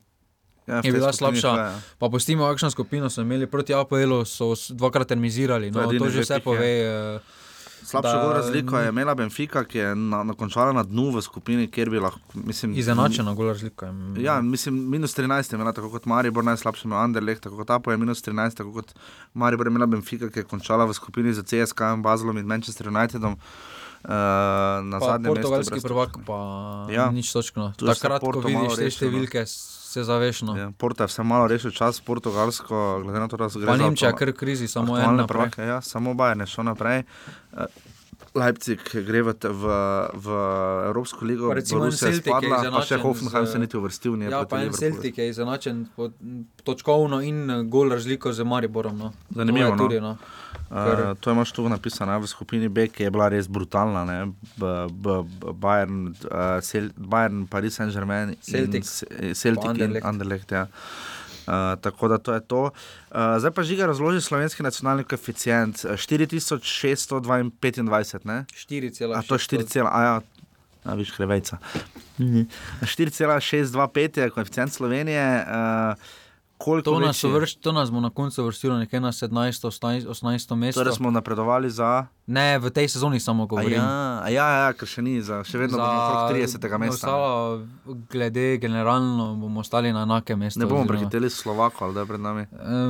Ja, 0.67 0.81
je 0.83 0.91
bila 0.91 1.13
slabša. 1.13 1.41
to 1.41 1.57
je, 1.57 1.63
ja. 1.63 1.81
pa 1.97 2.09
postimo, 2.09 2.43
kakšno 2.43 2.69
skupino 2.71 3.09
so 3.09 3.21
imeli 3.21 3.47
proti 3.47 3.73
APL-u, 3.73 4.25
so 4.25 4.51
dvakrat 4.69 5.07
termizirali. 5.07 5.71
To 5.71 5.79
No, 5.79 5.85
edini 5.87 6.03
to 6.03 6.09
že 6.09 6.21
vse 6.21 6.39
pih 6.43 6.59
je. 6.59 7.19
Slabšo 7.87 8.11
da- 8.13 8.33
razliko 8.33 8.77
je 8.77 8.89
imela 8.89 9.15
Benfica, 9.15 9.63
ki 9.63 9.77
je 9.77 9.95
na, 9.95 10.23
na 10.23 10.33
končala 10.33 10.73
na 10.73 10.83
dnu 10.83 11.09
v 11.09 11.21
skupini, 11.21 11.67
kjer 11.67 11.89
bi 11.89 11.99
lahko. 11.99 12.19
Mislim, 12.35 12.73
Izenačena 12.73 13.33
gol 13.33 13.47
razlika. 13.47 13.93
Ja, 14.17 14.41
mislim, 14.43 14.89
minus 14.89 15.13
13 15.13 15.47
je 15.47 15.55
imela 15.55 15.71
tako 15.71 15.89
kot 15.89 16.05
Maribor, 16.05 16.43
najslabše 16.43 16.83
ima 16.85 16.97
Anderlecht, 16.97 17.41
tako 17.41 17.57
kot 17.57 17.69
Apo 17.69 17.91
je 17.91 17.97
minus 17.97 18.19
13, 18.21 18.55
tako 18.55 18.73
kot 18.73 18.91
Maribor 19.33 19.67
je 19.67 19.71
imela 19.71 19.85
Benfica, 19.87 20.27
ki 20.27 20.39
je 20.39 20.43
končala 20.45 20.85
v 20.85 20.93
skupini 20.93 21.33
z 21.33 21.43
CSK, 21.43 21.81
Bazelom 21.99 22.37
in 22.37 22.45
Manchester 22.45 22.87
Unitedom. 22.89 23.37
Uh, 23.99 24.09
na 24.83 24.99
pa 24.99 25.05
zadnjem 25.07 25.33
portugalski 25.33 25.73
mestu. 25.73 25.87
prvak, 25.87 26.17
pa 26.25 26.37
Ja. 26.89 27.09
nič 27.11 27.31
točno. 27.31 27.73
Takrat, 27.73 28.21
ko 28.21 28.39
vidiš 28.39 28.75
te 28.75 28.83
no. 28.83 28.89
številke, 28.89 29.41
se 29.87 30.03
zaveš. 30.03 30.41
No. 30.41 30.55
Ja, 30.55 30.71
Porto 30.73 31.03
je 31.03 31.07
vse 31.07 31.23
malo 31.23 31.47
rešil 31.47 31.71
čas, 31.71 32.01
Portugalsko, 32.01 32.75
glede 32.99 33.19
na 33.19 33.27
to, 33.27 33.37
da 33.37 33.47
so 33.47 33.57
gre 33.57 33.67
Pa 33.67 33.77
Nemčija, 33.77 34.09
aktual- 34.09 34.19
kar 34.19 34.33
krizi, 34.35 34.67
samo 34.67 34.91
en 34.91 34.97
aktualne 34.97 35.17
naprej. 35.19 35.37
prvake, 35.49 35.61
Ja, 35.63 35.81
samo 35.81 36.13
Bayern 36.13 36.39
je 36.39 36.47
šel 36.47 36.63
naprej. 36.65 37.03
Eh, 38.37 38.39
Leipzig 38.39 38.79
gre 39.03 39.21
v, 39.21 39.33
v, 39.33 39.63
v 40.13 40.27
Evropsko 40.85 41.25
ligo, 41.25 41.53
recimo 41.53 41.79
Borussia 41.79 42.07
Celtic 42.07 42.25
je 42.25 42.31
spadla, 42.31 42.71
pa 42.71 42.81
še 42.81 42.97
Hoffenheim 42.97 43.45
z- 43.45 43.51
se 43.51 43.59
niti 43.59 43.77
uvrstil. 43.77 44.21
Ja, 44.21 44.45
pa 44.45 44.61
en. 44.61 44.71
Celtic 44.71 45.17
je 45.17 45.29
izenačen 45.29 45.87
točkovno 46.63 47.21
in 47.21 47.49
eh, 47.49 47.63
gol 47.63 47.89
razliko 47.89 48.33
z 48.33 48.43
Mariborom. 48.43 48.97
No. 48.97 49.13
Zanimivo, 49.29 49.67
To 49.67 49.73
je 49.73 49.77
Tudi, 49.79 50.01
no. 50.01 50.17
Uh, 50.69 51.15
to 51.19 51.31
imaš 51.31 51.51
tu 51.51 51.69
napisano 51.69 52.11
ne, 52.11 52.19
v 52.19 52.27
skupini 52.27 52.67
B, 52.67 52.87
ki 52.87 53.03
je 53.03 53.11
bila 53.11 53.29
res 53.29 53.47
brutalna. 53.47 54.03
ne, 54.05 54.25
B, 54.57 54.65
B, 54.91 55.23
B, 55.23 55.53
Bayern, 55.53 56.11
uh, 56.25 56.59
Cel, 56.61 56.89
Bayern, 56.97 57.47
Paris 57.47 57.73
Saint-Germain, 57.73 58.29
in 58.29 58.35
Celtic. 58.41 58.83
Eh, 59.11 59.33
Celtic 59.33 59.63
Pa 59.63 59.71
in 59.71 59.81
Anderlecht. 59.81 60.05
Anderlecht. 60.05 60.51
Ja. 60.51 60.61
Uh, 60.61 61.16
tako 61.81 62.07
da 62.07 62.17
to 62.17 62.33
je 62.33 62.41
to. 62.41 62.63
Uh, 62.63 62.69
zdaj 63.39 63.51
pa 63.51 63.63
žiga 63.63 63.85
razloži 63.85 64.21
slovenski 64.21 64.63
nacionalni 64.63 65.03
koeficient 65.03 65.85
eh, 65.85 65.89
4625, 65.89 68.25
ne? 68.25 68.45
4,6. 68.51 69.15
A 69.15 69.21
to 69.21 69.35
je 69.35 69.39
4, 69.39 69.65
cela- 69.65 69.91
a 69.93 70.03
ja, 70.03 70.21
a 70.83 70.93
viš 70.93 71.11
krevejca. 71.11 71.57
4,625 72.81 74.19
je 74.19 74.29
koeficient 74.29 74.73
Slovenije. 74.73 75.37
Uh, 75.39 75.45
koliko 76.57 76.91
To 76.91 76.99
nas, 76.99 77.23
vrš, 77.23 77.55
to 77.55 77.71
nas 77.71 77.91
bo 77.91 77.99
na 77.99 78.09
koncu 78.09 78.43
vrstilo 78.43 78.77
nekje 78.77 78.99
na 78.99 79.09
17, 79.09 79.29
18, 79.63 80.07
18 80.07 80.55
mesto. 80.55 80.81
Torej 80.81 80.93
smo 80.93 81.11
napredovali 81.11 81.69
za. 81.69 82.05
Ne, 82.27 82.57
v 82.57 82.69
tej 82.69 82.89
sezoni 82.89 83.19
samo 83.19 83.43
A 83.43 83.45
govorim. 83.47 83.73
ja, 83.73 83.87
a 84.19 84.27
ja, 84.27 84.47
ja, 84.59 84.73
ker 84.73 84.83
še 84.85 84.99
ni, 84.99 85.21
za, 85.21 85.43
še 85.43 85.57
vedno 85.57 85.77
bomo 85.77 85.87
okrog 86.01 86.35
30. 86.35 86.77
mesta. 86.77 87.07
Ostalo, 87.07 87.61
glede 88.09 88.57
generalno, 88.57 89.35
bomo 89.35 89.59
ostali 89.59 89.93
na 89.93 90.03
enakem 90.03 90.35
mestu. 90.37 90.59
Ne 90.59 90.65
bomo 90.65 90.81
oziroma- 90.81 90.87
prehiteli 90.89 91.29
Slovako, 91.29 91.85
ali 91.85 91.93
da 91.93 91.99
je 91.99 92.05
pred 92.07 92.19
nami. 92.19 92.41
E, 92.43 92.47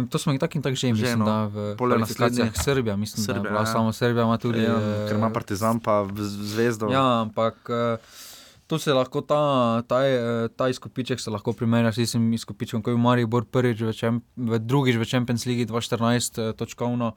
to 0.07 0.17
smo 0.17 0.31
jih 0.31 0.39
tako 0.39 0.57
in 0.57 0.63
tako 0.63 0.75
že, 0.75 0.87
Že, 0.87 0.93
mislim, 0.93 1.19
no. 1.19 1.25
da 1.25 1.37
v 1.45 1.75
kvalifikacijah. 1.77 2.49
Srbija, 2.55 2.95
mislim, 2.95 3.19
Srbija, 3.21 3.33
da 3.35 3.47
je 3.47 3.51
bila 3.51 3.61
ja. 3.61 3.65
samo 3.67 3.93
Srbija, 3.93 4.23
ima 4.23 4.37
tudi. 4.37 4.59
Ja, 4.59 4.73
eh, 4.73 5.05
ker 5.05 5.15
ima 5.15 5.29
Partizan 5.29 5.79
pa 5.79 6.07
zvezdo. 6.17 6.89
Ja, 6.89 7.21
ampak 7.21 7.55
eh, 7.67 7.97
to 8.67 8.79
se 8.79 8.93
lahko 8.93 9.21
ta, 9.21 9.81
ta, 9.87 10.03
eh, 10.03 10.47
ta 10.55 10.69
izkupiček 10.69 11.19
se 11.19 11.31
lahko 11.31 11.53
primerja 11.53 11.91
s 11.91 11.95
tistim 11.95 12.33
izkupičkom, 12.33 12.83
ko 12.83 12.91
je 12.91 12.97
Maribor 12.97 13.45
prvič 13.45 13.81
v, 13.81 13.93
čem, 13.95 14.21
v 14.35 14.59
drugič 14.59 14.99
v 14.99 15.07
Champions 15.07 15.47
League 15.47 15.67
2014 15.71 16.41
eh, 16.41 16.53
točkovno. 16.53 17.13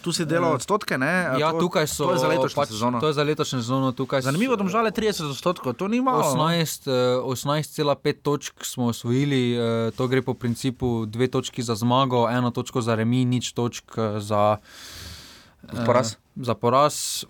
Tu 0.00 0.12
si 0.16 0.24
delal 0.24 0.56
odstotke, 0.56 0.96
ne? 0.96 1.36
Ja, 1.36 1.52
to, 1.52 1.68
tukaj 1.68 1.84
so. 1.84 2.08
To 2.08 2.16
je 2.16 2.20
za 2.24 2.28
letošnjo 2.28 2.56
pač, 2.56 2.68
sezono. 2.72 3.00
To 3.00 3.08
je 3.12 3.16
za 3.16 3.24
letošnjo 3.24 3.58
sezono. 3.60 3.92
Zanimivo, 4.20 4.56
da 4.56 4.64
žale 4.68 4.92
30 4.96 5.28
odstotkov, 5.28 5.76
to 5.76 5.88
ni 5.88 6.00
malo. 6.00 6.24
no. 6.24 6.44
18, 6.44 6.88
eh, 6.88 7.20
18,5 7.20 8.22
točk 8.22 8.64
smo 8.64 8.92
osvojili, 8.92 9.56
eh, 9.56 9.90
to 9.96 10.08
gre 10.08 10.22
po 10.22 10.34
principu 10.34 11.04
dve 11.06 11.28
točki 11.28 11.62
za 11.62 11.74
zmago, 11.74 12.28
eno 12.28 12.50
točko 12.50 12.80
za 12.80 12.94
remi, 12.94 13.24
nič 13.24 13.52
točk 13.52 13.84
eh, 13.96 14.20
za 14.20 14.56
eh, 15.68 15.84
Poraz. 15.86 16.16
Za 16.36 16.54
poraz. 16.54 17.24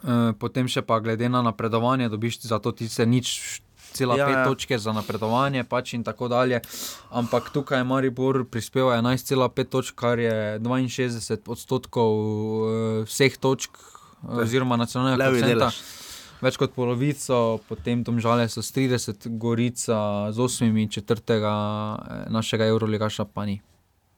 Eh, 0.00 0.32
Potem 0.38 0.68
še 0.68 0.80
pa 0.82 1.00
glede 1.00 1.28
na 1.28 1.42
napredovanje, 1.44 2.08
dobiš 2.08 2.40
za 2.48 2.58
to 2.58 2.72
tiste 2.72 3.04
nič. 3.06 3.60
Cela 3.90 4.14
Ja, 4.14 4.26
pet 4.26 4.36
ja. 4.38 4.44
točke 4.46 4.78
za 4.78 4.94
napredovanje, 4.94 5.64
pač 5.66 5.98
in 5.98 6.06
tako 6.06 6.30
dalje. 6.30 6.62
Ampak 7.10 7.50
tukaj 7.50 7.82
je 7.82 7.84
Maribor 7.84 8.46
prispeval 8.46 9.02
11,5 9.02 9.66
točk, 9.66 9.98
kar 9.98 10.14
je 10.14 10.62
62 10.62 11.50
odstotkov 11.50 12.10
eh, 12.14 13.04
vseh 13.10 13.34
točk, 13.34 13.74
eh, 13.74 14.46
oziroma 14.46 14.78
nacionalnega 14.78 15.34
delež. 15.34 15.82
Več 16.40 16.56
kot 16.56 16.72
polovico, 16.72 17.58
potem 17.68 18.00
Tomžale 18.06 18.46
so 18.48 18.62
s 18.62 18.70
30, 18.72 19.26
Gorica 19.36 20.30
z 20.32 20.38
8, 20.38 20.86
četrtega 20.88 21.52
eh, 21.98 22.30
našega 22.30 22.70
Euroligaša 22.70 23.26
pa 23.26 23.42
ni. 23.44 23.58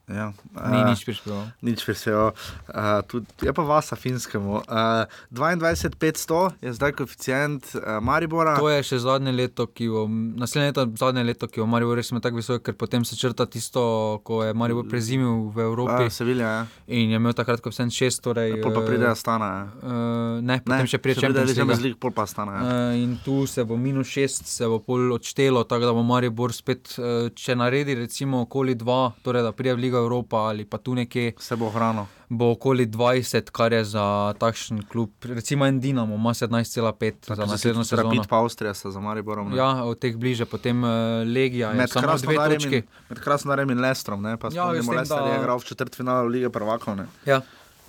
Ja, 0.07 0.33
Ni 0.51 0.83
eh, 0.83 0.89
nič 0.91 1.07
prispeval. 1.07 1.47
Nič 1.63 1.79
presvejo. 1.87 2.35
Uh, 2.67 2.99
tudi, 3.07 3.23
je 3.39 3.51
pa 3.55 3.63
vasa 3.63 3.95
finskemu. 3.95 4.67
Uh, 4.67 5.07
22,500 5.31 6.59
je 6.59 6.73
zdaj 6.75 6.91
koeficient 6.91 7.63
uh, 7.79 8.03
Maribora. 8.03 8.59
To 8.59 8.67
je 8.67 8.83
še 8.83 8.99
zadnje 8.99 9.31
leto, 9.31 9.63
ki 9.63 9.87
jo, 9.87 10.03
naslednje 10.11 10.75
leto, 10.75 10.83
zadnje 10.99 11.23
leto, 11.23 11.47
ki 11.47 11.63
jo 11.63 11.67
Maribor 11.71 11.95
res 11.95 12.11
tako 12.11 12.35
visoko, 12.35 12.59
ker 12.67 12.75
potem 12.75 13.07
se 13.07 13.15
črta 13.15 13.47
tisto, 13.47 14.19
ko 14.27 14.43
je 14.43 14.51
Maribor 14.51 14.83
prezimil 14.91 15.47
v 15.55 15.63
Evropi 15.63 15.91
Uh, 15.93 16.11
Sevilja, 16.11 16.47
ja. 16.47 16.61
in 16.87 17.11
je 17.11 17.19
imel 17.19 17.35
takrat 17.35 17.61
koeficient 17.63 17.93
6, 17.93 18.19
torej. 18.23 18.59
pol 18.59 18.75
pa 18.75 18.81
eh, 18.83 18.87
pride 18.87 19.07
Astana. 19.07 19.47
Ja. 19.47 19.63
Uh, 19.79 20.43
ne, 20.43 20.59
potem 20.63 20.89
še 20.89 20.99
prije 20.99 21.21
Champions 21.21 21.55
Champions 21.55 21.79
League. 21.79 21.95
League, 21.95 21.99
pol 22.01 22.11
pa 22.15 22.27
Astana. 22.27 22.55
Ja. 22.55 22.61
Uh, 22.63 22.99
in 22.99 23.15
tu 23.23 23.43
se 23.47 23.63
bo 23.63 23.79
minus 23.79 24.11
6, 24.11 24.47
se 24.51 24.67
bo 24.67 24.81
pol 24.83 25.15
odštelo, 25.15 25.63
tako 25.69 25.87
da 25.87 25.95
bo 25.95 26.03
Maribor 26.07 26.51
spet, 26.55 26.95
uh, 26.99 27.31
če 27.31 27.55
naredi 27.59 27.95
recimo 27.99 28.43
okoli 28.47 28.75
2, 28.79 28.99
torej 29.23 29.47
da 29.47 29.55
prije 29.55 29.77
v 29.77 29.85
Ligo 29.85 29.92
Evropa 29.95 30.37
ali 30.39 30.65
pa 30.65 30.77
tu 30.77 30.93
nekje, 30.93 31.33
Se 31.37 31.55
bo 31.55 31.65
ohranil. 31.65 32.05
bo 32.29 32.51
okoli 32.51 32.85
20, 32.87 33.49
kar 33.49 33.71
je 33.71 33.83
za 33.85 34.05
takšen 34.33 34.81
klub. 34.83 35.09
Recimo 35.23 35.65
en 35.65 35.79
Dinamo 35.79 36.15
ima 36.15 36.29
17,5 36.31 36.81
za 37.27 37.45
naslednjo 37.45 37.83
sezono. 37.83 38.09
Rapid 38.09 38.27
pa 38.27 38.37
Avstrija 38.37 38.73
sta 38.73 38.89
za 38.89 38.99
Mariborom. 38.99 39.49
ne. 39.49 39.57
Ja, 39.57 39.83
od 39.83 39.99
teh 39.99 40.15
bliže, 40.15 40.45
potem 40.45 40.79
uh, 40.79 40.89
Legija, 41.25 41.73
Med 41.73 41.89
Krasnodarjem 41.89 42.73
in, 42.73 42.83
med 43.09 43.19
Krasnodarjem 43.19 43.69
in 43.69 43.79
Lestrom, 43.79 44.21
ne? 44.21 44.37
pa 44.37 44.47
Ja, 44.47 44.51
spomnimo, 44.65 44.91
Lester 44.93 45.17
da- 45.17 45.25
je 45.25 45.37
igral 45.37 45.57
v 45.57 45.63
četrtfinalu 45.63 46.27
Lige 46.29 46.49
prvakov 46.49 46.95
ne? 46.95 47.05
Ja, 47.25 47.41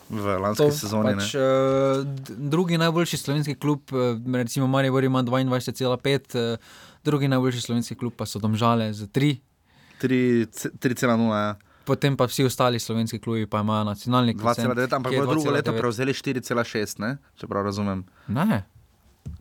v 0.05 0.37
lanski 0.39 0.71
sezoni. 0.71 1.15
pač, 1.15 1.33
ne. 1.33 1.41
uh, 1.41 2.05
drugi 2.29 2.77
najboljši 2.77 3.17
slovenski 3.19 3.55
klub, 3.55 3.81
uh, 3.89 3.99
recimo 4.35 4.67
Maribor 4.67 5.01
ima 5.03 5.23
22,5, 5.23 5.97
uh, 6.53 6.59
drugi 7.03 7.29
najboljši 7.29 7.61
slovenski 7.63 7.95
klub 7.95 8.13
pa 8.13 8.25
so 8.25 8.39
Domžale 8.39 8.93
z 8.93 9.07
3. 9.07 9.37
Tri- 9.97 10.47
c- 10.47 10.69
3,0, 10.71 11.07
ja. 11.33 11.55
Potem 11.85 12.17
pa 12.17 12.25
vsi 12.25 12.45
ostali 12.45 12.81
slovenski 12.81 13.19
klubi 13.19 13.47
pa 13.47 13.61
imajo 13.61 13.85
nacionalni 13.85 14.35
klub. 14.35 14.47
2,9, 14.47 14.97
ampak 14.97 15.13
drugo 15.13 15.51
leto 15.51 15.73
prevzeli 15.73 16.13
4,6, 16.13 17.01
ne? 17.01 17.17
če 17.37 17.47
prav 17.47 17.65
razumem. 17.65 18.05
Ne. 18.29 18.65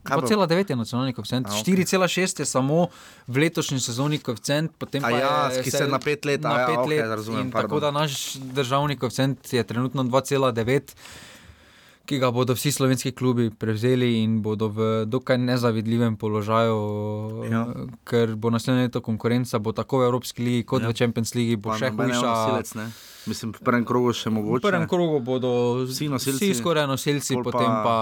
Kaj 0.02 0.16
pa- 0.16 0.26
2,9 0.26 0.70
je 0.70 0.76
nacionalni 0.76 1.12
koeficient, 1.12 1.46
okej. 1.46 1.76
4,6 1.76 2.40
je 2.40 2.44
samo 2.44 2.88
v 3.26 3.38
letošnji 3.38 3.80
sezoni 3.80 4.18
koeficient, 4.18 4.72
potem 4.78 5.04
A 5.04 5.08
pa 5.08 5.18
ja, 5.18 5.48
je 5.52 5.62
ki 5.62 5.70
se 5.70 5.88
na 5.88 5.98
pet 5.98 6.24
let, 6.24 6.44
a 6.44 6.48
na 6.48 6.60
ja, 6.60 6.66
pet 6.66 6.78
okej, 6.78 6.98
let. 6.98 7.08
razumem, 7.10 7.52
tako 7.52 7.80
da 7.80 7.90
naš 7.90 8.34
državni 8.34 8.96
koeficient 8.96 9.52
je 9.52 9.64
trenutno 9.64 10.04
2,9, 10.04 10.92
ki 12.04 12.18
ga 12.18 12.30
bodo 12.30 12.52
vsi 12.52 12.70
slovenski 12.70 13.12
klubi 13.12 13.50
prevzeli 13.50 14.18
in 14.18 14.40
bodo 14.40 14.68
v 14.68 14.78
dokaj 15.06 15.38
nezavidljivem 15.38 16.16
položaju, 16.16 16.78
Ja. 17.46 17.64
ker 18.04 18.36
bo 18.36 18.50
naslednje 18.50 18.82
leto 18.82 19.00
konkurenca 19.00 19.58
bo 19.58 19.72
tako 19.72 19.98
v 19.98 20.04
Evropski 20.04 20.40
ligi 20.40 20.62
kot 20.64 20.82
Ja. 20.82 20.88
v 20.88 20.94
Champions 20.94 21.34
League, 21.34 21.56
bo 21.56 21.70
Pa 21.70 21.78
še 21.78 21.90
hujša. 21.90 22.90
Mislim, 23.26 23.52
v 23.52 23.58
prvem 23.58 23.84
krogu 23.84 24.12
še 24.12 24.28
V 24.28 24.32
mogoče. 24.32 24.60
prvem 24.62 24.84
krogu 24.86 25.18
bodo 25.18 25.50
Vsi 25.82 26.08
nosilci, 26.08 26.44
vsi 26.44 26.54
skoraj 26.54 26.84
nosilci, 26.86 27.34
pol 27.34 27.42
pa- 27.42 27.50
potem 27.50 27.72
pa 27.82 27.96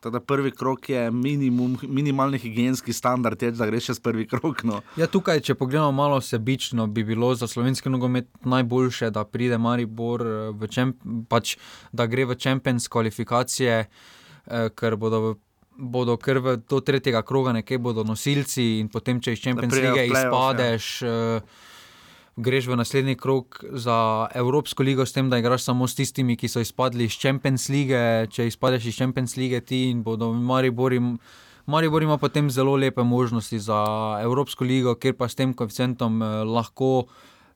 Teda 0.00 0.20
prvi 0.20 0.50
krok 0.50 0.88
je 0.88 1.10
minimum, 1.10 1.78
minimalni 1.82 2.38
higijenski 2.38 2.92
standard, 2.92 3.42
je, 3.42 3.50
da 3.50 3.66
greš 3.66 3.86
čez 3.86 4.00
prvi 4.00 4.26
krok. 4.28 4.62
No. 4.62 4.80
Ja, 4.96 5.06
tukaj, 5.06 5.40
če 5.40 5.54
pogledamo 5.58 5.92
malo 5.92 6.20
sebično, 6.20 6.86
bi 6.86 7.04
bilo 7.04 7.34
za 7.34 7.46
slovenski 7.46 7.90
nogomet 7.90 8.28
najboljše, 8.44 9.10
da 9.10 9.24
pride 9.24 9.58
Maribor, 9.58 10.22
eh, 10.22 10.50
v 10.54 10.68
čemp, 10.70 11.02
pač, 11.28 11.56
da 11.92 12.06
gre 12.06 12.24
v 12.24 12.38
Champions 12.38 12.88
kvalifikacije, 12.88 13.84
eh, 13.86 14.68
ker 14.74 14.96
bodo, 14.96 15.20
v, 15.20 15.34
bodo 15.78 16.16
kar 16.16 16.38
v 16.38 16.56
do 16.68 16.80
tretjega 16.80 17.22
kroga 17.22 17.52
nekje 17.52 17.78
bodo 17.78 18.04
nosilci 18.04 18.78
in 18.78 18.88
potem, 18.88 19.20
če 19.20 19.32
iz 19.32 19.42
Champions 19.42 19.74
v 19.74 19.82
lige 19.82 20.06
ja. 20.06 20.12
izpadeš. 20.14 21.02
Greš 22.38 22.68
v 22.70 22.76
naslednji 22.76 23.16
krog 23.16 23.58
za 23.74 23.96
Evropsko 24.34 24.82
ligo, 24.82 25.02
s 25.02 25.12
tem, 25.12 25.26
da 25.26 25.38
igraš 25.38 25.64
samo 25.64 25.88
s 25.88 25.94
tistimi, 25.94 26.36
ki 26.36 26.46
so 26.48 26.60
izpadli 26.62 27.04
iz 27.04 27.16
Champions 27.18 27.66
League. 27.68 27.98
Če 28.30 28.46
izpadeš 28.46 28.86
iz 28.86 28.96
Champions 28.96 29.34
League, 29.36 29.58
ti 29.60 29.88
in 29.90 30.02
bodo 30.02 30.30
Maribor 30.32 30.92
im- 30.92 31.16
Maribor 31.66 32.02
ima 32.02 32.16
potem 32.16 32.50
zelo 32.50 32.76
lepe 32.76 33.02
možnosti 33.02 33.58
za 33.58 33.80
Evropsko 34.22 34.64
ligo, 34.64 34.94
kjer 34.94 35.16
pa 35.16 35.28
s 35.28 35.34
tem 35.34 35.50
koeficientom 35.52 36.22
eh, 36.22 36.26
lahko 36.46 37.08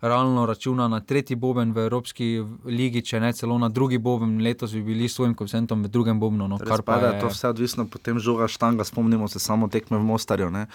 realno 0.03 0.47
računa 0.47 0.89
na 0.89 1.01
tretji 1.01 1.37
boben 1.37 1.73
v 1.73 1.85
Evropski 1.87 2.27
ligi, 2.65 3.03
če 3.03 3.21
ne 3.21 3.33
celo 3.33 3.59
na 3.59 3.69
drugi 3.69 3.99
boben. 3.99 4.41
Letos 4.43 4.75
bi 4.75 4.83
bili 4.83 5.09
s 5.09 5.15
svojim 5.15 5.35
koeficientom 5.39 5.85
v 5.87 5.89
drugem 5.89 6.21
bobnu. 6.21 6.49
No, 6.49 6.59
Kar 6.59 6.83
pa 6.83 6.97
je 6.99 7.21
to 7.21 7.31
vse 7.31 7.49
odvisno, 7.49 7.87
potem 7.87 8.19
žoga 8.19 8.49
štanga, 8.51 8.85
spomnimo 8.85 9.29
se 9.29 9.39
samo 9.39 9.69
tekme 9.69 9.99
v 9.99 10.05
Mostarju. 10.11 10.51
Uh, 10.51 10.67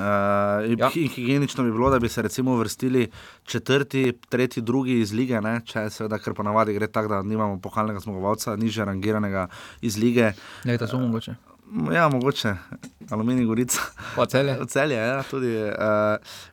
Ja. 0.00 0.62
ja. 0.78 0.88
Higienično 0.90 1.64
bi 1.64 1.72
bilo, 1.72 1.90
da 1.90 1.98
bi 1.98 2.08
se 2.08 2.22
recimo 2.22 2.56
vrstili 2.56 3.10
četrti, 3.44 4.12
tretji, 4.28 4.62
drugi 4.62 5.00
iz 5.00 5.12
lige, 5.12 5.40
ne? 5.40 5.60
če 5.64 5.90
seveda, 5.90 6.18
ker 6.18 6.34
ponavadi 6.34 6.74
gre 6.74 6.88
tako, 6.88 7.08
da 7.08 7.22
nimamo 7.22 7.60
pokalnega 7.60 8.00
zmagovalca, 8.00 8.56
niže 8.56 8.84
rangiranega 8.84 9.48
iz 9.80 9.98
lige. 9.98 10.32
Ne, 10.64 10.78
to 10.78 10.86
so 10.86 10.98
mogoče. 10.98 11.49
Ja, 11.92 12.08
mogoče. 12.08 12.54
Aluminij 13.10 13.44
Gorica. 13.44 13.80
Pa 14.16 14.26
celje. 14.26 14.58
Celje, 14.72 14.96
ja, 14.96 15.22
tudi. 15.30 15.46
Uh, 15.56 15.74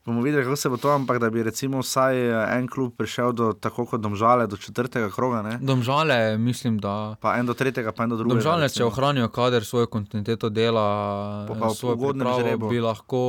bomo 0.06 0.22
videli, 0.22 0.44
kako 0.44 0.56
se 0.56 0.70
bo 0.70 0.78
to, 0.78 0.90
ampak 0.90 1.20
da 1.20 1.30
bi 1.30 1.44
recimo 1.44 1.80
vsaj 1.80 2.18
en 2.58 2.68
klub 2.68 2.94
prišel 2.98 3.32
do 3.32 3.54
tako 3.54 3.86
kot 3.86 4.02
domžale, 4.02 4.48
do 4.48 4.58
četrtega 4.58 5.10
kroga. 5.10 5.42
Ne? 5.42 5.58
Domžale, 5.62 6.38
mislim, 6.38 6.80
da. 6.80 7.16
Pa 7.22 7.36
en 7.38 7.46
do 7.46 7.54
tretjega, 7.54 7.92
pa 7.92 8.04
en 8.04 8.10
do 8.10 8.18
drugega. 8.18 8.42
Domžale, 8.42 8.70
če 8.70 8.86
ohranijo 8.86 9.30
kader, 9.30 9.66
svojo 9.66 9.88
kontinuiteto 9.88 10.50
dela, 10.50 11.46
pa 11.48 11.70
svoj 11.70 11.98
pripravo, 11.98 12.70
bi 12.70 12.80
lahko 12.80 13.22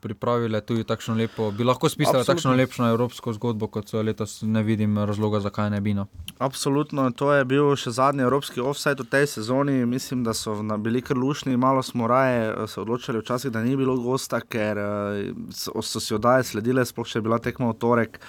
pripravili 0.00 0.60
tudi 0.60 0.84
takšno 0.84 1.14
lepo, 1.14 1.50
bi 1.50 1.64
lahko 1.64 1.88
spisali 1.88 2.24
takšno 2.24 2.54
lepšo 2.56 2.90
evropsko 2.92 3.32
zgodbo, 3.32 3.70
kot 3.72 3.88
so 3.88 4.02
letos, 4.02 4.42
ne 4.42 4.62
vidim 4.62 4.98
razloga, 4.98 5.40
zakaj 5.40 5.70
ne 5.70 5.80
bi. 5.80 5.94
No. 5.96 6.06
Absolutno, 6.38 7.08
to 7.16 7.32
je 7.32 7.44
bil 7.48 7.72
še 7.76 7.94
zadnji 7.96 8.26
evropski 8.26 8.60
offside 8.60 9.00
v 9.00 9.08
tej 9.16 9.26
sezoni. 9.38 9.80
Mislim, 9.86 10.24
da 10.24 10.34
so 10.36 10.58
bili 10.76 11.00
kar 11.02 11.16
lušni, 11.26 11.56
malo 11.56 11.82
smo 11.82 12.06
raje 12.06 12.68
se 12.70 12.80
odločili 12.80 13.20
včasih, 13.20 13.50
da 13.50 13.62
ni 13.62 13.76
bilo 13.76 13.96
gosta, 14.00 14.40
ker 14.40 14.78
uh, 14.78 15.50
so, 15.50 15.74
so 15.82 16.00
si 16.00 16.14
oddaje 16.14 16.46
sledile, 16.46 16.84
sploh 16.86 17.08
če 17.08 17.18
je 17.18 17.26
bila 17.26 17.40
tekma 17.42 17.72
v 17.72 17.78
torek, 17.82 18.20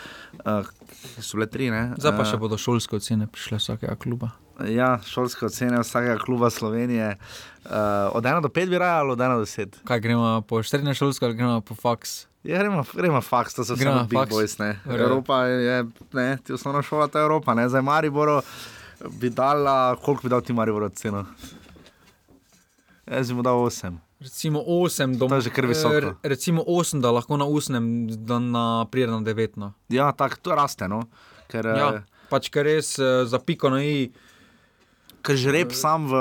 uh, 0.44 0.66
so 1.20 1.38
bile 1.38 1.50
tri. 1.54 1.70
Ne? 1.74 1.92
Zdaj 2.02 2.18
pa 2.18 2.28
še 2.28 2.42
bodo 2.42 2.60
šolske 2.62 2.98
ocene 2.98 3.30
prišle 3.32 3.62
vsakega 3.62 3.96
kluba. 4.02 4.34
Ja, 4.66 4.96
šolske 5.06 5.46
ocene 5.46 5.84
vsakega 5.84 6.18
kluba 6.24 6.50
Slovenije. 6.50 7.14
Uh, 7.68 8.10
od 8.18 8.26
1 8.26 8.42
do 8.42 8.50
5 8.50 8.74
bi 8.74 8.82
rajalo, 8.82 9.14
od 9.14 9.20
1 9.20 9.38
do 9.38 9.46
10. 9.46 9.84
Kaj 9.86 10.02
gremo 10.02 10.42
po 10.42 10.64
14 10.66 10.98
šolske 10.98 11.30
ali 11.30 11.38
gremo 11.38 11.62
po 11.62 11.76
faks? 11.78 12.26
Ja, 12.48 12.62
gremo, 12.64 12.84
gremo 12.94 13.22
faks, 13.22 13.54
to 13.54 13.66
so 13.66 13.76
samo 13.76 14.08
big 14.10 14.32
boys. 14.32 14.56
Ne. 14.60 14.80
Evropa 14.86 15.44
je, 15.46 15.86
ne, 16.14 16.38
ti 16.44 16.54
osnovna 16.54 16.82
šola, 16.82 17.08
ta 17.08 17.20
Evropa, 17.20 17.54
ne, 17.54 17.70
zdaj 17.70 17.82
Mariboro 17.82 18.42
bi 19.20 19.30
dala, 19.30 19.96
koliko 19.96 20.24
bi 20.24 20.30
dal 20.30 20.42
ti 20.42 20.54
Mariboro 20.54 20.90
ceno? 20.90 21.26
Jaz 23.08 23.32
bi 23.32 23.36
mu 23.36 23.44
dal 23.44 23.56
8. 23.56 23.98
Recimo 24.20 24.60
8, 24.68 25.18
doma, 25.18 25.30
to 25.30 25.36
je 25.36 25.42
že 25.42 25.50
kar 25.54 25.66
visoko. 25.70 26.16
Recimo 26.24 26.64
8, 26.68 27.02
da 27.02 27.12
lahko 27.12 27.38
na 27.38 27.46
8, 27.46 28.16
da 28.26 28.40
na 28.40 28.86
pride 28.92 29.12
na 29.12 29.22
9. 29.22 29.56
No. 29.56 29.74
Ja, 29.90 30.12
tako 30.12 30.36
to 30.42 30.56
raste. 30.56 30.88
No? 30.88 31.06
Ker, 31.48 31.66
ja, 31.66 32.04
pač 32.32 32.50
kar 32.52 32.68
res 32.68 32.98
za 33.00 33.40
piko 33.40 33.70
na 33.72 33.84
i. 33.86 34.10
Ker 35.24 35.40
že 35.40 35.54
rep 35.54 35.72
sam 35.72 36.10
v. 36.12 36.20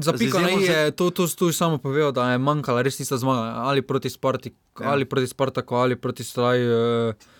Za 0.00 0.16
piko 0.16 0.40
na 0.40 0.54
i 0.54 0.64
je 0.64 0.90
to, 0.96 1.10
to, 1.10 1.26
to 1.26 1.52
samo 1.52 1.76
povedal, 1.82 2.14
da 2.16 2.32
je 2.32 2.40
manjkala 2.40 2.86
res 2.86 2.96
tista 2.96 3.18
zmaga. 3.20 3.66
Ali 3.66 3.84
proti 3.84 4.08
Spartaku, 4.08 4.56
ja. 4.80 4.94
ali 4.94 5.04
proti 5.04 5.28
Spartaku, 5.28 5.74
ali 5.76 5.98
proti 5.98 6.24
Straju. 6.24 7.12
Uh, 7.12 7.35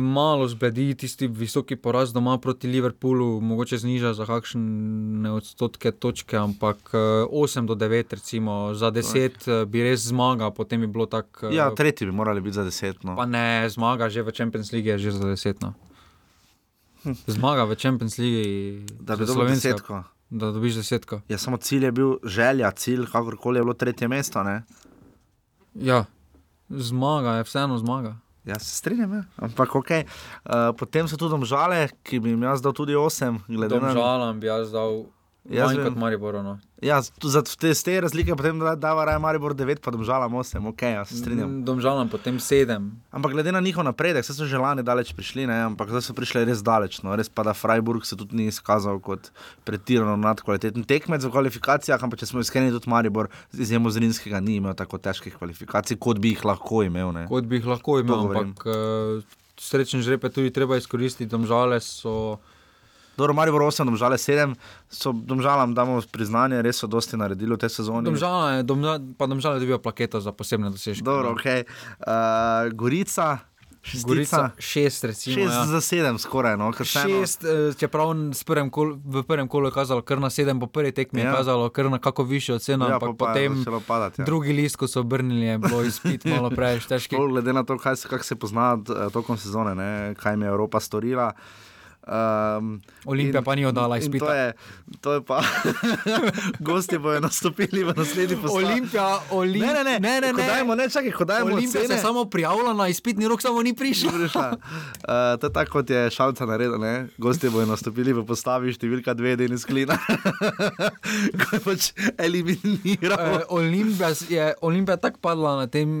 malo 0.00 0.48
zbedi 0.48 0.94
tisti 0.94 1.28
visoki 1.28 1.76
poraz 1.76 2.12
doma 2.12 2.38
proti 2.38 2.68
Liverpoolu, 2.68 3.40
mogoče 3.40 3.78
zniža 3.78 4.14
za 4.14 4.26
kakšne 4.26 5.30
odstotke 5.30 5.92
točke, 5.92 6.36
ampak 6.36 6.90
8 6.92 7.66
do 7.66 7.74
9, 7.74 8.14
recimo 8.14 8.74
za 8.74 8.90
10 8.90 9.64
bi 9.66 9.82
res 9.82 10.06
zmaga, 10.08 10.50
potem 10.50 10.80
bi 10.80 10.86
bilo 10.86 11.06
tako. 11.06 11.50
Ja, 11.54 11.70
tretji 11.74 12.06
bi 12.06 12.12
morali 12.12 12.40
biti 12.40 12.54
za 12.54 12.64
10. 12.64 13.02
No. 13.02 13.16
Pa 13.16 13.26
ne, 13.26 13.68
zmaga 13.70 14.08
že 14.08 14.22
v 14.22 14.32
Champions 14.32 14.72
League 14.72 14.90
je 14.90 14.98
že 14.98 15.10
za 15.10 15.24
10. 15.24 15.62
No. 15.62 15.74
Zmaga 17.26 17.64
v 17.64 17.76
Champions 17.76 18.18
League, 18.18 18.86
da 19.00 19.16
bi 19.16 19.26
dobil 19.26 19.48
desetko. 19.54 20.04
Da 20.30 20.52
dobiš 20.52 20.74
desetko. 20.82 21.20
Ja, 21.28 21.38
samo 21.38 21.56
cilj 21.56 21.84
je 21.84 21.92
bil 21.92 22.16
želja, 22.24 22.70
cilj, 22.70 23.06
kakorkoli 23.08 23.58
je 23.58 23.62
bilo 23.62 23.74
tretje 23.74 24.08
mesto. 24.08 24.42
Ne? 24.42 24.62
Ja, 25.74 26.04
zmaga 26.68 27.38
je 27.40 27.44
vseeno 27.48 27.78
zmaga. 27.78 28.18
Ja, 28.48 28.56
se 28.58 28.78
strinjam, 28.78 29.12
ja. 29.12 29.22
ampak 29.44 29.74
ok. 29.76 29.90
Uh, 29.92 30.72
potem 30.78 31.08
so 31.08 31.18
tudi 31.20 31.34
domžale, 31.36 31.90
ki 32.00 32.20
bi 32.24 32.32
jim 32.32 32.46
jaz 32.48 32.64
dal 32.64 32.72
tudi 32.72 32.96
8. 32.96 33.44
Domžalam 33.68 34.40
bi 34.40 34.48
jaz 34.48 34.72
dal 34.72 35.04
Jaz 35.48 35.72
sem 35.72 35.80
kot 35.80 35.96
Maribor. 35.96 36.36
No. 36.44 36.58
Ja, 36.84 36.98
za 37.02 37.40
te, 37.42 37.70
te 37.72 37.94
razlike 38.04 38.36
potem 38.36 38.58
da, 38.60 38.74
da 38.76 38.92
raje 39.04 39.18
Maribor 39.22 39.54
9, 39.56 39.80
pa 39.84 39.90
domžalam 39.90 40.34
8, 40.36 40.60
ok, 40.68 40.82
ja, 40.82 41.04
se 41.08 41.16
strinjam. 41.16 41.48
Mm, 41.48 41.64
domžalam 41.64 42.10
potem 42.12 42.36
7. 42.42 42.90
Ampak 43.10 43.32
glede 43.32 43.52
na 43.52 43.62
njihov 43.64 43.86
napredek, 43.88 44.26
se 44.26 44.36
so 44.36 44.46
že 44.46 44.60
lani 44.60 44.84
daleč 44.84 45.14
prišli, 45.16 45.46
ne? 45.48 45.56
ampak 45.70 45.88
zdaj 45.88 46.04
so 46.04 46.16
prišli 46.16 46.44
res 46.48 46.60
daleč. 46.64 47.00
No? 47.02 47.16
Res 47.16 47.32
pa 47.32 47.46
da 47.48 47.56
Freiburg 47.56 48.04
se 48.04 48.18
tudi 48.18 48.36
ni 48.36 48.50
izkazal 48.52 49.00
kot 49.00 49.32
pretirano 49.64 50.18
nadkvaliteten 50.20 50.84
tekmec 50.84 51.24
v 51.24 51.32
kvalifikacijah, 51.32 52.04
ampak 52.04 52.20
če 52.20 52.28
smo 52.28 52.44
iskreni, 52.44 52.74
tudi 52.74 52.92
Maribor 52.92 53.32
z 53.48 53.64
izjemo 53.64 53.88
Zrinskega 53.94 54.42
ni 54.44 54.60
imel 54.60 54.76
tako 54.76 55.00
težkih 55.00 55.40
kvalifikacij, 55.40 55.96
kot 55.96 56.20
bi 56.20 56.36
jih 56.36 56.44
lahko 56.44 56.84
imel. 56.84 57.14
Ne? 57.16 57.24
Kot 57.32 57.48
bi 57.48 57.62
jih 57.62 57.72
lahko 57.72 57.98
imel, 58.04 58.28
ampak 58.28 58.68
uh, 58.68 59.24
srečen 59.56 60.04
žreb 60.04 60.28
je 60.28 60.34
tudi 60.36 60.52
treba 60.52 60.76
izkoristiti, 60.76 61.30
domžale 61.30 61.80
so. 61.80 62.36
Dobro, 63.18 63.34
Mari 63.34 63.50
bo 63.50 63.58
8, 63.58 63.82
domžale 63.82 64.14
7, 64.14 64.54
so 64.86 65.10
domžalam 65.10 65.74
damo 65.74 65.98
priznanje, 66.06 66.62
res 66.62 66.78
so 66.78 66.86
dosti 66.86 67.18
naredili 67.18 67.50
v 67.50 67.58
tej 67.58 67.82
sezoni. 67.82 68.06
Domžale, 68.06 68.62
domžale, 68.62 69.02
pa 69.18 69.26
domžale 69.26 69.58
dobijo 69.58 69.82
plaketo 69.82 70.22
za 70.22 70.30
posebne 70.30 70.70
dosežke. 70.70 71.02
Dobro, 71.02 71.34
ok. 71.34 71.66
Uh, 71.98 72.70
Gorica. 72.78 73.42
Gorica, 74.06 74.50
šest, 74.58 75.04
recimo. 75.04 75.34
Šest 75.34 75.54
ja. 75.54 75.66
za 75.66 75.80
sedem, 75.80 76.18
skoraj. 76.18 76.56
No, 76.56 76.72
šest, 76.72 77.44
eh, 77.44 77.74
čeprav 77.78 78.14
prvem 78.46 78.70
kol, 78.70 78.94
v 79.04 79.22
prvem 79.22 79.48
kolu 79.48 79.68
je 79.68 79.74
kazalo 79.74 80.02
kar 80.02 80.20
na 80.20 80.30
sedem, 80.30 80.60
po 80.60 80.66
prvi 80.66 80.92
tekmi 80.92 81.20
ja. 81.20 81.30
je 81.30 81.36
kazalo 81.36 81.70
kar 81.70 81.90
na 81.90 81.98
kako 81.98 82.22
višjo 82.22 82.58
ceno, 82.58 82.88
ja, 82.88 82.98
ampak 82.98 83.16
pa 83.18 83.32
potem 83.32 83.64
padati, 83.86 84.20
ja. 84.20 84.24
drugi 84.24 84.52
list, 84.52 84.76
ko 84.76 84.86
so 84.86 85.00
obrnili, 85.00 85.46
je 85.46 85.58
bilo 85.58 85.82
izpit 85.82 86.26
malo 86.34 86.50
preveč 86.50 86.86
težko. 86.86 87.26
Glede 87.28 87.52
na 87.52 87.64
to, 87.64 87.78
kaj 87.78 87.96
se, 87.96 88.08
se 88.22 88.36
pozna 88.36 88.76
eh, 88.78 89.08
tokom 89.12 89.38
sezone, 89.38 89.74
ne, 89.74 90.14
kaj 90.18 90.36
jim 90.36 90.42
je 90.42 90.48
Evropa 90.48 90.80
storila. 90.80 91.32
Um, 92.08 92.80
Olimpija 93.04 93.38
in, 93.38 93.44
pa 93.44 93.54
ni 93.54 93.66
oddala 93.66 93.98
izpita. 93.98 94.24
To 94.24 94.32
je, 94.32 94.52
to 95.00 95.12
je 95.12 95.20
pa, 95.24 95.42
gosti 96.68 96.98
bojo 96.98 97.20
nastopili 97.20 97.84
v 97.84 97.92
naslednji 97.96 98.36
postavi. 98.36 98.64
Olimpija, 98.64 99.20
Olimpija. 99.30 99.72
Ne, 99.72 99.84
ne, 99.84 100.00
ne, 100.00 100.20
ne, 100.20 100.32
ne. 100.32 100.42
Hodajmo, 100.42 100.74
ne, 100.74 100.90
čakaj, 100.90 101.10
hodajmo. 101.10 101.52
Olimpija 101.52 101.86
se 101.86 101.92
je 101.92 101.98
samo 101.98 102.24
prijavila 102.24 102.72
na 102.72 102.88
izpitni 102.88 103.28
rok, 103.28 103.42
samo 103.42 103.62
ni 103.62 103.74
prišla. 103.74 104.12
prišla. 104.12 104.48
Uh, 104.50 104.56
to 105.40 105.46
je 105.46 105.52
tako, 105.52 105.72
kot 105.72 105.90
je 105.90 106.10
šalca 106.10 106.46
naredila, 106.46 106.78
ne. 106.78 107.06
Gosti 107.18 107.50
bojo 107.50 107.66
nastopili 107.66 108.16
v 108.16 108.24
postavi 108.24 108.72
številka 108.72 109.12
dve, 109.14 109.36
da 109.36 109.44
je 109.44 109.58
sklina. 109.58 109.98
Ko 111.44 111.50
je 111.52 111.60
pač 111.60 111.90
eliminiral. 112.16 113.36
Uh, 113.36 113.60
Olimpija 113.60 114.14
je 114.28 114.48
Olimpija 114.64 114.96
tako 114.96 115.20
padla 115.20 115.56
na 115.60 115.66
tem, 115.66 115.92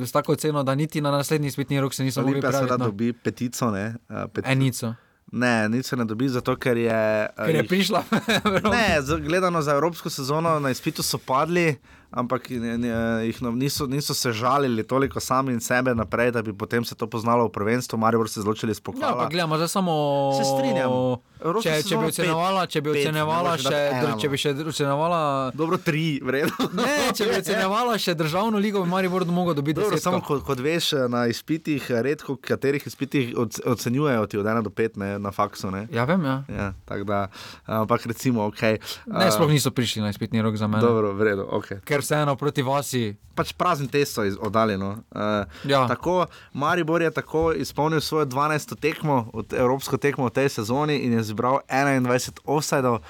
s 0.00 0.12
tako 0.12 0.40
ceno, 0.40 0.64
da 0.64 0.74
niti 0.74 1.04
na 1.04 1.12
naslednji 1.12 1.52
izpitni 1.52 1.80
rok 1.80 1.94
se 1.94 2.04
niso 2.04 2.24
mogli 2.24 2.40
prijaviti. 2.40 2.56
Olimpija 2.56 2.68
seveda 2.68 2.84
no. 2.84 2.90
dobi 2.90 3.12
petico, 3.12 3.70
ne. 3.70 3.94
Uh, 4.08 4.24
petico. 4.32 4.52
Enico. 4.52 4.94
Ne, 5.32 5.68
nič 5.68 5.86
se 5.86 5.96
ne 5.96 6.04
dobi, 6.04 6.28
zato 6.28 6.56
ker 6.58 6.76
je. 6.76 7.28
Ker 7.36 7.54
je 7.54 7.62
jih, 7.62 7.68
prišla. 7.68 8.02
ne, 8.74 8.98
gledano 9.22 9.62
za 9.62 9.76
evropsko 9.78 10.10
sezono 10.10 10.58
na 10.60 10.70
izpitu 10.70 11.02
so 11.02 11.18
padli 11.18 11.76
ampak 12.10 12.50
jih 12.50 13.42
niso, 13.54 13.86
niso 13.86 14.14
se 14.14 14.32
žalili 14.32 14.82
toliko 14.82 15.20
sami 15.20 15.52
in 15.52 15.60
sebe 15.60 15.94
naprej, 15.94 16.30
da 16.30 16.42
bi 16.42 16.52
potem 16.52 16.84
se 16.84 16.94
to 16.94 17.06
poznalo 17.06 17.46
v 17.46 17.52
prvenstvu, 17.52 17.98
Marijo 17.98 18.26
se 18.26 18.40
zločili 18.40 18.74
s 18.74 18.80
pokalom. 18.80 19.22
Ja, 19.22 19.28
gledamo, 19.28 19.56
zdaj 19.56 19.68
samo. 19.68 19.92
Se 20.38 20.44
strinjamo. 20.44 21.20
Če, 21.40 21.78
če 21.88 21.96
bi 21.96 22.10
ocenjevala, 22.10 22.66
če 22.68 22.80
bi 22.84 22.90
ocenjevala 22.92 23.54
še, 23.56 23.78
če 24.20 24.28
bi 24.28 24.40
še 24.40 24.52
ocenjevala. 24.60 25.20
Dobro, 25.56 25.78
tri, 25.80 26.20
vredno. 26.24 26.68
ne, 26.76 27.14
če 27.16 27.30
bi 27.30 27.38
ocenjevala 27.40 27.96
še 27.96 28.14
državno 28.18 28.60
ligo, 28.60 28.82
bi 28.84 28.90
Marijo 28.92 29.24
mogel 29.32 29.56
dobiti. 29.56 29.80
Dobro, 29.80 29.96
samo 30.00 30.20
kot, 30.20 30.42
kot 30.44 30.60
veš, 30.60 30.92
na 31.08 31.24
izpitih, 31.32 31.86
redko 32.04 32.36
katerih 32.36 32.84
izpitih 32.86 33.32
ocenjujejo 33.64 34.26
ti 34.26 34.40
od 34.42 34.50
1 34.52 34.66
do 34.66 34.70
5 34.70 35.00
ne, 35.00 35.10
na 35.18 35.32
faksu. 35.32 35.70
Ne. 35.72 35.86
Ja, 35.94 36.04
vem, 36.04 36.24
ja. 36.28 36.36
ja 36.50 36.68
da, 37.08 37.22
ampak 37.64 38.04
recimo, 38.10 38.44
ok. 38.50 38.62
Ne, 39.08 39.30
sploh 39.32 39.48
niso 39.48 39.72
prišli 39.72 40.04
na 40.04 40.12
izpitni 40.12 40.44
rok 40.44 40.60
za 40.60 40.68
mene. 40.68 40.84
Dobro, 40.84 41.14
vredno, 41.16 41.48
ok. 41.56 41.80
Ker 41.88 41.99
vseeno 42.00 42.36
proti 42.36 42.62
vasi. 42.62 43.14
Pač 43.34 43.52
prazen 43.56 43.88
test 43.88 44.16
so 44.16 44.24
oddaljeno. 44.40 44.90
Uh, 45.10 45.70
ja. 45.70 45.86
Tako 45.88 46.26
Maribor 46.52 47.02
je 47.02 47.10
tako 47.10 47.52
izpolnil 47.52 48.00
svojo 48.00 48.26
12. 48.26 48.76
tekmo, 48.80 49.30
od, 49.32 49.52
evropsko 49.52 49.96
tekmo 49.96 50.26
v 50.26 50.30
tej 50.30 50.48
sezoni 50.48 50.98
in 51.06 51.12
je 51.12 51.22
zbral 51.32 51.60
21 51.68 52.40
offsajdov. 52.44 53.00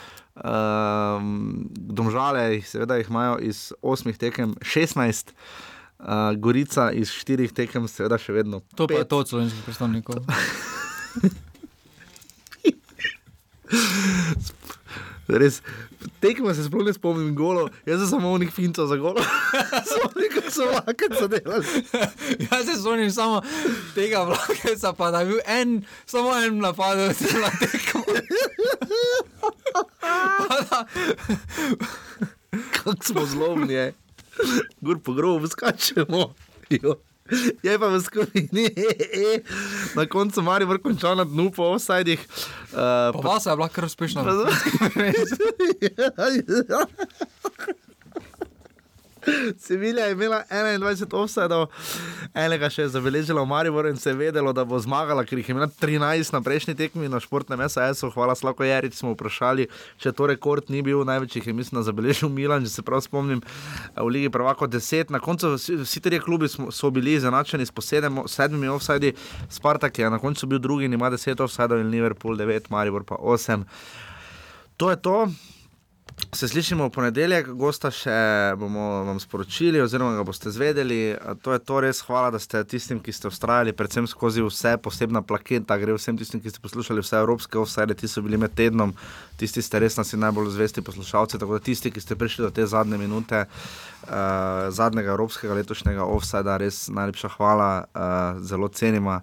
Um, 0.41 1.69
domžale, 1.75 2.63
seveda 2.65 2.97
jih 2.97 3.11
imajo 3.11 3.39
iz 3.43 3.73
8 3.83 4.17
tekem 4.17 4.55
16, 4.61 5.35
uh, 5.99 6.07
Gorica 6.39 6.91
iz 6.93 7.11
4 7.13 7.53
tekem, 7.53 7.89
seveda 7.89 8.19
še 8.19 8.33
vedno. 8.33 8.63
To 8.77 8.87
pet. 8.87 8.97
pa 8.97 9.03
je 9.03 9.09
to 9.09 9.19
od 9.19 9.29
slovenskih 9.29 9.65
predstavnikov. 9.67 10.25
Res, 15.31 15.61
tekmo 16.21 16.55
se 16.55 16.65
sploh 16.67 16.83
ne 16.85 16.93
spomnim 16.93 17.35
golo, 17.39 17.69
jaz 17.87 18.01
sem 18.03 18.09
samo 18.11 18.33
v 18.35 18.41
njih 18.43 18.53
finco 18.55 18.87
za 18.87 18.97
golo. 18.97 19.23
Spomnim, 19.91 20.39
so 20.51 20.67
vlake 20.67 21.11
zadelali. 21.21 21.67
jaz 22.51 22.67
se 22.67 22.75
spomnim 22.81 23.11
samo 23.11 23.43
tega 23.95 24.25
vlake, 24.27 24.75
pa 24.99 25.11
da 25.11 25.21
je 25.21 25.27
bil 25.27 25.41
en, 25.47 25.85
samo 26.07 26.35
en 26.35 26.59
napad, 26.59 26.99
da 27.03 27.15
se 27.15 27.25
je 27.25 27.41
na 27.41 27.51
tekmo. 27.61 28.03
Kako 32.73 33.05
smo 33.05 33.27
zlomni, 33.27 33.93
gor 34.81 34.99
po 34.99 35.13
grobu 35.13 35.47
skačemo. 35.47 36.35
Jo. 36.71 36.97
Je 37.67 37.79
pa 37.79 37.89
v 37.89 38.01
skupini, 38.01 38.67
na 39.95 40.07
koncu 40.07 40.43
Mari 40.43 40.65
vrh 40.65 40.83
končal 40.83 41.17
na 41.17 41.25
dnu 41.25 41.51
po 41.55 41.75
offsajdih. 41.75 42.21
Uh, 42.71 43.15
pa 43.15 43.21
vas 43.23 43.47
je 43.47 43.57
bila 43.57 43.69
kar 43.69 43.85
uspešna. 43.85 44.23
Sevilja 49.59 50.05
je 50.07 50.13
imela 50.13 50.43
21 50.51 51.15
offsetov, 51.17 51.67
enega 52.35 52.71
še 52.73 52.87
je 52.87 52.93
zabeležila 52.95 53.43
v 53.45 53.51
Mariboru 53.51 53.91
in 53.91 53.99
se 54.01 54.11
je 54.11 54.17
vedelo, 54.17 54.53
da 54.57 54.65
bo 54.65 54.79
zmagala, 54.81 55.25
ker 55.29 55.39
jih 55.39 55.51
je 55.51 55.55
imela 55.55 55.69
13 55.69 56.33
na 56.33 56.41
prejšnji 56.45 56.75
tekmi 56.79 57.09
na 57.09 57.21
športnem 57.21 57.61
SAS-u. 57.69 58.11
Hvala 58.15 58.35
Slako 58.35 58.65
Jarič 58.65 58.97
smo 58.97 59.13
vprašali, 59.13 59.69
če 60.01 60.15
to 60.17 60.31
rekord 60.31 60.73
ni 60.73 60.83
bil 60.87 61.05
največjih, 61.05 61.51
je 61.51 61.57
mislim, 61.57 61.81
da 61.81 61.87
zabeležil 61.91 62.33
Milan, 62.33 62.65
če 62.65 62.73
se 62.79 62.87
prav 62.87 63.05
spomnim, 63.05 63.45
v 63.97 64.09
Ligi 64.09 64.33
Prvako 64.33 64.71
10. 64.71 65.13
Na 65.13 65.21
koncu 65.21 65.55
vsi, 65.57 65.81
vsi 65.85 66.01
tri 66.01 66.21
klubi 66.21 66.49
smo, 66.49 66.71
so 66.73 66.91
bili 66.91 67.19
izenačeni 67.19 67.67
s 67.67 67.75
po 67.75 67.85
sedem, 67.85 68.23
sedmimi 68.27 68.73
offsidi, 68.73 69.15
Spartak 69.51 69.99
je 69.99 70.11
na 70.11 70.19
koncu 70.19 70.47
bil 70.47 70.59
drugi 70.59 70.89
in 70.89 70.97
ima 70.97 71.11
10 71.11 71.45
offsidov 71.45 71.81
in 71.81 71.93
Liverpool 71.93 72.37
9, 72.37 72.71
Maribor 72.71 73.05
pa 73.05 73.21
8. 73.21 73.65
To 74.81 74.91
je 74.91 74.97
to. 74.97 75.29
Se 76.33 76.49
slišimo 76.49 76.87
v 76.87 76.93
ponedeljek, 76.95 77.49
gosta 77.59 77.91
še 77.91 78.15
bomo 78.55 79.01
vam 79.03 79.19
sporočili, 79.19 79.81
oziroma 79.83 80.15
ga 80.15 80.23
boste 80.23 80.53
zvedeli. 80.55 81.17
To 81.43 81.51
je 81.51 81.59
to 81.59 81.81
res, 81.83 82.05
hvala, 82.07 82.29
da 82.31 82.39
ste 82.39 82.61
tistim, 82.71 83.01
ki 83.03 83.11
ste 83.11 83.27
ustrajali, 83.27 83.75
predvsem 83.75 84.07
skozi 84.07 84.45
vse 84.47 84.77
posebna 84.79 85.25
plaketa, 85.27 85.75
gre 85.83 85.97
vsem 85.97 86.21
tistim, 86.21 86.39
ki 86.39 86.53
ste 86.55 86.63
poslušali 86.63 87.03
vse 87.03 87.19
evropske 87.19 87.59
offside, 87.59 87.97
ti 87.99 88.07
so 88.07 88.23
bili 88.23 88.39
med 88.39 88.55
tednom, 88.55 88.95
tisti 89.43 89.59
ste 89.59 89.83
res 89.83 89.99
nasi 89.99 90.21
najbolj 90.23 90.53
zvesti 90.55 90.87
poslušalci, 90.87 91.41
tako 91.43 91.59
da 91.59 91.65
tisti, 91.67 91.91
ki 91.91 92.05
ste 92.05 92.15
prišli 92.15 92.47
do 92.47 92.53
te 92.55 92.63
zadnje 92.63 93.01
minute, 93.03 93.43
uh, 93.51 94.71
zadnjega 94.71 95.17
evropskega 95.17 95.59
letošnjega 95.59 96.07
offside, 96.07 96.61
res 96.63 96.85
najlepša 96.95 97.33
hvala, 97.35 97.73
uh, 97.91 98.39
zelo 98.47 98.71
cenima. 98.71 99.19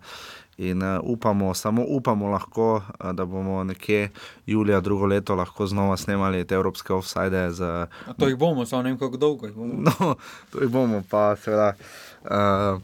In 0.59 0.81
uh, 0.81 0.99
upamo, 1.03 1.53
samo 1.53 1.83
upamo, 1.83 2.27
lahko, 2.27 2.75
uh, 2.75 3.11
da 3.11 3.25
bomo 3.25 3.63
nekje 3.63 4.09
julija 4.45 4.79
drugo 4.79 5.05
leto 5.05 5.35
lahko 5.35 5.67
znova 5.67 5.97
snemali 5.97 6.45
te 6.45 6.55
evropske 6.55 6.93
offside. 6.93 7.51
Z, 7.51 7.63
A 7.63 7.87
to 8.13 8.27
jih 8.27 8.37
bomo, 8.37 8.65
samo 8.65 8.81
ne 8.81 8.89
vem, 8.89 8.99
kako 8.99 9.17
dolgo 9.17 9.45
jih 9.45 9.55
bomo. 9.55 9.73
no, 9.99 10.15
to 10.51 10.61
jih 10.61 10.69
bomo, 10.69 11.03
pa 11.09 11.35
seveda. 11.35 11.73
Uh, 12.23 12.81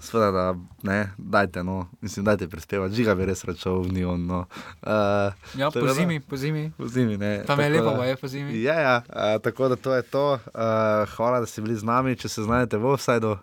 Sveda, 0.00 0.30
da 0.30 0.54
ne, 0.82 1.10
dajte, 1.18 1.64
no, 1.64 1.88
mislim, 2.00 2.24
dajte 2.24 2.48
prispevati, 2.48 2.94
žiga 2.94 3.14
bi 3.14 3.26
res 3.26 3.44
račal 3.44 3.80
v 3.80 3.92
Nion. 3.92 4.26
No. 4.26 4.38
Uh, 4.80 5.34
Ja, 5.54 5.70
po 5.70 5.80
da- 5.80 5.92
zimi, 5.92 6.20
po 6.20 6.36
zimi. 6.36 6.70
Po 6.72 6.86
zimi, 6.86 7.16
ne. 7.16 7.42
Tam 7.44 7.60
je 7.60 7.68
lepo, 7.68 7.90
da- 7.90 8.04
je 8.04 8.16
po 8.16 8.28
zimi. 8.28 8.62
Ja, 8.62 8.74
ja, 8.76 9.02
uh, 9.04 9.42
tako 9.42 9.68
da 9.68 9.76
to 9.76 9.94
je 9.94 10.02
to. 10.04 10.32
Uh, 10.32 10.40
hvala, 11.08 11.40
da 11.40 11.46
ste 11.46 11.62
bili 11.62 11.76
z 11.76 11.82
nami. 11.82 12.16
Če 12.16 12.28
se 12.28 12.42
znajdete 12.42 12.76
v 12.76 12.86
offsajdu, 12.86 13.36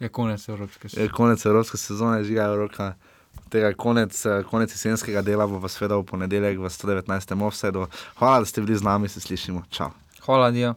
Je 0.00 0.08
konec 0.10 0.48
evropske 0.48 0.86
je 0.86 0.90
sezone. 0.90 1.08
konec 1.10 1.46
evropske 1.46 1.76
sezone, 1.78 2.24
žiga 2.24 2.42
je 2.42 2.56
roka. 2.56 2.94
Tega 3.52 3.74
konec, 3.76 4.16
konec 4.48 4.72
jesenskega 4.72 5.20
dela, 5.22 5.46
bo 5.46 5.60
pa 5.60 5.68
seveda 5.68 5.98
v 6.00 6.06
ponedeljek 6.08 6.60
v 6.62 6.70
119. 6.72 7.36
offsajdu. 7.36 7.84
Hvala, 8.16 8.40
da 8.40 8.48
ste 8.48 8.64
bili 8.64 8.78
z 8.78 8.88
nami, 8.88 9.12
se 9.12 9.20
slišimo. 9.20 9.66
Čau. 9.70 9.92
Hvala, 10.24 10.50
Dija. 10.50 10.74